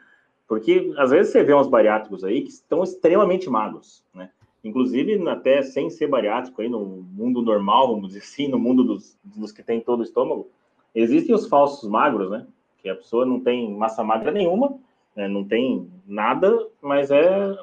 Porque 0.46 0.92
às 0.98 1.12
vezes 1.12 1.32
você 1.32 1.42
vê 1.42 1.54
uns 1.54 1.70
bariátricos 1.70 2.26
aí 2.26 2.42
que 2.42 2.50
estão 2.50 2.84
extremamente 2.84 3.50
magros, 3.50 4.04
né? 4.14 4.30
Inclusive 4.64 5.28
até 5.28 5.62
sem 5.62 5.90
ser 5.90 6.08
bariátrico, 6.08 6.62
aí 6.62 6.70
no 6.70 6.80
mundo 6.86 7.42
normal, 7.42 7.88
vamos 7.88 8.10
dizer 8.10 8.20
assim, 8.20 8.48
no 8.48 8.60
mundo 8.60 8.84
dos, 8.84 9.18
dos 9.24 9.52
que 9.52 9.64
tem 9.64 9.80
todo 9.80 10.02
o 10.02 10.04
estômago, 10.04 10.50
existem 10.94 11.34
os 11.34 11.48
falsos 11.48 11.90
magros, 11.90 12.30
né? 12.30 12.46
Que 12.78 12.90
a 12.90 12.96
pessoa 12.96 13.26
não 13.26 13.40
tem 13.40 13.74
massa 13.74 14.04
magra 14.04 14.32
nenhuma, 14.32 14.78
né? 15.16 15.28
não 15.28 15.44
tem 15.44 15.90
nada, 16.08 16.68
mas 16.82 17.12
é. 17.12 17.56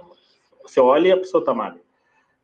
Você 0.63 0.81
olha 0.81 1.09
e 1.09 1.13
a 1.13 1.17
pessoa 1.17 1.45
tá 1.45 1.55
magra. 1.55 1.81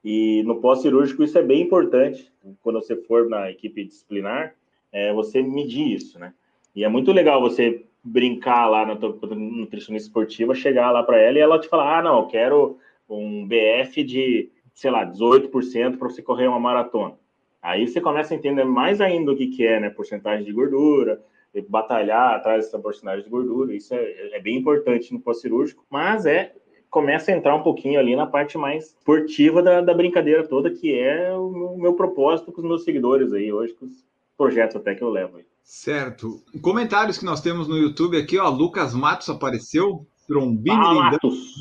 E 0.05 0.42
no 0.44 0.61
pós-cirúrgico 0.61 1.22
isso 1.22 1.38
é 1.38 1.42
bem 1.42 1.62
importante. 1.62 2.30
Quando 2.62 2.80
você 2.80 2.96
for 2.96 3.28
na 3.28 3.50
equipe 3.50 3.84
disciplinar, 3.84 4.55
é 4.92 5.12
você 5.12 5.42
medir 5.42 5.92
isso, 5.92 6.18
né? 6.18 6.32
E 6.74 6.84
é 6.84 6.88
muito 6.88 7.12
legal 7.12 7.40
você 7.40 7.84
brincar 8.03 8.68
lá 8.68 8.84
na 8.84 8.96
tua 8.96 9.16
nutricionista 9.34 10.09
esportiva, 10.09 10.55
chegar 10.55 10.90
lá 10.90 11.03
para 11.03 11.18
ela 11.18 11.38
e 11.38 11.40
ela 11.40 11.59
te 11.59 11.68
falar: 11.68 11.98
ah, 11.98 12.03
não, 12.03 12.20
eu 12.20 12.26
quero 12.26 12.78
um 13.18 13.46
BF 13.46 14.02
de, 14.04 14.50
sei 14.74 14.90
lá, 14.90 15.04
18% 15.04 15.98
para 15.98 16.08
você 16.08 16.22
correr 16.22 16.46
uma 16.46 16.60
maratona. 16.60 17.14
Aí 17.60 17.86
você 17.86 18.00
começa 18.00 18.34
a 18.34 18.36
entender 18.36 18.64
mais 18.64 19.00
ainda 19.00 19.32
o 19.32 19.36
que, 19.36 19.46
que 19.46 19.66
é, 19.66 19.78
né? 19.78 19.90
Porcentagem 19.90 20.44
de 20.44 20.52
gordura, 20.52 21.22
batalhar 21.68 22.34
atrás 22.34 22.64
dessa 22.64 22.78
porcentagem 22.78 23.24
de 23.24 23.30
gordura. 23.30 23.74
Isso 23.74 23.94
é, 23.94 24.36
é 24.36 24.40
bem 24.40 24.56
importante 24.56 25.12
no 25.12 25.20
pós-cirúrgico, 25.20 25.84
mas 25.90 26.26
é 26.26 26.52
começa 26.92 27.32
a 27.32 27.34
entrar 27.34 27.54
um 27.56 27.62
pouquinho 27.62 27.98
ali 27.98 28.14
na 28.14 28.26
parte 28.26 28.58
mais 28.58 28.88
esportiva 28.88 29.62
da, 29.62 29.80
da 29.80 29.94
brincadeira 29.94 30.46
toda, 30.46 30.70
que 30.70 30.94
é 30.94 31.32
o 31.32 31.74
meu 31.78 31.94
propósito 31.94 32.52
com 32.52 32.60
os 32.60 32.66
meus 32.66 32.84
seguidores 32.84 33.32
aí 33.32 33.50
hoje, 33.50 33.72
com 33.72 33.86
os 33.86 34.04
projetos 34.36 34.76
até 34.76 34.94
que 34.94 35.02
eu 35.02 35.08
levo 35.08 35.38
aí. 35.38 35.44
Certo. 35.62 36.42
Comentários 36.60 37.16
que 37.16 37.24
nós 37.24 37.40
temos 37.40 37.66
no 37.66 37.78
YouTube 37.78 38.18
aqui, 38.18 38.38
ó, 38.38 38.50
Lucas 38.50 38.94
Matos 38.94 39.30
apareceu. 39.30 40.06
Trombini 40.33 40.76
ah, 40.76 41.11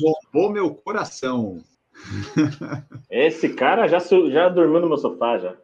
roubou 0.00 0.50
meu 0.50 0.74
coração. 0.74 1.58
Esse 3.10 3.50
cara 3.50 3.86
já, 3.86 3.98
já 3.98 4.48
dormiu 4.48 4.80
no 4.80 4.88
meu 4.88 4.96
sofá 4.96 5.38
já. 5.38 5.54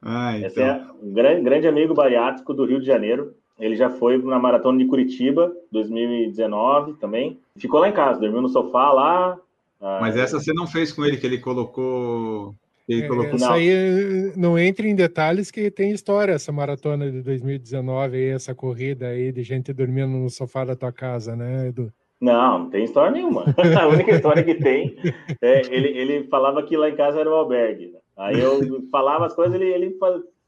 Ah, 0.00 0.36
então. 0.38 0.48
Esse 0.48 0.62
é 0.62 0.82
um 1.02 1.12
grande, 1.12 1.42
grande 1.42 1.68
amigo 1.68 1.92
bariátrico 1.92 2.54
do 2.54 2.64
Rio 2.64 2.80
de 2.80 2.86
Janeiro. 2.86 3.34
Ele 3.58 3.76
já 3.76 3.90
foi 3.90 4.18
na 4.18 4.38
maratona 4.38 4.78
de 4.78 4.86
Curitiba, 4.86 5.52
2019 5.70 6.94
também. 6.94 7.38
Ficou 7.56 7.80
lá 7.80 7.88
em 7.88 7.92
casa, 7.92 8.18
dormiu 8.18 8.40
no 8.40 8.48
sofá 8.48 8.90
lá. 8.92 9.38
Ah, 9.80 9.98
Mas 10.00 10.16
essa 10.16 10.40
você 10.40 10.52
não 10.52 10.66
fez 10.66 10.90
com 10.90 11.04
ele, 11.04 11.18
que 11.18 11.26
ele 11.26 11.38
colocou. 11.38 12.54
Ele 12.88 13.02
é, 13.02 13.06
colocou... 13.06 13.34
Essa 13.34 13.52
aí 13.52 14.32
não 14.36 14.58
entre 14.58 14.88
em 14.88 14.94
detalhes 14.94 15.50
que 15.50 15.70
tem 15.70 15.92
história, 15.92 16.32
essa 16.32 16.50
maratona 16.50 17.10
de 17.10 17.22
2019 17.22 18.16
aí, 18.16 18.28
essa 18.30 18.54
corrida 18.54 19.08
aí 19.08 19.30
de 19.30 19.42
gente 19.42 19.72
dormindo 19.72 20.08
no 20.08 20.30
sofá 20.30 20.64
da 20.64 20.74
tua 20.74 20.92
casa, 20.92 21.36
né, 21.36 21.68
Edu? 21.68 21.92
Não, 22.24 22.60
não 22.60 22.70
tem 22.70 22.84
história 22.84 23.10
nenhuma. 23.10 23.44
A 23.78 23.86
única 23.86 24.12
história 24.12 24.42
que 24.42 24.54
tem 24.54 24.96
é 25.42 25.60
ele, 25.70 25.88
ele 25.88 26.24
falava 26.28 26.62
que 26.62 26.74
lá 26.74 26.88
em 26.88 26.96
casa 26.96 27.20
era 27.20 27.28
o 27.28 27.34
albergue. 27.34 27.92
Aí 28.16 28.40
eu 28.40 28.60
falava 28.90 29.26
as 29.26 29.34
coisas, 29.34 29.54
ele, 29.54 29.66
ele 29.66 29.98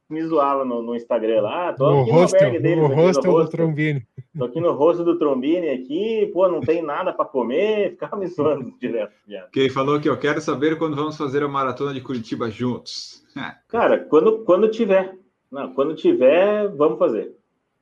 me 0.09 0.23
zoava 0.25 0.65
no, 0.65 0.83
no 0.83 0.95
Instagram 0.95 1.43
lá. 1.43 1.69
Ah, 1.69 1.73
tô 1.75 1.85
aqui 1.85 2.11
no, 2.11 2.17
hostel, 2.17 2.47
albergue 2.47 2.63
dele. 2.63 2.81
Hostel 2.81 3.33
do 3.33 3.49
Trombini. 3.51 4.07
Tô 4.39 4.45
aqui 4.45 4.61
no 4.61 4.73
rosto 4.73 5.05
do 5.05 5.19
Trombini 5.19 5.69
aqui, 5.69 6.31
pô, 6.33 6.49
não 6.49 6.61
tem 6.61 6.83
nada 6.83 7.13
para 7.13 7.27
comer, 7.27 7.91
ficava 7.97 8.17
me 8.17 8.27
zoando 8.27 8.73
direto. 8.81 9.13
Quem 9.53 9.69
falou 9.69 10.01
que 10.01 10.09
eu 10.09 10.19
quero 10.19 10.41
saber 10.41 10.79
quando 10.79 10.97
vamos 10.97 11.17
fazer 11.17 11.43
a 11.43 11.49
maratona 11.49 11.93
de 11.93 12.01
Curitiba 12.01 12.51
juntos. 12.51 13.23
Cara, 13.69 13.99
quando, 13.99 14.45
quando 14.45 14.71
tiver. 14.71 15.15
Não, 15.53 15.75
quando 15.75 15.95
tiver, 15.95 16.69
vamos 16.69 16.99
fazer. 16.99 17.35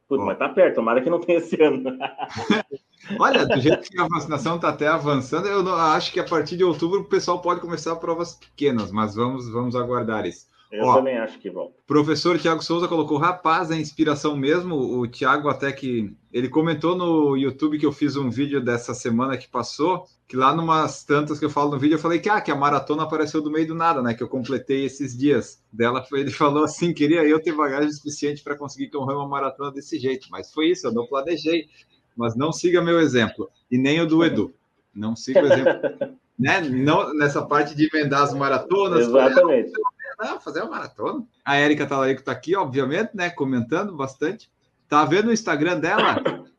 Putz, 0.09 0.25
mas 0.25 0.39
tá 0.39 0.49
perto, 0.49 0.77
tomara 0.77 1.01
que 1.01 1.09
não 1.09 1.21
tenha 1.21 1.39
esse 1.39 1.61
ano. 1.63 1.83
Olha, 3.19 3.47
do 3.47 3.61
jeito 3.61 3.89
que 3.89 4.01
a 4.01 4.07
vacinação 4.07 4.57
está 4.57 4.69
até 4.71 4.87
avançando, 4.87 5.47
eu 5.47 5.63
não, 5.63 5.75
acho 5.75 6.13
que 6.13 6.21
a 6.21 6.25
partir 6.25 6.57
de 6.57 6.65
outubro 6.65 7.01
o 7.01 7.05
pessoal 7.05 7.41
pode 7.41 7.61
começar 7.61 7.95
provas 7.97 8.35
pequenas, 8.35 8.91
mas 8.91 9.15
vamos, 9.15 9.49
vamos 9.49 9.77
aguardar 9.77 10.27
isso. 10.27 10.47
Eu 10.75 10.87
Ó, 10.87 10.95
também 10.95 11.17
acho 11.17 11.39
que 11.39 11.51
vão. 11.51 11.73
Professor 11.87 12.39
Tiago 12.39 12.63
Souza 12.63 12.89
colocou, 12.89 13.17
rapaz, 13.17 13.71
é 13.71 13.77
inspiração 13.77 14.37
mesmo. 14.37 14.75
O 14.75 15.07
Tiago 15.07 15.49
até 15.49 15.71
que 15.71 16.13
ele 16.33 16.49
comentou 16.49 16.97
no 16.97 17.37
YouTube 17.37 17.79
que 17.79 17.87
eu 17.87 17.93
fiz 17.93 18.17
um 18.17 18.29
vídeo 18.29 18.61
dessa 18.63 18.93
semana 18.93 19.37
que 19.37 19.49
passou, 19.49 20.07
que 20.27 20.37
lá 20.37 20.55
numas 20.55 21.05
tantas 21.05 21.39
que 21.39 21.45
eu 21.45 21.51
falo 21.51 21.71
no 21.71 21.79
vídeo, 21.79 21.95
eu 21.95 22.01
falei 22.01 22.19
que, 22.19 22.29
ah, 22.29 22.41
que 22.41 22.51
a 22.51 22.57
maratona 22.57 23.05
apareceu 23.05 23.41
do 23.41 23.51
meio 23.51 23.69
do 23.69 23.75
nada, 23.75 24.03
né? 24.03 24.15
Que 24.15 24.23
eu 24.23 24.29
completei 24.29 24.85
esses 24.85 25.17
dias. 25.17 25.63
Dela 25.73 26.05
ele 26.13 26.31
falou 26.31 26.65
assim: 26.65 26.93
queria 26.93 27.23
eu 27.23 27.41
ter 27.41 27.53
bagagem 27.53 27.93
suficiente 27.93 28.43
para 28.43 28.57
conseguir 28.57 28.91
correr 28.91 29.15
uma 29.15 29.29
maratona 29.29 29.71
desse 29.71 29.99
jeito, 29.99 30.27
mas 30.31 30.53
foi 30.53 30.71
isso, 30.71 30.87
eu 30.87 30.93
não 30.93 31.07
planejei 31.07 31.69
mas 32.17 32.37
não 32.37 32.53
siga 32.53 32.81
meu 32.81 33.01
exemplo, 33.01 33.51
e 33.71 33.77
nem 33.77 34.01
o 34.01 34.07
do 34.07 34.25
Edu. 34.25 34.55
Não 34.95 35.17
siga 35.17 35.43
o 35.43 35.47
exemplo. 35.47 35.73
né? 36.39 36.61
Não 36.61 37.13
nessa 37.15 37.45
parte 37.45 37.75
de 37.75 37.89
emendar 37.93 38.23
as 38.23 38.35
maratonas. 38.35 39.09
Exatamente. 39.09 39.73
Não, 40.19 40.41
fazer 40.41 40.63
uma 40.63 40.71
maratona. 40.71 41.25
A 41.45 41.57
Érica 41.57 41.87
Talarico 41.87 42.21
está 42.21 42.33
aqui, 42.33 42.57
obviamente, 42.57 43.11
né? 43.15 43.31
Comentando 43.31 43.97
bastante. 43.97 44.51
Tá 44.89 45.05
vendo 45.05 45.29
o 45.29 45.33
Instagram 45.33 45.81
dela? 45.81 46.23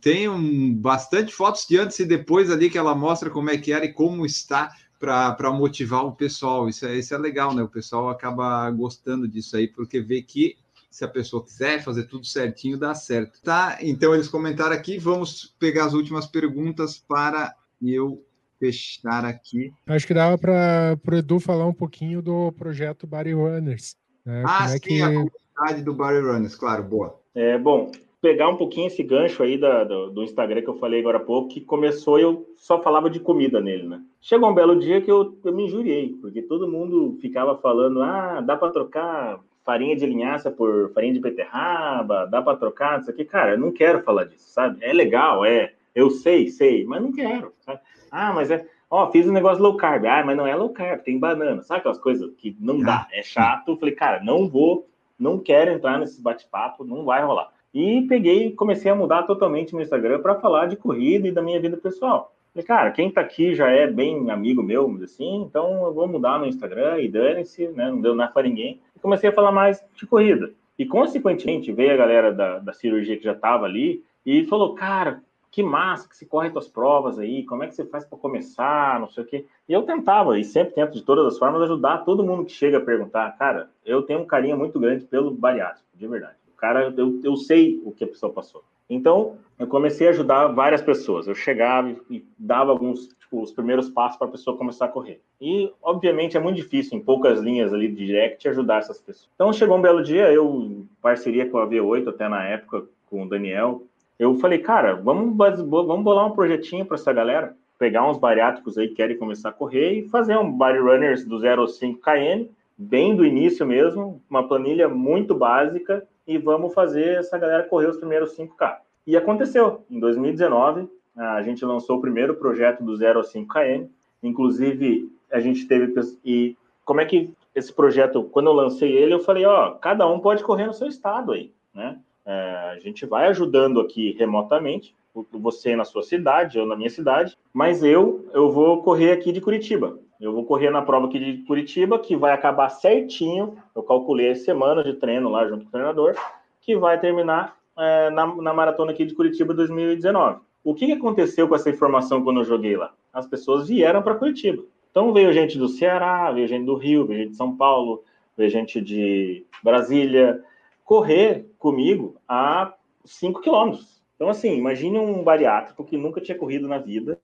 Tem 0.00 0.28
um, 0.28 0.74
bastante 0.74 1.32
fotos 1.32 1.66
de 1.66 1.78
antes 1.78 1.98
e 1.98 2.04
depois 2.04 2.50
ali 2.50 2.70
que 2.70 2.78
ela 2.78 2.94
mostra 2.94 3.28
como 3.28 3.50
é 3.50 3.58
que 3.58 3.72
era 3.72 3.84
e 3.84 3.92
como 3.92 4.24
está 4.24 4.72
para 4.98 5.52
motivar 5.52 6.04
o 6.04 6.12
pessoal. 6.12 6.68
Isso 6.68 6.86
é, 6.86 6.96
isso 6.96 7.14
é 7.14 7.18
legal, 7.18 7.54
né? 7.54 7.62
O 7.62 7.68
pessoal 7.68 8.08
acaba 8.08 8.70
gostando 8.70 9.28
disso 9.28 9.56
aí, 9.56 9.68
porque 9.68 10.00
vê 10.00 10.22
que 10.22 10.56
se 10.90 11.04
a 11.04 11.08
pessoa 11.08 11.44
quiser 11.44 11.82
fazer 11.82 12.04
tudo 12.04 12.24
certinho, 12.24 12.78
dá 12.78 12.94
certo. 12.94 13.40
Tá? 13.42 13.78
Então 13.80 14.14
eles 14.14 14.28
comentaram 14.28 14.72
aqui, 14.74 14.96
vamos 14.96 15.52
pegar 15.58 15.86
as 15.86 15.92
últimas 15.92 16.26
perguntas 16.26 16.98
para 16.98 17.54
eu 17.82 18.24
fechar 18.64 19.24
aqui. 19.24 19.72
Acho 19.86 20.06
que 20.06 20.14
dava 20.14 20.38
para 20.38 20.98
o 21.06 21.14
Edu 21.14 21.38
falar 21.38 21.66
um 21.66 21.74
pouquinho 21.74 22.22
do 22.22 22.52
projeto 22.52 23.06
Body 23.06 23.32
Runners. 23.32 23.96
Né? 24.24 24.42
Ah, 24.46 24.58
Como 24.58 24.70
é 24.70 24.72
sim, 24.72 24.80
que... 24.80 25.02
a 25.02 25.06
comunidade 25.06 25.84
do 25.84 25.94
Body 25.94 26.20
Runners, 26.20 26.56
claro, 26.56 26.82
boa. 26.82 27.20
É, 27.34 27.58
bom, 27.58 27.90
pegar 28.22 28.48
um 28.48 28.56
pouquinho 28.56 28.86
esse 28.86 29.02
gancho 29.02 29.42
aí 29.42 29.58
da, 29.58 29.84
do, 29.84 30.10
do, 30.10 30.22
Instagram 30.22 30.62
que 30.62 30.68
eu 30.68 30.78
falei 30.78 31.00
agora 31.00 31.18
há 31.18 31.20
pouco, 31.20 31.48
que 31.48 31.60
começou 31.60 32.18
e 32.18 32.22
eu 32.22 32.48
só 32.56 32.80
falava 32.80 33.10
de 33.10 33.20
comida 33.20 33.60
nele, 33.60 33.86
né? 33.86 34.00
Chegou 34.20 34.50
um 34.50 34.54
belo 34.54 34.78
dia 34.78 35.00
que 35.02 35.10
eu, 35.10 35.36
eu 35.44 35.52
me 35.52 35.64
injuriei, 35.64 36.16
porque 36.20 36.40
todo 36.40 36.70
mundo 36.70 37.18
ficava 37.20 37.56
falando, 37.58 38.02
ah, 38.02 38.40
dá 38.40 38.56
para 38.56 38.72
trocar 38.72 39.40
farinha 39.62 39.96
de 39.96 40.06
linhaça 40.06 40.50
por 40.50 40.90
farinha 40.92 41.14
de 41.14 41.20
beterraba, 41.20 42.26
dá 42.26 42.40
para 42.40 42.56
trocar, 42.56 43.00
isso 43.00 43.10
aqui. 43.10 43.24
Cara, 43.24 43.52
eu 43.52 43.58
não 43.58 43.72
quero 43.72 44.02
falar 44.02 44.24
disso, 44.24 44.48
sabe? 44.48 44.78
É 44.82 44.92
legal, 44.92 45.44
é, 45.44 45.74
eu 45.94 46.10
sei, 46.10 46.48
sei, 46.48 46.84
mas 46.84 47.02
não 47.02 47.12
quero, 47.12 47.52
sabe? 47.60 47.80
Ah, 48.10 48.32
mas 48.32 48.50
é, 48.50 48.66
ó, 48.90 49.10
fiz 49.10 49.28
um 49.28 49.32
negócio 49.32 49.62
low 49.62 49.76
carb, 49.76 50.04
ah, 50.06 50.22
mas 50.24 50.36
não 50.36 50.46
é 50.46 50.54
low 50.54 50.70
carb, 50.70 51.02
tem 51.02 51.18
banana, 51.18 51.62
sabe 51.62 51.80
aquelas 51.80 51.98
coisas 51.98 52.32
que 52.36 52.56
não 52.60 52.78
dá, 52.80 53.06
é 53.12 53.22
chato. 53.22 53.76
Falei, 53.76 53.94
cara, 53.94 54.22
não 54.22 54.48
vou, 54.48 54.88
não 55.18 55.38
quero 55.38 55.70
entrar 55.70 55.98
nesse 55.98 56.20
bate-papo, 56.20 56.84
não 56.84 57.04
vai 57.04 57.24
rolar. 57.24 57.52
E 57.72 58.02
peguei 58.08 58.48
e 58.48 58.52
comecei 58.52 58.90
a 58.90 58.94
mudar 58.94 59.24
totalmente 59.24 59.74
meu 59.74 59.82
Instagram 59.82 60.20
para 60.20 60.40
falar 60.40 60.66
de 60.66 60.76
corrida 60.76 61.26
e 61.26 61.32
da 61.32 61.42
minha 61.42 61.60
vida 61.60 61.76
pessoal. 61.76 62.32
Falei, 62.52 62.66
cara, 62.66 62.90
quem 62.92 63.10
tá 63.10 63.20
aqui 63.20 63.52
já 63.52 63.68
é 63.68 63.88
bem 63.88 64.30
amigo 64.30 64.62
meu, 64.62 64.96
assim, 65.02 65.42
então 65.42 65.84
eu 65.84 65.92
vou 65.92 66.06
mudar 66.06 66.38
no 66.38 66.46
Instagram 66.46 67.00
e 67.00 67.08
dane-se, 67.08 67.66
né? 67.68 67.90
Não 67.90 68.00
deu 68.00 68.14
nada 68.14 68.30
para 68.30 68.46
ninguém. 68.46 68.80
E 68.94 69.00
comecei 69.00 69.28
a 69.28 69.32
falar 69.32 69.50
mais 69.50 69.84
de 69.96 70.06
corrida. 70.06 70.52
E, 70.78 70.86
consequentemente, 70.86 71.72
veio 71.72 71.92
a 71.92 71.96
galera 71.96 72.32
da, 72.32 72.60
da 72.60 72.72
cirurgia 72.72 73.16
que 73.16 73.24
já 73.24 73.34
tava 73.34 73.64
ali 73.64 74.04
e 74.24 74.44
falou, 74.44 74.74
cara, 74.74 75.20
que 75.54 75.62
massa 75.62 76.08
que 76.08 76.16
se 76.16 76.26
corre 76.26 76.50
tuas 76.50 76.66
provas 76.66 77.18
aí, 77.18 77.44
como 77.44 77.62
é 77.62 77.66
que 77.66 77.74
você 77.74 77.84
faz 77.84 78.04
para 78.04 78.18
começar, 78.18 78.98
não 78.98 79.08
sei 79.08 79.22
o 79.22 79.26
quê. 79.26 79.46
E 79.68 79.72
eu 79.72 79.82
tentava, 79.82 80.38
e 80.38 80.44
sempre 80.44 80.74
tento 80.74 80.94
de 80.94 81.02
todas 81.02 81.26
as 81.26 81.38
formas, 81.38 81.62
ajudar 81.62 82.04
todo 82.04 82.24
mundo 82.24 82.44
que 82.44 82.52
chega 82.52 82.78
a 82.78 82.80
perguntar. 82.80 83.36
Cara, 83.38 83.70
eu 83.84 84.02
tenho 84.02 84.20
um 84.20 84.26
carinho 84.26 84.58
muito 84.58 84.80
grande 84.80 85.04
pelo 85.04 85.30
bariátrico, 85.30 85.86
de 85.94 86.06
verdade 86.06 86.36
cara, 86.64 86.94
eu, 86.96 87.20
eu 87.22 87.36
sei 87.36 87.82
o 87.84 87.92
que 87.92 88.04
a 88.04 88.06
pessoa 88.06 88.32
passou. 88.32 88.64
Então, 88.88 89.36
eu 89.58 89.66
comecei 89.66 90.06
a 90.06 90.10
ajudar 90.10 90.48
várias 90.48 90.80
pessoas. 90.80 91.26
Eu 91.26 91.34
chegava 91.34 91.94
e 92.10 92.24
dava 92.38 92.70
alguns, 92.70 93.08
tipo, 93.08 93.42
os 93.42 93.52
primeiros 93.52 93.90
passos 93.90 94.16
para 94.16 94.28
a 94.28 94.30
pessoa 94.30 94.56
começar 94.56 94.86
a 94.86 94.88
correr. 94.88 95.20
E, 95.38 95.70
obviamente, 95.82 96.38
é 96.38 96.40
muito 96.40 96.56
difícil, 96.56 96.96
em 96.96 97.02
poucas 97.02 97.40
linhas 97.40 97.72
ali 97.72 97.88
de 97.88 98.06
direct, 98.06 98.48
ajudar 98.48 98.78
essas 98.78 98.98
pessoas. 98.98 99.28
Então, 99.34 99.52
chegou 99.52 99.76
um 99.76 99.82
belo 99.82 100.02
dia, 100.02 100.32
eu, 100.32 100.46
em 100.54 100.88
parceria 101.02 101.48
com 101.48 101.58
a 101.58 101.66
V8, 101.66 102.08
até 102.08 102.28
na 102.28 102.42
época, 102.44 102.84
com 103.10 103.24
o 103.24 103.28
Daniel, 103.28 103.82
eu 104.18 104.34
falei, 104.36 104.58
cara, 104.58 104.94
vamos, 104.94 105.36
vamos 105.36 106.04
bolar 106.04 106.26
um 106.26 106.34
projetinho 106.34 106.84
para 106.86 106.96
essa 106.96 107.12
galera, 107.12 107.54
pegar 107.78 108.08
uns 108.08 108.18
bariátricos 108.18 108.78
aí 108.78 108.88
que 108.88 108.94
querem 108.94 109.18
começar 109.18 109.48
a 109.48 109.52
correr 109.52 109.98
e 109.98 110.08
fazer 110.08 110.38
um 110.38 110.50
body 110.50 110.78
runners 110.78 111.24
do 111.24 111.38
0 111.38 111.62
ao 111.62 111.68
5 111.68 112.00
km, 112.00 112.46
bem 112.76 113.14
do 113.14 113.24
início 113.24 113.66
mesmo, 113.66 114.20
uma 114.28 114.46
planilha 114.46 114.88
muito 114.88 115.34
básica, 115.34 116.06
e 116.26 116.38
vamos 116.38 116.72
fazer 116.72 117.18
essa 117.18 117.36
galera 117.38 117.64
correr 117.64 117.88
os 117.88 117.96
primeiros 117.96 118.36
5K. 118.36 118.78
E 119.06 119.16
aconteceu. 119.16 119.82
Em 119.90 120.00
2019, 120.00 120.88
a 121.16 121.42
gente 121.42 121.64
lançou 121.64 121.98
o 121.98 122.00
primeiro 122.00 122.34
projeto 122.36 122.82
do 122.82 122.96
0 122.96 123.18
ao 123.18 123.24
5 123.24 123.52
km. 123.52 123.86
Inclusive, 124.22 125.10
a 125.30 125.40
gente 125.40 125.66
teve. 125.66 125.92
E 126.24 126.56
como 126.84 127.00
é 127.00 127.04
que 127.04 127.30
esse 127.54 127.72
projeto, 127.72 128.24
quando 128.24 128.46
eu 128.46 128.54
lancei 128.54 128.90
ele, 128.90 129.12
eu 129.12 129.20
falei: 129.20 129.44
ó, 129.44 129.72
cada 129.72 130.08
um 130.08 130.18
pode 130.18 130.42
correr 130.42 130.66
no 130.66 130.72
seu 130.72 130.88
estado 130.88 131.32
aí, 131.32 131.52
né? 131.74 131.98
É, 132.26 132.72
a 132.74 132.78
gente 132.78 133.04
vai 133.06 133.26
ajudando 133.28 133.80
aqui 133.80 134.16
remotamente, 134.18 134.94
você 135.30 135.76
na 135.76 135.84
sua 135.84 136.02
cidade, 136.02 136.58
eu 136.58 136.66
na 136.66 136.74
minha 136.74 136.90
cidade, 136.90 137.36
mas 137.52 137.84
eu 137.84 138.28
eu 138.32 138.50
vou 138.50 138.82
correr 138.82 139.12
aqui 139.12 139.30
de 139.30 139.40
Curitiba. 139.40 139.98
Eu 140.20 140.32
vou 140.32 140.44
correr 140.44 140.70
na 140.70 140.82
prova 140.82 141.06
aqui 141.06 141.18
de 141.18 141.42
Curitiba, 141.44 141.98
que 141.98 142.16
vai 142.16 142.32
acabar 142.32 142.68
certinho. 142.68 143.56
Eu 143.74 143.82
calculei 143.82 144.30
as 144.30 144.44
semanas 144.44 144.84
de 144.84 144.94
treino 144.94 145.28
lá 145.28 145.46
junto 145.46 145.64
com 145.64 145.68
o 145.68 145.72
treinador, 145.72 146.14
que 146.60 146.76
vai 146.76 146.98
terminar 146.98 147.56
é, 147.76 148.10
na, 148.10 148.34
na, 148.34 148.54
maratona 148.54 148.92
aqui 148.92 149.04
de 149.04 149.14
Curitiba 149.14 149.52
2019. 149.52 150.38
O 150.62 150.74
que 150.74 150.90
aconteceu 150.92 151.46
com 151.46 151.54
essa 151.54 151.68
informação 151.68 152.22
quando 152.22 152.40
eu 152.40 152.44
joguei 152.44 152.76
lá? 152.76 152.92
As 153.12 153.26
pessoas 153.26 153.68
vieram 153.68 154.02
para 154.02 154.14
Curitiba. 154.14 154.62
Então 154.90 155.12
veio 155.12 155.32
gente 155.32 155.58
do 155.58 155.68
Ceará, 155.68 156.30
veio 156.30 156.48
gente 156.48 156.64
do 156.64 156.76
Rio, 156.76 157.04
veio 157.04 157.20
gente 157.20 157.30
de 157.32 157.36
São 157.36 157.54
Paulo, 157.54 158.02
veio 158.36 158.48
gente 158.48 158.80
de 158.80 159.44
Brasília, 159.62 160.42
correr 160.84 161.46
comigo 161.58 162.16
a 162.28 162.74
5 163.04 163.40
quilômetros. 163.40 164.02
Então, 164.14 164.28
assim, 164.28 164.56
imagine 164.56 164.98
um 164.98 165.22
bariátrico 165.22 165.84
que 165.84 165.96
nunca 165.96 166.20
tinha 166.20 166.38
corrido 166.38 166.68
na 166.68 166.78
vida. 166.78 167.18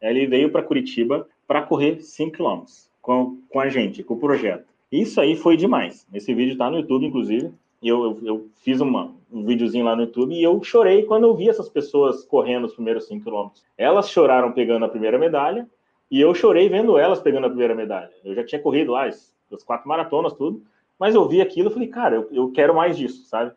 Ele 0.00 0.26
veio 0.26 0.50
para 0.50 0.62
Curitiba 0.62 1.28
para 1.46 1.62
correr 1.62 2.00
5 2.00 2.36
km 2.36 2.64
com, 3.00 3.38
com 3.48 3.60
a 3.60 3.68
gente, 3.68 4.02
com 4.02 4.14
o 4.14 4.18
projeto. 4.18 4.66
Isso 4.90 5.20
aí 5.20 5.36
foi 5.36 5.56
demais. 5.56 6.06
Esse 6.12 6.34
vídeo 6.34 6.52
está 6.52 6.70
no 6.70 6.78
YouTube, 6.78 7.06
inclusive. 7.06 7.52
Eu, 7.82 8.04
eu, 8.04 8.18
eu, 8.22 8.48
fiz 8.62 8.80
uma, 8.80 9.14
um 9.30 9.44
videozinho 9.44 9.84
lá 9.84 9.94
no 9.94 10.02
YouTube 10.02 10.34
e 10.34 10.42
eu 10.42 10.62
chorei 10.62 11.02
quando 11.02 11.24
eu 11.24 11.36
vi 11.36 11.48
essas 11.48 11.68
pessoas 11.68 12.24
correndo 12.24 12.64
os 12.64 12.74
primeiros 12.74 13.06
5 13.06 13.24
km. 13.24 13.48
Elas 13.76 14.08
choraram 14.08 14.52
pegando 14.52 14.86
a 14.86 14.88
primeira 14.88 15.18
medalha 15.18 15.68
e 16.10 16.20
eu 16.20 16.34
chorei 16.34 16.68
vendo 16.68 16.96
elas 16.96 17.20
pegando 17.20 17.46
a 17.46 17.50
primeira 17.50 17.74
medalha. 17.74 18.10
Eu 18.24 18.34
já 18.34 18.44
tinha 18.44 18.60
corrido 18.60 18.92
lá 18.92 19.06
as, 19.06 19.34
as 19.52 19.62
quatro 19.62 19.86
maratonas, 19.86 20.32
tudo, 20.32 20.62
mas 20.98 21.14
eu 21.14 21.28
vi 21.28 21.40
aquilo 21.40 21.70
e 21.70 21.72
falei, 21.72 21.88
cara, 21.88 22.16
eu, 22.16 22.28
eu 22.32 22.52
quero 22.52 22.74
mais 22.74 22.96
disso, 22.96 23.26
sabe? 23.26 23.52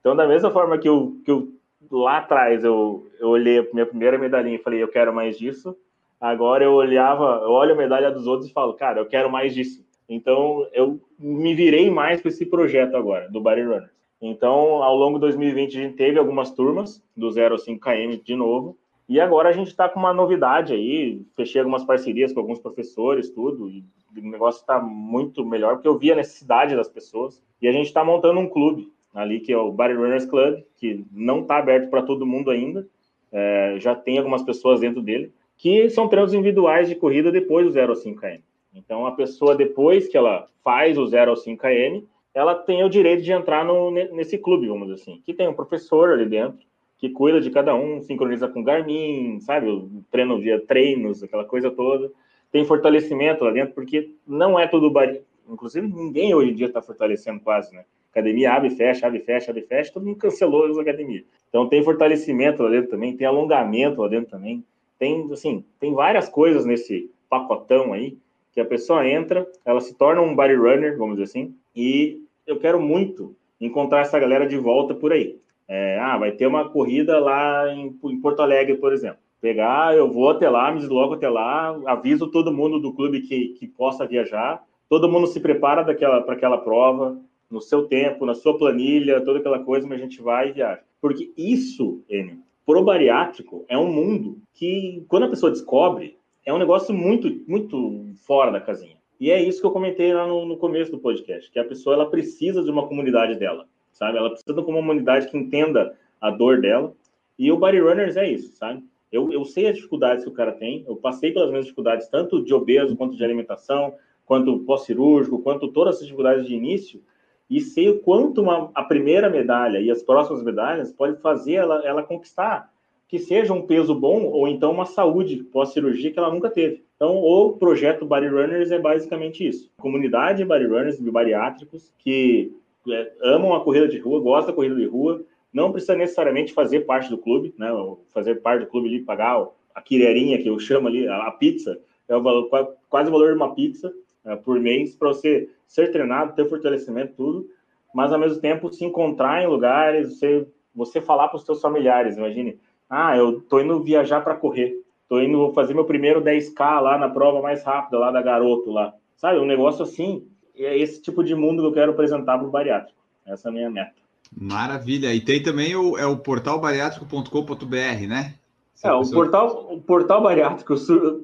Então, 0.00 0.16
da 0.16 0.26
mesma 0.26 0.50
forma 0.50 0.78
que 0.78 0.88
eu, 0.88 1.16
que 1.24 1.30
eu 1.30 1.52
lá 1.90 2.18
atrás 2.18 2.64
eu, 2.64 3.06
eu 3.18 3.28
olhei 3.28 3.58
a 3.58 3.66
minha 3.72 3.86
primeira 3.86 4.18
medalhinha 4.18 4.56
e 4.56 4.62
falei, 4.62 4.82
eu 4.82 4.88
quero 4.88 5.14
mais 5.14 5.38
disso, 5.38 5.76
Agora 6.22 6.62
eu 6.62 6.74
olhava, 6.74 7.40
eu 7.42 7.50
olho 7.50 7.72
a 7.72 7.76
medalha 7.76 8.08
dos 8.08 8.28
outros 8.28 8.48
e 8.48 8.52
falo, 8.52 8.74
cara, 8.74 9.00
eu 9.00 9.06
quero 9.06 9.28
mais 9.28 9.52
disso. 9.52 9.84
Então 10.08 10.68
eu 10.72 11.00
me 11.18 11.52
virei 11.52 11.90
mais 11.90 12.20
para 12.20 12.28
esse 12.28 12.46
projeto 12.46 12.96
agora, 12.96 13.28
do 13.28 13.40
Body 13.40 13.62
Runner. 13.62 13.90
Então, 14.20 14.84
ao 14.84 14.94
longo 14.94 15.14
de 15.14 15.22
2020, 15.22 15.76
a 15.76 15.82
gente 15.82 15.96
teve 15.96 16.20
algumas 16.20 16.52
turmas 16.52 17.02
do 17.16 17.28
0 17.28 17.54
ao 17.54 17.58
5 17.58 17.80
km 17.80 18.22
de 18.22 18.36
novo. 18.36 18.78
E 19.08 19.20
agora 19.20 19.48
a 19.48 19.52
gente 19.52 19.68
está 19.68 19.88
com 19.88 19.98
uma 19.98 20.12
novidade 20.12 20.72
aí. 20.72 21.22
Fechei 21.36 21.60
algumas 21.60 21.84
parcerias 21.84 22.32
com 22.32 22.40
alguns 22.40 22.58
professores, 22.58 23.30
tudo. 23.30 23.68
E 23.68 23.84
o 24.16 24.30
negócio 24.30 24.60
está 24.60 24.80
muito 24.80 25.44
melhor, 25.44 25.74
porque 25.74 25.88
eu 25.88 25.98
vi 25.98 26.12
a 26.12 26.16
necessidade 26.16 26.76
das 26.76 26.88
pessoas. 26.88 27.42
E 27.60 27.68
a 27.68 27.72
gente 27.72 27.86
está 27.86 28.04
montando 28.04 28.40
um 28.40 28.48
clube 28.48 28.90
ali, 29.14 29.40
que 29.40 29.52
é 29.52 29.58
o 29.58 29.72
Body 29.72 29.94
Runners 29.94 30.24
Club, 30.24 30.62
que 30.76 31.04
não 31.12 31.40
está 31.40 31.58
aberto 31.58 31.90
para 31.90 32.02
todo 32.02 32.26
mundo 32.26 32.50
ainda. 32.50 32.86
É, 33.30 33.76
já 33.78 33.94
tem 33.94 34.18
algumas 34.18 34.42
pessoas 34.42 34.80
dentro 34.80 35.00
dele 35.02 35.32
que 35.56 35.88
são 35.90 36.08
treinos 36.08 36.34
individuais 36.34 36.88
de 36.88 36.96
corrida 36.96 37.30
depois 37.30 37.64
do 37.64 37.72
0 37.72 37.92
ao 37.92 37.96
5 37.96 38.20
km. 38.20 38.40
Então, 38.74 39.06
a 39.06 39.12
pessoa, 39.12 39.54
depois 39.54 40.08
que 40.08 40.16
ela 40.16 40.48
faz 40.64 40.98
o 40.98 41.06
0 41.06 41.30
ao 41.30 41.36
5 41.36 41.62
km, 41.62 42.04
ela 42.34 42.54
tem 42.54 42.82
o 42.82 42.88
direito 42.88 43.22
de 43.22 43.30
entrar 43.30 43.64
no, 43.64 43.90
nesse 43.90 44.38
clube, 44.38 44.66
vamos 44.66 44.88
dizer 44.88 45.02
assim, 45.02 45.22
que 45.24 45.32
tem 45.32 45.46
um 45.46 45.54
professor 45.54 46.10
ali 46.10 46.26
dentro, 46.26 46.66
que 47.02 47.10
cuida 47.10 47.40
de 47.40 47.50
cada 47.50 47.74
um, 47.74 48.00
sincroniza 48.00 48.46
com 48.46 48.62
Garmin, 48.62 49.40
sabe, 49.40 49.68
o 49.68 50.04
treino 50.08 50.38
via 50.38 50.64
treinos, 50.64 51.20
aquela 51.20 51.44
coisa 51.44 51.68
toda. 51.68 52.12
Tem 52.52 52.64
fortalecimento 52.64 53.42
lá 53.42 53.50
dentro, 53.50 53.74
porque 53.74 54.14
não 54.24 54.56
é 54.56 54.68
tudo 54.68 54.88
bari... 54.88 55.20
Inclusive, 55.50 55.84
ninguém 55.84 56.32
hoje 56.32 56.52
em 56.52 56.54
dia 56.54 56.68
está 56.68 56.80
fortalecendo 56.80 57.40
quase, 57.40 57.74
né? 57.74 57.84
Academia 58.12 58.52
abre, 58.52 58.70
fecha, 58.70 59.04
abre, 59.04 59.18
fecha, 59.18 59.50
abre, 59.50 59.62
fecha, 59.62 59.92
todo 59.92 60.06
mundo 60.06 60.16
cancelou 60.16 60.64
as 60.66 60.78
academias. 60.78 61.24
Então, 61.48 61.68
tem 61.68 61.82
fortalecimento 61.82 62.62
lá 62.62 62.70
dentro 62.70 62.90
também, 62.90 63.16
tem 63.16 63.26
alongamento 63.26 64.00
lá 64.00 64.06
dentro 64.06 64.30
também. 64.30 64.64
Tem, 64.96 65.28
assim, 65.32 65.64
tem 65.80 65.92
várias 65.92 66.28
coisas 66.28 66.64
nesse 66.64 67.10
pacotão 67.28 67.92
aí 67.92 68.16
que 68.52 68.60
a 68.60 68.64
pessoa 68.64 69.04
entra, 69.08 69.44
ela 69.64 69.80
se 69.80 69.98
torna 69.98 70.22
um 70.22 70.36
body 70.36 70.54
runner, 70.54 70.96
vamos 70.96 71.16
dizer 71.16 71.24
assim, 71.24 71.52
e 71.74 72.20
eu 72.46 72.60
quero 72.60 72.80
muito 72.80 73.34
encontrar 73.60 74.02
essa 74.02 74.20
galera 74.20 74.46
de 74.46 74.56
volta 74.56 74.94
por 74.94 75.12
aí. 75.12 75.40
É, 75.68 75.98
ah, 75.98 76.18
vai 76.18 76.32
ter 76.32 76.46
uma 76.46 76.68
corrida 76.68 77.18
lá 77.18 77.72
em, 77.72 77.96
em, 78.04 78.20
Porto 78.20 78.40
Alegre, 78.40 78.76
por 78.76 78.92
exemplo. 78.92 79.18
Pegar, 79.40 79.96
eu 79.96 80.10
vou 80.10 80.30
até 80.30 80.48
lá, 80.48 80.70
me 80.70 80.78
desloco 80.78 81.14
até 81.14 81.28
lá, 81.28 81.76
aviso 81.86 82.30
todo 82.30 82.52
mundo 82.52 82.78
do 82.78 82.92
clube 82.92 83.22
que, 83.22 83.48
que 83.58 83.66
possa 83.66 84.06
viajar, 84.06 84.62
todo 84.88 85.08
mundo 85.08 85.26
se 85.26 85.40
prepara 85.40 85.82
para 85.84 86.34
aquela 86.34 86.58
prova, 86.58 87.18
no 87.50 87.60
seu 87.60 87.86
tempo, 87.86 88.24
na 88.24 88.34
sua 88.34 88.56
planilha, 88.56 89.20
toda 89.20 89.38
aquela 89.38 89.58
coisa, 89.58 89.86
mas 89.86 90.00
a 90.00 90.02
gente 90.02 90.22
vai 90.22 90.48
e 90.48 90.52
viaja. 90.52 90.80
Porque 91.00 91.32
isso, 91.36 92.02
Enio, 92.08 92.38
pro 92.64 92.82
bariátrico 92.82 93.64
é 93.68 93.76
um 93.76 93.92
mundo 93.92 94.38
que, 94.54 95.04
quando 95.08 95.24
a 95.24 95.28
pessoa 95.28 95.52
descobre, 95.52 96.16
é 96.46 96.52
um 96.52 96.58
negócio 96.58 96.94
muito, 96.94 97.28
muito 97.46 98.06
fora 98.26 98.50
da 98.50 98.60
casinha. 98.60 98.96
E 99.20 99.30
é 99.30 99.40
isso 99.40 99.60
que 99.60 99.66
eu 99.66 99.70
comentei 99.70 100.12
lá 100.12 100.26
no, 100.26 100.46
no 100.46 100.56
começo 100.56 100.90
do 100.90 100.98
podcast, 100.98 101.50
que 101.50 101.58
a 101.58 101.64
pessoa 101.64 101.94
ela 101.94 102.10
precisa 102.10 102.62
de 102.62 102.70
uma 102.70 102.88
comunidade 102.88 103.38
dela, 103.38 103.68
sabe? 103.92 104.18
Ela 104.18 104.30
precisa 104.30 104.52
de 104.52 104.60
uma 104.60 104.64
comunidade 104.64 105.28
que 105.28 105.36
entenda 105.36 105.94
a 106.20 106.30
dor 106.30 106.60
dela. 106.60 106.92
E 107.38 107.50
o 107.50 107.58
Body 107.58 107.80
Runners 107.80 108.16
é 108.16 108.28
isso, 108.30 108.56
sabe? 108.56 108.84
Eu, 109.10 109.30
eu 109.32 109.44
sei 109.44 109.68
as 109.68 109.76
dificuldades 109.76 110.24
que 110.24 110.30
o 110.30 110.34
cara 110.34 110.52
tem, 110.52 110.84
eu 110.88 110.96
passei 110.96 111.32
pelas 111.32 111.48
mesmas 111.48 111.66
dificuldades, 111.66 112.08
tanto 112.08 112.42
de 112.42 112.54
obeso, 112.54 112.96
quanto 112.96 113.16
de 113.16 113.22
alimentação, 113.22 113.94
quanto 114.24 114.60
pós-cirúrgico, 114.60 115.42
quanto 115.42 115.68
todas 115.68 115.96
essas 115.96 116.06
dificuldades 116.06 116.46
de 116.46 116.54
início, 116.54 117.02
e 117.50 117.60
sei 117.60 117.90
o 117.90 117.98
quanto 118.00 118.40
uma, 118.40 118.70
a 118.74 118.82
primeira 118.82 119.28
medalha 119.28 119.78
e 119.78 119.90
as 119.90 120.02
próximas 120.02 120.42
medalhas 120.42 120.90
pode 120.90 121.20
fazer 121.20 121.54
ela, 121.54 121.84
ela 121.84 122.02
conquistar, 122.02 122.72
que 123.06 123.18
seja 123.18 123.52
um 123.52 123.66
peso 123.66 123.94
bom 123.94 124.24
ou 124.24 124.48
então 124.48 124.72
uma 124.72 124.86
saúde 124.86 125.44
pós-cirurgia 125.44 126.10
que 126.10 126.18
ela 126.18 126.32
nunca 126.32 126.48
teve. 126.48 126.82
Então, 126.96 127.16
o 127.16 127.52
projeto 127.52 128.06
Body 128.06 128.28
Runners 128.28 128.70
é 128.70 128.78
basicamente 128.78 129.46
isso. 129.46 129.70
Comunidade 129.76 130.38
de 130.38 130.44
Body 130.46 130.64
Runners, 130.64 130.98
de 130.98 131.10
bariátricos, 131.10 131.92
que 131.98 132.56
é, 132.90 133.12
amam 133.22 133.54
a 133.54 133.62
corrida 133.62 133.88
de 133.88 133.98
rua, 133.98 134.20
gostam 134.20 134.48
da 134.48 134.56
corrida 134.56 134.74
de 134.74 134.86
rua, 134.86 135.24
não 135.52 135.70
precisa 135.70 135.94
necessariamente 135.94 136.52
fazer 136.52 136.80
parte 136.80 137.10
do 137.10 137.18
clube, 137.18 137.54
né? 137.58 137.68
Fazer 138.12 138.36
parte 138.36 138.64
do 138.64 138.70
clube 138.70 138.88
ali, 138.88 139.00
pagar 139.00 139.46
a 139.74 139.82
quirerinha 139.82 140.40
que 140.42 140.48
eu 140.48 140.58
chamo 140.58 140.88
ali, 140.88 141.06
a, 141.06 141.30
pizza, 141.30 141.78
é 142.08 142.16
o 142.16 142.22
valor, 142.22 142.48
quase 142.88 143.08
o 143.08 143.12
valor 143.12 143.28
de 143.28 143.36
uma 143.36 143.54
pizza 143.54 143.92
é, 144.24 144.36
por 144.36 144.58
mês 144.58 144.96
para 144.96 145.08
você 145.08 145.48
ser 145.66 145.90
treinado, 145.90 146.34
ter 146.34 146.48
fortalecimento, 146.48 147.14
tudo, 147.16 147.48
mas 147.94 148.12
ao 148.12 148.18
mesmo 148.18 148.40
tempo 148.40 148.72
se 148.72 148.84
encontrar 148.84 149.42
em 149.42 149.46
lugares, 149.46 150.18
você, 150.18 150.46
você 150.74 151.00
falar 151.00 151.28
para 151.28 151.36
os 151.36 151.44
seus 151.44 151.60
familiares, 151.60 152.16
imagine, 152.16 152.58
ah, 152.88 153.16
eu 153.16 153.40
tô 153.42 153.60
indo 153.60 153.82
viajar 153.82 154.22
para 154.22 154.36
correr, 154.36 154.82
tô 155.08 155.20
indo 155.20 155.52
fazer 155.52 155.74
meu 155.74 155.84
primeiro 155.84 156.22
10K 156.22 156.80
lá 156.80 156.98
na 156.98 157.08
prova 157.08 157.42
mais 157.42 157.62
rápida, 157.64 157.98
lá 157.98 158.10
da 158.10 158.22
Garoto, 158.22 158.70
lá, 158.70 158.94
sabe, 159.16 159.38
um 159.38 159.46
negócio 159.46 159.82
assim, 159.82 160.26
é 160.56 160.78
esse 160.78 161.00
tipo 161.00 161.22
de 161.22 161.34
mundo 161.34 161.62
que 161.62 161.68
eu 161.68 161.72
quero 161.72 161.92
apresentar 161.92 162.38
para 162.38 162.46
o 162.46 162.50
bariátrico, 162.50 162.98
essa 163.26 163.48
é 163.48 163.50
a 163.50 163.52
minha 163.52 163.70
meta. 163.70 164.02
Maravilha. 164.34 165.14
E 165.14 165.20
tem 165.20 165.42
também 165.42 165.76
o, 165.76 165.98
é 165.98 166.06
o 166.06 166.16
portal 166.16 166.60
bariátrico.com.br, 166.60 168.06
né? 168.08 168.34
Se 168.74 168.88
é, 168.88 168.92
o 168.92 169.08
portal, 169.08 169.68
o 169.70 169.80
portal 169.80 170.22
bariátrico 170.22 170.76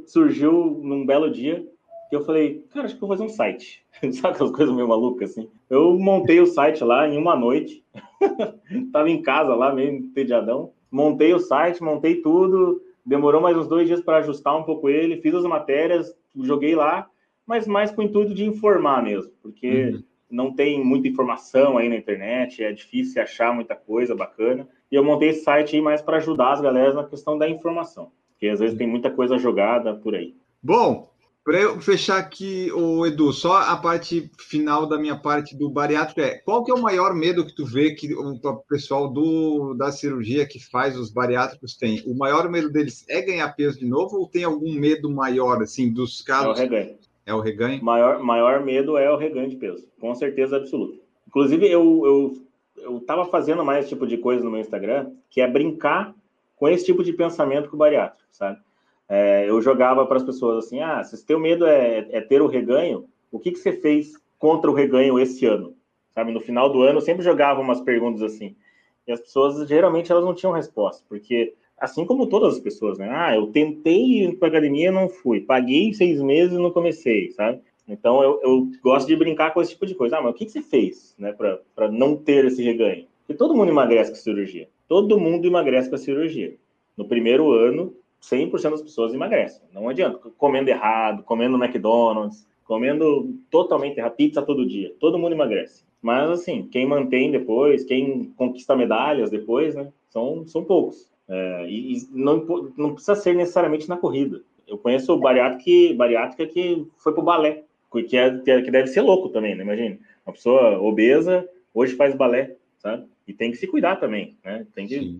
surgiu 0.06 0.80
num 0.82 1.04
belo 1.04 1.30
dia 1.30 1.66
que 2.08 2.16
eu 2.16 2.24
falei, 2.24 2.64
cara, 2.72 2.86
acho 2.86 2.94
que 2.94 3.00
vou 3.00 3.10
fazer 3.10 3.24
um 3.24 3.28
site. 3.28 3.84
Sabe 4.12 4.34
aquelas 4.34 4.52
coisas 4.52 4.74
meio 4.74 4.88
malucas 4.88 5.30
assim? 5.30 5.48
Eu 5.68 5.98
montei 5.98 6.40
o 6.40 6.46
site 6.46 6.82
lá 6.82 7.06
em 7.06 7.18
uma 7.18 7.36
noite. 7.36 7.84
Tava 8.92 9.10
em 9.10 9.20
casa 9.20 9.54
lá, 9.54 9.74
meio 9.74 9.90
entediadão. 9.90 10.72
Montei 10.90 11.34
o 11.34 11.38
site, 11.38 11.82
montei 11.82 12.22
tudo. 12.22 12.80
Demorou 13.04 13.40
mais 13.40 13.56
uns 13.56 13.68
dois 13.68 13.86
dias 13.86 14.00
para 14.00 14.18
ajustar 14.18 14.56
um 14.56 14.62
pouco 14.62 14.88
ele. 14.88 15.20
Fiz 15.20 15.34
as 15.34 15.44
matérias, 15.44 16.14
joguei 16.34 16.74
lá, 16.74 17.08
mas 17.48 17.66
mais 17.66 17.90
com 17.90 18.02
o 18.02 18.04
intuito 18.04 18.34
de 18.34 18.44
informar 18.44 19.02
mesmo, 19.02 19.32
porque 19.42 19.90
uhum 19.94 20.02
não 20.30 20.54
tem 20.54 20.84
muita 20.84 21.08
informação 21.08 21.78
aí 21.78 21.88
na 21.88 21.96
internet, 21.96 22.62
é 22.62 22.72
difícil 22.72 23.22
achar 23.22 23.54
muita 23.54 23.74
coisa 23.74 24.14
bacana. 24.14 24.68
E 24.90 24.94
eu 24.94 25.04
montei 25.04 25.30
esse 25.30 25.42
site 25.42 25.76
aí 25.76 25.82
mais 25.82 26.02
para 26.02 26.18
ajudar 26.18 26.52
as 26.52 26.60
galera 26.60 26.92
na 26.92 27.04
questão 27.04 27.38
da 27.38 27.48
informação, 27.48 28.10
porque 28.30 28.48
às 28.48 28.60
vezes 28.60 28.76
tem 28.76 28.86
muita 28.86 29.10
coisa 29.10 29.38
jogada 29.38 29.94
por 29.94 30.14
aí. 30.14 30.34
Bom, 30.62 31.10
para 31.44 31.60
eu 31.60 31.80
fechar 31.80 32.18
aqui, 32.18 32.70
o 32.72 33.06
Edu, 33.06 33.32
só 33.32 33.58
a 33.58 33.76
parte 33.76 34.30
final 34.38 34.86
da 34.86 34.98
minha 34.98 35.16
parte 35.16 35.56
do 35.56 35.70
bariátrico 35.70 36.20
é 36.20 36.38
qual 36.38 36.62
que 36.62 36.70
é 36.70 36.74
o 36.74 36.82
maior 36.82 37.14
medo 37.14 37.46
que 37.46 37.54
tu 37.54 37.64
vê 37.64 37.94
que 37.94 38.14
o 38.14 38.38
pessoal 38.68 39.08
do, 39.08 39.74
da 39.74 39.90
cirurgia 39.90 40.46
que 40.46 40.58
faz 40.58 40.98
os 40.98 41.10
bariátricos 41.10 41.74
tem? 41.74 42.02
O 42.06 42.14
maior 42.14 42.50
medo 42.50 42.70
deles 42.70 43.04
é 43.08 43.22
ganhar 43.22 43.48
peso 43.54 43.78
de 43.78 43.86
novo 43.86 44.18
ou 44.18 44.28
tem 44.28 44.44
algum 44.44 44.72
medo 44.72 45.10
maior, 45.10 45.62
assim, 45.62 45.90
dos 45.90 46.20
casos? 46.20 46.48
É 46.48 46.50
o 46.50 46.54
reganho. 46.54 46.98
É 47.28 47.34
o 47.34 47.40
reganho? 47.40 47.84
Maior, 47.84 48.20
maior 48.20 48.64
medo 48.64 48.96
é 48.96 49.10
o 49.10 49.16
reganho 49.16 49.50
de 49.50 49.56
peso, 49.56 49.86
com 50.00 50.14
certeza 50.14 50.56
absoluta. 50.56 50.98
Inclusive, 51.26 51.70
eu, 51.70 52.02
eu, 52.06 52.42
eu 52.78 53.00
tava 53.00 53.26
fazendo 53.26 53.62
mais 53.62 53.80
esse 53.80 53.90
tipo 53.90 54.06
de 54.06 54.16
coisa 54.16 54.42
no 54.42 54.50
meu 54.50 54.60
Instagram, 54.60 55.10
que 55.28 55.42
é 55.42 55.46
brincar 55.46 56.14
com 56.56 56.66
esse 56.66 56.86
tipo 56.86 57.04
de 57.04 57.12
pensamento 57.12 57.68
com 57.68 57.76
o 57.76 57.78
bariátrico, 57.78 58.26
sabe? 58.32 58.58
É, 59.06 59.44
eu 59.46 59.60
jogava 59.60 60.06
para 60.06 60.16
as 60.16 60.22
pessoas 60.22 60.64
assim: 60.64 60.80
ah, 60.80 61.04
se 61.04 61.22
teu 61.26 61.38
medo 61.38 61.66
é, 61.66 62.08
é 62.12 62.20
ter 62.22 62.40
o 62.40 62.46
reganho, 62.46 63.04
o 63.30 63.38
que, 63.38 63.52
que 63.52 63.58
você 63.58 63.72
fez 63.72 64.14
contra 64.38 64.70
o 64.70 64.74
reganho 64.74 65.18
esse 65.18 65.44
ano? 65.44 65.76
Sabe, 66.14 66.32
no 66.32 66.40
final 66.40 66.72
do 66.72 66.80
ano 66.80 66.96
eu 66.96 67.02
sempre 67.02 67.22
jogava 67.22 67.60
umas 67.60 67.82
perguntas 67.82 68.22
assim. 68.22 68.56
E 69.06 69.12
as 69.12 69.20
pessoas, 69.20 69.68
geralmente, 69.68 70.10
elas 70.10 70.24
não 70.24 70.34
tinham 70.34 70.52
resposta, 70.52 71.04
porque 71.06 71.54
assim 71.80 72.04
como 72.04 72.26
todas 72.26 72.54
as 72.54 72.60
pessoas, 72.60 72.98
né? 72.98 73.08
Ah, 73.10 73.34
eu 73.34 73.48
tentei 73.48 74.24
ir 74.24 74.36
para 74.36 74.48
academia, 74.48 74.92
não 74.92 75.08
fui. 75.08 75.40
Paguei 75.40 75.92
seis 75.92 76.20
meses 76.20 76.54
e 76.54 76.60
não 76.60 76.70
comecei, 76.70 77.30
sabe? 77.32 77.60
Então 77.88 78.22
eu, 78.22 78.40
eu, 78.42 78.68
gosto 78.82 79.06
de 79.06 79.16
brincar 79.16 79.52
com 79.54 79.62
esse 79.62 79.72
tipo 79.72 79.86
de 79.86 79.94
coisa. 79.94 80.18
Ah, 80.18 80.22
mas 80.22 80.32
o 80.32 80.34
que, 80.34 80.44
que 80.44 80.52
você 80.52 80.62
fez, 80.62 81.14
né, 81.18 81.32
para 81.32 81.90
não 81.90 82.16
ter 82.16 82.44
esse 82.44 82.62
reganho? 82.62 83.06
Porque 83.26 83.38
todo 83.38 83.54
mundo 83.54 83.70
emagrece 83.70 84.10
com 84.10 84.16
cirurgia. 84.16 84.68
Todo 84.86 85.18
mundo 85.18 85.46
emagrece 85.46 85.88
com 85.88 85.94
a 85.94 85.98
cirurgia. 85.98 86.56
No 86.96 87.06
primeiro 87.06 87.52
ano, 87.52 87.94
100% 88.22 88.70
das 88.70 88.82
pessoas 88.82 89.14
emagrecem. 89.14 89.62
Não 89.72 89.88
adianta. 89.88 90.18
Comendo 90.36 90.70
errado, 90.70 91.22
comendo 91.22 91.62
McDonald's, 91.62 92.46
comendo 92.64 93.34
totalmente 93.50 93.98
errado, 93.98 94.16
pizza 94.16 94.42
todo 94.42 94.66
dia. 94.66 94.94
Todo 94.98 95.18
mundo 95.18 95.32
emagrece. 95.32 95.84
Mas, 96.00 96.30
assim, 96.30 96.68
quem 96.70 96.86
mantém 96.86 97.30
depois, 97.30 97.84
quem 97.84 98.32
conquista 98.36 98.76
medalhas 98.76 99.30
depois, 99.30 99.74
né, 99.74 99.92
são, 100.08 100.46
são 100.46 100.64
poucos. 100.64 101.10
É, 101.28 101.66
e, 101.68 102.08
não, 102.10 102.44
não, 102.76 102.94
precisa 102.94 103.14
ser 103.14 103.34
necessariamente 103.34 103.88
na 103.88 103.96
corrida. 103.96 104.42
Eu 104.66 104.78
conheço 104.78 105.16
bariátrica 105.18 105.64
que, 105.64 105.94
bariátrica 105.94 106.46
que 106.46 106.86
foi 106.96 107.12
para 107.12 107.22
o 107.22 107.24
balé, 107.24 107.64
que, 108.08 108.16
é, 108.16 108.30
que 108.40 108.70
deve 108.70 108.88
ser 108.88 109.02
louco 109.02 109.28
também, 109.28 109.54
né? 109.54 109.62
Imagina, 109.62 109.98
uma 110.26 110.32
pessoa 110.32 110.78
obesa 110.80 111.48
hoje 111.74 111.94
faz 111.94 112.14
balé, 112.14 112.56
sabe? 112.78 113.06
E 113.26 113.32
tem 113.32 113.50
que 113.50 113.56
se 113.56 113.66
cuidar 113.66 113.96
também, 113.96 114.36
né? 114.44 114.66
Tem 114.74 114.86
que, 114.86 115.18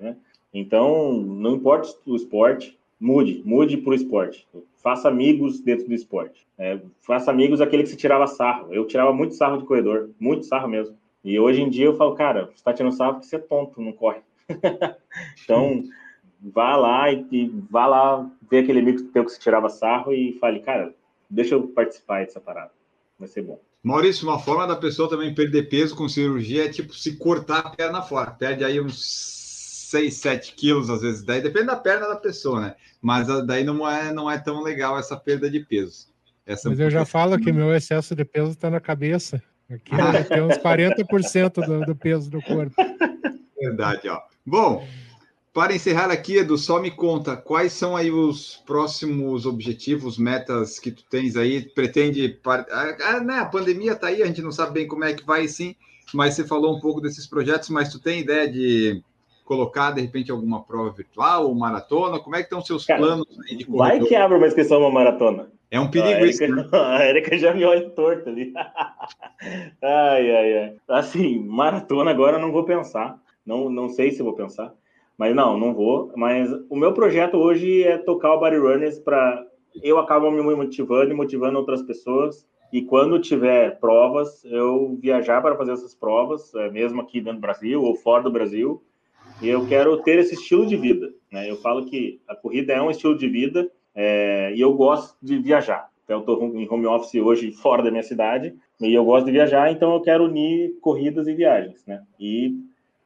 né? 0.00 0.16
Então, 0.52 1.12
não 1.12 1.56
importa 1.56 1.88
o 2.06 2.16
esporte, 2.16 2.78
mude, 3.00 3.42
mude 3.44 3.76
para 3.76 3.90
o 3.90 3.94
esporte. 3.94 4.46
Faça 4.76 5.08
amigos 5.08 5.60
dentro 5.60 5.86
do 5.86 5.94
esporte. 5.94 6.46
É, 6.58 6.78
faça 7.00 7.30
amigos 7.30 7.60
aquele 7.60 7.82
que 7.82 7.88
se 7.88 7.96
tirava 7.96 8.26
sarro. 8.26 8.72
Eu 8.72 8.86
tirava 8.86 9.12
muito 9.12 9.34
sarro 9.34 9.58
de 9.58 9.64
corredor, 9.64 10.10
muito 10.20 10.44
sarro 10.44 10.68
mesmo. 10.68 10.96
E 11.24 11.38
hoje 11.38 11.62
em 11.62 11.70
dia 11.70 11.86
eu 11.86 11.96
falo, 11.96 12.14
cara, 12.14 12.46
você 12.46 12.54
está 12.54 12.72
tirando 12.72 12.92
sarro 12.92 13.14
porque 13.14 13.26
você 13.26 13.36
é 13.36 13.38
tonto, 13.38 13.80
não 13.80 13.92
corre. 13.92 14.20
então, 15.44 15.82
vá 16.40 16.76
lá 16.76 17.12
e, 17.12 17.26
e, 17.30 17.48
vá 17.70 17.86
lá 17.86 18.30
ver 18.50 18.60
aquele 18.60 18.80
amigo 18.80 19.02
teu 19.04 19.24
que 19.24 19.32
se 19.32 19.40
tirava 19.40 19.68
sarro 19.68 20.12
e 20.12 20.38
fale, 20.38 20.60
cara, 20.60 20.94
deixa 21.28 21.54
eu 21.54 21.68
participar 21.68 22.24
dessa 22.24 22.40
parada. 22.40 22.70
Vai 23.18 23.28
ser 23.28 23.42
bom. 23.42 23.60
Maurício, 23.82 24.28
uma 24.28 24.38
forma 24.38 24.66
da 24.66 24.76
pessoa 24.76 25.08
também 25.08 25.34
perder 25.34 25.68
peso 25.68 25.96
com 25.96 26.08
cirurgia 26.08 26.66
é 26.66 26.68
tipo 26.68 26.94
se 26.94 27.16
cortar 27.16 27.58
a 27.58 27.70
perna 27.70 28.00
fora. 28.00 28.30
Perde 28.30 28.64
aí 28.64 28.80
uns 28.80 29.88
6, 29.90 30.14
7 30.14 30.54
quilos, 30.54 30.88
às 30.88 31.02
vezes. 31.02 31.24
Daí 31.24 31.40
depende 31.40 31.66
da 31.66 31.76
perna 31.76 32.08
da 32.08 32.16
pessoa, 32.16 32.60
né? 32.60 32.74
Mas 33.00 33.26
daí 33.46 33.64
não 33.64 33.88
é, 33.88 34.12
não 34.12 34.30
é 34.30 34.38
tão 34.38 34.62
legal 34.62 34.98
essa 34.98 35.16
perda 35.16 35.50
de 35.50 35.60
peso. 35.60 36.06
Essa 36.46 36.68
Mas 36.68 36.78
eu 36.80 36.90
já 36.90 37.04
falo 37.04 37.38
que 37.38 37.52
meu 37.52 37.74
excesso 37.74 38.14
de 38.14 38.24
peso 38.24 38.52
está 38.52 38.70
na 38.70 38.80
cabeça. 38.80 39.42
Aqui 39.70 39.90
tem 40.28 40.42
uns 40.42 40.58
40% 40.58 41.64
do, 41.64 41.86
do 41.86 41.96
peso 41.96 42.30
do 42.30 42.42
corpo. 42.42 42.74
Verdade, 43.62 44.08
ó. 44.08 44.20
Bom, 44.44 44.86
para 45.54 45.74
encerrar 45.74 46.10
aqui, 46.10 46.38
Edu, 46.38 46.56
só 46.56 46.80
me 46.80 46.90
conta 46.90 47.36
quais 47.36 47.72
são 47.72 47.96
aí 47.96 48.10
os 48.10 48.56
próximos 48.66 49.46
objetivos, 49.46 50.18
metas 50.18 50.78
que 50.78 50.90
tu 50.90 51.04
tens 51.10 51.36
aí? 51.36 51.62
Pretende. 51.62 52.40
Ah, 52.44 53.20
né, 53.20 53.38
a 53.38 53.46
pandemia 53.46 53.94
tá 53.94 54.08
aí, 54.08 54.22
a 54.22 54.26
gente 54.26 54.42
não 54.42 54.50
sabe 54.50 54.72
bem 54.72 54.88
como 54.88 55.04
é 55.04 55.12
que 55.12 55.24
vai, 55.24 55.46
sim, 55.46 55.76
mas 56.12 56.34
você 56.34 56.44
falou 56.46 56.76
um 56.76 56.80
pouco 56.80 57.00
desses 57.00 57.26
projetos, 57.26 57.68
mas 57.68 57.90
tu 57.90 57.98
tem 58.00 58.20
ideia 58.20 58.50
de 58.50 59.02
colocar 59.44 59.90
de 59.90 60.00
repente 60.00 60.30
alguma 60.30 60.62
prova 60.62 60.90
virtual 60.90 61.46
ou 61.46 61.54
maratona? 61.54 62.18
Como 62.18 62.34
é 62.34 62.38
que 62.38 62.44
estão 62.44 62.60
os 62.60 62.66
seus 62.66 62.86
Cara, 62.86 63.00
planos 63.00 63.26
aí 63.48 63.56
de 63.56 63.64
corredor? 63.64 63.98
Vai 63.98 64.08
que 64.08 64.14
abre 64.14 64.38
uma 64.38 64.46
inscrição 64.46 64.80
uma 64.80 64.90
maratona. 64.90 65.50
É 65.70 65.78
um 65.78 65.90
perigo 65.90 66.24
isso. 66.24 66.42
A 66.72 67.04
Erika 67.06 67.36
já 67.38 67.54
me 67.54 67.64
olha 67.64 67.88
torto 67.90 68.28
ali. 68.28 68.52
ai, 69.82 70.30
ai, 70.30 70.58
ai. 70.58 70.76
Assim, 70.88 71.38
maratona 71.38 72.10
agora 72.10 72.36
eu 72.36 72.40
não 72.40 72.52
vou 72.52 72.64
pensar. 72.64 73.18
Não, 73.44 73.68
não 73.68 73.88
sei 73.88 74.10
se 74.10 74.22
vou 74.22 74.34
pensar, 74.34 74.74
mas 75.16 75.34
não, 75.34 75.58
não 75.58 75.74
vou. 75.74 76.12
Mas 76.16 76.50
o 76.68 76.76
meu 76.76 76.92
projeto 76.92 77.36
hoje 77.36 77.82
é 77.82 77.98
tocar 77.98 78.34
o 78.34 78.40
Body 78.40 78.56
Runners 78.56 78.98
para 78.98 79.46
eu 79.82 79.98
acabo 79.98 80.30
me 80.30 80.42
motivando 80.42 81.10
e 81.10 81.14
motivando 81.14 81.58
outras 81.58 81.82
pessoas. 81.82 82.46
E 82.72 82.82
quando 82.82 83.20
tiver 83.20 83.78
provas, 83.78 84.44
eu 84.44 84.98
viajar 85.00 85.42
para 85.42 85.56
fazer 85.56 85.72
essas 85.72 85.94
provas, 85.94 86.54
é, 86.54 86.70
mesmo 86.70 87.02
aqui 87.02 87.20
dentro 87.20 87.38
do 87.38 87.42
Brasil 87.42 87.82
ou 87.82 87.94
fora 87.94 88.22
do 88.22 88.30
Brasil. 88.30 88.82
E 89.40 89.48
eu 89.48 89.66
quero 89.66 89.96
ter 90.02 90.18
esse 90.18 90.34
estilo 90.34 90.66
de 90.66 90.76
vida. 90.76 91.12
Né? 91.30 91.50
Eu 91.50 91.56
falo 91.56 91.84
que 91.84 92.20
a 92.26 92.34
corrida 92.34 92.72
é 92.72 92.80
um 92.80 92.90
estilo 92.90 93.16
de 93.16 93.28
vida 93.28 93.70
é, 93.94 94.52
e 94.54 94.60
eu 94.60 94.72
gosto 94.74 95.16
de 95.22 95.38
viajar. 95.38 95.90
Então, 96.04 96.16
eu 96.16 96.20
estou 96.20 96.58
em 96.58 96.68
home 96.68 96.86
office 96.86 97.14
hoje 97.14 97.52
fora 97.52 97.82
da 97.82 97.90
minha 97.90 98.02
cidade 98.02 98.54
e 98.80 98.92
eu 98.92 99.04
gosto 99.04 99.26
de 99.26 99.32
viajar, 99.32 99.70
então 99.70 99.94
eu 99.94 100.00
quero 100.00 100.24
unir 100.24 100.74
corridas 100.80 101.28
e 101.28 101.34
viagens, 101.34 101.86
né? 101.86 102.02
E 102.18 102.56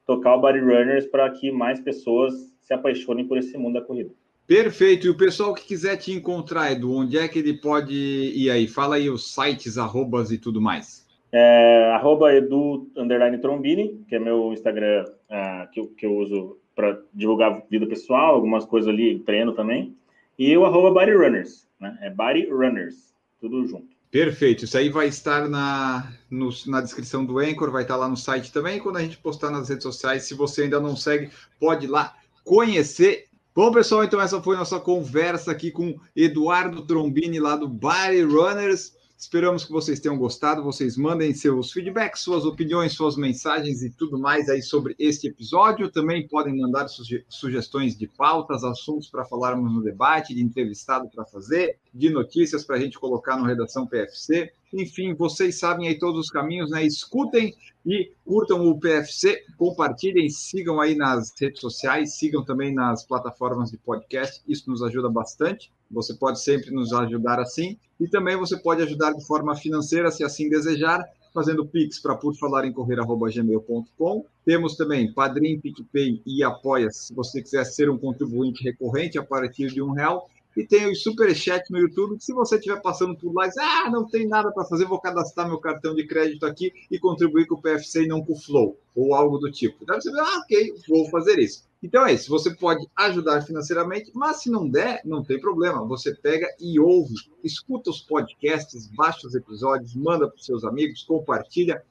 tocar 0.06 0.36
o 0.36 0.40
Body 0.40 0.60
Runners 0.60 1.06
para 1.06 1.28
que 1.30 1.50
mais 1.50 1.80
pessoas 1.80 2.32
se 2.60 2.72
apaixonem 2.72 3.26
por 3.26 3.36
esse 3.36 3.58
mundo 3.58 3.74
da 3.74 3.82
corrida. 3.82 4.10
Perfeito. 4.46 5.06
E 5.06 5.10
o 5.10 5.16
pessoal 5.16 5.52
que 5.52 5.66
quiser 5.66 5.96
te 5.96 6.12
encontrar, 6.12 6.70
Edu, 6.70 6.92
onde 6.92 7.18
é 7.18 7.26
que 7.26 7.40
ele 7.40 7.54
pode 7.54 7.94
ir 7.94 8.48
aí? 8.48 8.68
Fala 8.68 8.96
aí 8.96 9.10
os 9.10 9.34
sites, 9.34 9.76
arrobas 9.76 10.30
e 10.30 10.38
tudo 10.38 10.60
mais. 10.60 11.04
É, 11.32 11.90
arroba 11.92 12.32
edu, 12.32 12.88
underline 12.96 13.38
trombini, 13.38 14.00
que 14.08 14.14
é 14.14 14.18
meu 14.18 14.52
Instagram 14.52 15.04
uh, 15.28 15.70
que, 15.72 15.80
eu, 15.80 15.86
que 15.88 16.06
eu 16.06 16.16
uso 16.16 16.56
para 16.74 17.00
divulgar 17.12 17.62
vida 17.68 17.86
pessoal, 17.86 18.34
algumas 18.34 18.64
coisas 18.64 18.88
ali, 18.88 19.18
treino 19.18 19.52
também. 19.52 19.96
E 20.38 20.56
o 20.56 20.64
arroba 20.64 20.90
bodyrunners, 20.92 21.66
né? 21.80 21.98
É 22.00 22.10
bodyrunners, 22.10 23.12
tudo 23.40 23.66
junto. 23.66 23.95
Perfeito, 24.10 24.64
isso 24.64 24.78
aí 24.78 24.88
vai 24.88 25.08
estar 25.08 25.48
na, 25.48 26.12
no, 26.30 26.48
na 26.66 26.80
descrição 26.80 27.24
do 27.24 27.38
Anchor, 27.38 27.70
vai 27.70 27.82
estar 27.82 27.96
lá 27.96 28.08
no 28.08 28.16
site 28.16 28.52
também. 28.52 28.78
Quando 28.78 28.96
a 28.96 29.02
gente 29.02 29.18
postar 29.18 29.50
nas 29.50 29.68
redes 29.68 29.82
sociais, 29.82 30.24
se 30.24 30.34
você 30.34 30.62
ainda 30.62 30.80
não 30.80 30.96
segue, 30.96 31.30
pode 31.60 31.86
ir 31.86 31.88
lá 31.88 32.16
conhecer. 32.44 33.26
Bom, 33.54 33.72
pessoal, 33.72 34.04
então 34.04 34.20
essa 34.20 34.40
foi 34.40 34.56
nossa 34.56 34.78
conversa 34.78 35.50
aqui 35.50 35.70
com 35.70 35.98
Eduardo 36.14 36.86
Trombini, 36.86 37.40
lá 37.40 37.56
do 37.56 37.68
Body 37.68 38.22
Runners. 38.22 38.95
Esperamos 39.18 39.64
que 39.64 39.72
vocês 39.72 39.98
tenham 39.98 40.18
gostado. 40.18 40.62
Vocês 40.62 40.96
mandem 40.96 41.32
seus 41.32 41.72
feedbacks, 41.72 42.20
suas 42.20 42.44
opiniões, 42.44 42.92
suas 42.92 43.16
mensagens 43.16 43.82
e 43.82 43.90
tudo 43.90 44.18
mais 44.18 44.46
aí 44.50 44.60
sobre 44.60 44.94
este 44.98 45.28
episódio. 45.28 45.90
Também 45.90 46.28
podem 46.28 46.54
mandar 46.54 46.86
suge 46.88 47.24
sugestões 47.26 47.96
de 47.96 48.06
pautas, 48.06 48.62
assuntos 48.62 49.08
para 49.08 49.24
falarmos 49.24 49.72
no 49.72 49.82
debate, 49.82 50.34
de 50.34 50.42
entrevistado 50.42 51.08
para 51.08 51.24
fazer, 51.24 51.78
de 51.94 52.10
notícias 52.10 52.62
para 52.62 52.76
a 52.76 52.78
gente 52.80 52.98
colocar 52.98 53.38
no 53.38 53.46
Redação 53.46 53.86
PFC. 53.86 54.52
Enfim, 54.70 55.14
vocês 55.14 55.58
sabem 55.58 55.88
aí 55.88 55.98
todos 55.98 56.26
os 56.26 56.30
caminhos, 56.30 56.70
né? 56.70 56.84
Escutem 56.84 57.54
e 57.86 58.12
curtam 58.24 58.66
o 58.68 58.78
PFC, 58.78 59.44
compartilhem, 59.56 60.28
sigam 60.28 60.78
aí 60.78 60.94
nas 60.94 61.32
redes 61.40 61.60
sociais, 61.60 62.16
sigam 62.18 62.44
também 62.44 62.74
nas 62.74 63.06
plataformas 63.06 63.70
de 63.70 63.78
podcast. 63.78 64.42
Isso 64.46 64.68
nos 64.68 64.82
ajuda 64.82 65.08
bastante. 65.08 65.72
Você 65.90 66.14
pode 66.14 66.40
sempre 66.40 66.70
nos 66.70 66.92
ajudar 66.92 67.40
assim. 67.40 67.78
E 67.98 68.08
também 68.08 68.36
você 68.36 68.56
pode 68.56 68.82
ajudar 68.82 69.12
de 69.12 69.24
forma 69.24 69.56
financeira, 69.56 70.10
se 70.10 70.24
assim 70.24 70.48
desejar, 70.48 71.04
fazendo 71.32 71.66
Pix 71.66 72.00
para 72.00 72.16
por 72.16 72.34
falar 72.34 72.64
em 72.64 72.72
correr@gmail.com. 72.72 74.24
Temos 74.44 74.76
também 74.76 75.12
Padrim, 75.12 75.60
PicPay 75.60 76.22
e 76.24 76.42
Apoia, 76.42 76.90
se 76.90 77.14
você 77.14 77.42
quiser 77.42 77.64
ser 77.64 77.90
um 77.90 77.98
contribuinte 77.98 78.64
recorrente 78.64 79.18
a 79.18 79.22
partir 79.22 79.68
de 79.68 79.82
um 79.82 79.92
real. 79.92 80.28
E 80.56 80.64
tem 80.64 80.90
o 80.90 80.94
Superchat 80.94 81.70
no 81.70 81.78
YouTube, 81.78 82.16
que 82.16 82.24
se 82.24 82.32
você 82.32 82.56
estiver 82.56 82.80
passando 82.80 83.14
por 83.14 83.30
lá 83.34 83.46
e 83.46 83.50
ah, 83.60 83.90
não 83.90 84.08
tem 84.08 84.26
nada 84.26 84.50
para 84.50 84.64
fazer, 84.64 84.86
vou 84.86 84.98
cadastrar 84.98 85.46
meu 85.46 85.58
cartão 85.58 85.94
de 85.94 86.06
crédito 86.06 86.46
aqui 86.46 86.72
e 86.90 86.98
contribuir 86.98 87.46
com 87.46 87.56
o 87.56 87.60
PFC 87.60 88.04
e 88.04 88.08
não 88.08 88.24
com 88.24 88.32
o 88.32 88.40
Flow, 88.40 88.78
ou 88.94 89.14
algo 89.14 89.36
do 89.36 89.52
tipo. 89.52 89.84
Deve 89.84 90.00
ser, 90.00 90.18
ah, 90.18 90.40
ok, 90.42 90.74
vou 90.88 91.10
fazer 91.10 91.38
isso. 91.38 91.64
Então 91.86 92.04
é 92.04 92.14
isso, 92.14 92.28
você 92.28 92.52
pode 92.52 92.84
ajudar 92.96 93.42
financeiramente, 93.42 94.10
mas 94.12 94.42
se 94.42 94.50
não 94.50 94.68
der, 94.68 95.00
não 95.04 95.22
tem 95.22 95.38
problema. 95.38 95.86
Você 95.86 96.12
pega 96.12 96.48
e 96.58 96.80
ouve, 96.80 97.14
escuta 97.44 97.90
os 97.90 98.00
podcasts, 98.00 98.88
baixa 98.88 99.24
os 99.24 99.36
episódios, 99.36 99.94
manda 99.94 100.26
para 100.26 100.36
os 100.36 100.44
seus 100.44 100.64
amigos, 100.64 101.04
compartilha, 101.04 101.84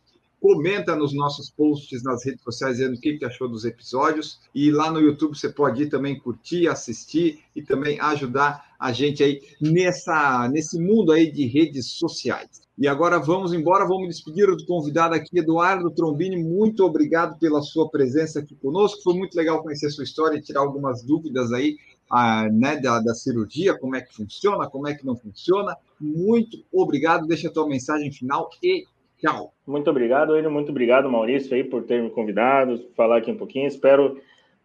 comenta 0.46 0.96
nos 0.96 1.12
nossos 1.12 1.50
posts 1.50 2.04
nas 2.04 2.24
redes 2.24 2.44
sociais 2.44 2.78
dizendo 2.78 2.96
o 2.96 3.00
que, 3.00 3.18
que 3.18 3.26
achou 3.26 3.50
dos 3.50 3.66
episódios. 3.66 4.40
E 4.54 4.70
lá 4.70 4.92
no 4.92 5.00
YouTube 5.00 5.36
você 5.36 5.50
pode 5.50 5.82
ir 5.82 5.90
também 5.90 6.20
curtir, 6.20 6.68
assistir 6.68 7.40
e 7.56 7.64
também 7.64 8.00
ajudar 8.00 8.64
a 8.80 8.92
gente 8.92 9.24
aí 9.24 9.42
nessa, 9.60 10.48
nesse 10.50 10.80
mundo 10.80 11.12
aí 11.12 11.32
de 11.32 11.48
redes 11.48 11.94
sociais. 11.94 12.62
E 12.78 12.88
agora 12.88 13.18
vamos 13.18 13.54
embora, 13.54 13.88
vamos 13.88 14.08
despedir 14.08 14.46
do 14.46 14.66
convidado 14.68 15.16
aqui, 15.16 15.40
Eduardo 15.40 15.90
Trombini. 15.90 16.38
Muito 16.38 16.86
obrigado 16.86 17.40
pela 17.40 17.64
sua 17.64 17.90
presença 17.90 18.42
aqui 18.42 18.54
conosco. 18.54 19.02
Foi 19.02 19.16
muito 19.16 19.34
legal 19.34 19.64
conhecer 19.64 19.90
sua 19.90 20.04
história 20.04 20.38
e 20.38 20.44
tirar 20.44 20.60
algumas 20.60 21.02
dúvidas 21.02 21.52
aí 21.52 21.76
ah, 22.08 22.48
né, 22.52 22.78
da, 22.78 23.00
da, 23.00 23.16
cirurgia, 23.16 23.80
como 23.80 23.96
é 23.96 24.02
que 24.02 24.14
funciona, 24.14 24.70
como 24.70 24.88
é 24.88 24.94
que 24.94 25.04
não 25.04 25.16
funciona. 25.16 25.76
Muito 26.00 26.64
obrigado. 26.72 27.26
Deixa 27.26 27.48
a 27.48 27.52
tua 27.52 27.68
mensagem 27.68 28.12
final 28.12 28.48
e 28.62 28.86
tchau. 29.26 29.54
Muito 29.66 29.90
obrigado, 29.90 30.36
ele. 30.36 30.48
Muito 30.48 30.70
obrigado, 30.70 31.10
Maurício, 31.10 31.56
aí, 31.56 31.64
por 31.64 31.84
ter 31.84 32.02
me 32.02 32.10
convidado, 32.10 32.88
falar 32.96 33.18
aqui 33.18 33.32
um 33.32 33.38
pouquinho. 33.38 33.68
Espero 33.68 34.20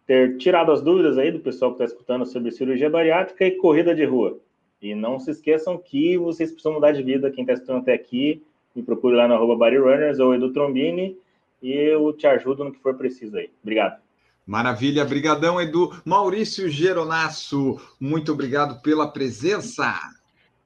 ter 0.05 0.37
tirado 0.37 0.71
as 0.71 0.81
dúvidas 0.81 1.17
aí 1.17 1.31
do 1.31 1.39
pessoal 1.39 1.71
que 1.71 1.83
está 1.83 1.93
escutando 1.93 2.25
sobre 2.25 2.51
cirurgia 2.51 2.89
bariátrica 2.89 3.45
e 3.45 3.51
corrida 3.51 3.95
de 3.95 4.05
rua. 4.05 4.37
E 4.81 4.95
não 4.95 5.19
se 5.19 5.31
esqueçam 5.31 5.77
que 5.77 6.17
vocês 6.17 6.51
precisam 6.51 6.73
mudar 6.73 6.91
de 6.91 7.03
vida. 7.03 7.31
Quem 7.31 7.43
está 7.43 7.53
estudando 7.53 7.81
até 7.81 7.93
aqui, 7.93 8.43
me 8.75 8.81
procure 8.81 9.15
lá 9.15 9.27
no 9.27 9.35
arroba 9.35 9.55
Bodyrunners 9.55 10.19
ou 10.19 10.33
Edu 10.33 10.51
Trombini 10.51 11.17
e 11.61 11.71
eu 11.71 12.11
te 12.13 12.25
ajudo 12.25 12.63
no 12.63 12.71
que 12.71 12.79
for 12.79 12.95
preciso 12.95 13.37
aí. 13.37 13.49
Obrigado. 13.61 14.01
Maravilha, 14.45 15.05
brigadão, 15.05 15.61
Edu. 15.61 15.91
Maurício 16.03 16.67
Geronasso, 16.67 17.79
muito 17.99 18.31
obrigado 18.31 18.81
pela 18.81 19.07
presença. 19.07 19.93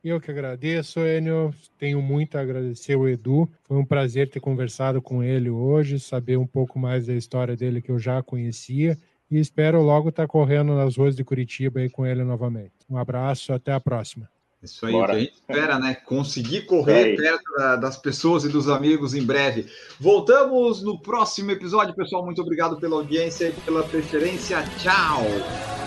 Eu 0.05 0.21
que 0.21 0.29
agradeço, 0.29 0.99
Enio. 0.99 1.51
Tenho 1.79 1.99
muito 1.99 2.37
a 2.37 2.41
agradecer 2.41 2.95
o 2.95 3.07
Edu. 3.07 3.49
Foi 3.63 3.75
um 3.75 3.83
prazer 3.83 4.29
ter 4.29 4.39
conversado 4.39 5.01
com 5.01 5.23
ele 5.23 5.49
hoje, 5.49 5.99
saber 5.99 6.37
um 6.37 6.45
pouco 6.45 6.77
mais 6.77 7.07
da 7.07 7.13
história 7.15 7.57
dele 7.57 7.81
que 7.81 7.89
eu 7.89 7.97
já 7.97 8.21
conhecia 8.21 8.99
e 9.31 9.39
espero 9.39 9.81
logo 9.81 10.09
estar 10.09 10.27
correndo 10.27 10.75
nas 10.75 10.95
ruas 10.95 11.15
de 11.15 11.23
Curitiba 11.23 11.79
aí 11.79 11.89
com 11.89 12.05
ele 12.05 12.23
novamente. 12.23 12.73
Um 12.87 12.99
abraço, 12.99 13.51
até 13.51 13.73
a 13.73 13.79
próxima. 13.79 14.29
Isso 14.61 14.85
aí, 14.85 14.91
Bora. 14.91 15.13
que 15.13 15.17
a 15.17 15.19
gente 15.21 15.33
espera, 15.33 15.79
né? 15.79 15.95
Conseguir 15.95 16.67
correr 16.67 17.15
perto 17.15 17.79
das 17.81 17.97
pessoas 17.97 18.43
e 18.43 18.49
dos 18.49 18.69
amigos 18.69 19.15
em 19.15 19.23
breve. 19.23 19.65
Voltamos 19.99 20.83
no 20.83 20.99
próximo 20.99 21.49
episódio, 21.49 21.95
pessoal. 21.95 22.23
Muito 22.23 22.43
obrigado 22.43 22.79
pela 22.79 22.95
audiência 22.97 23.49
e 23.49 23.53
pela 23.61 23.83
preferência. 23.83 24.63
Tchau! 24.77 25.84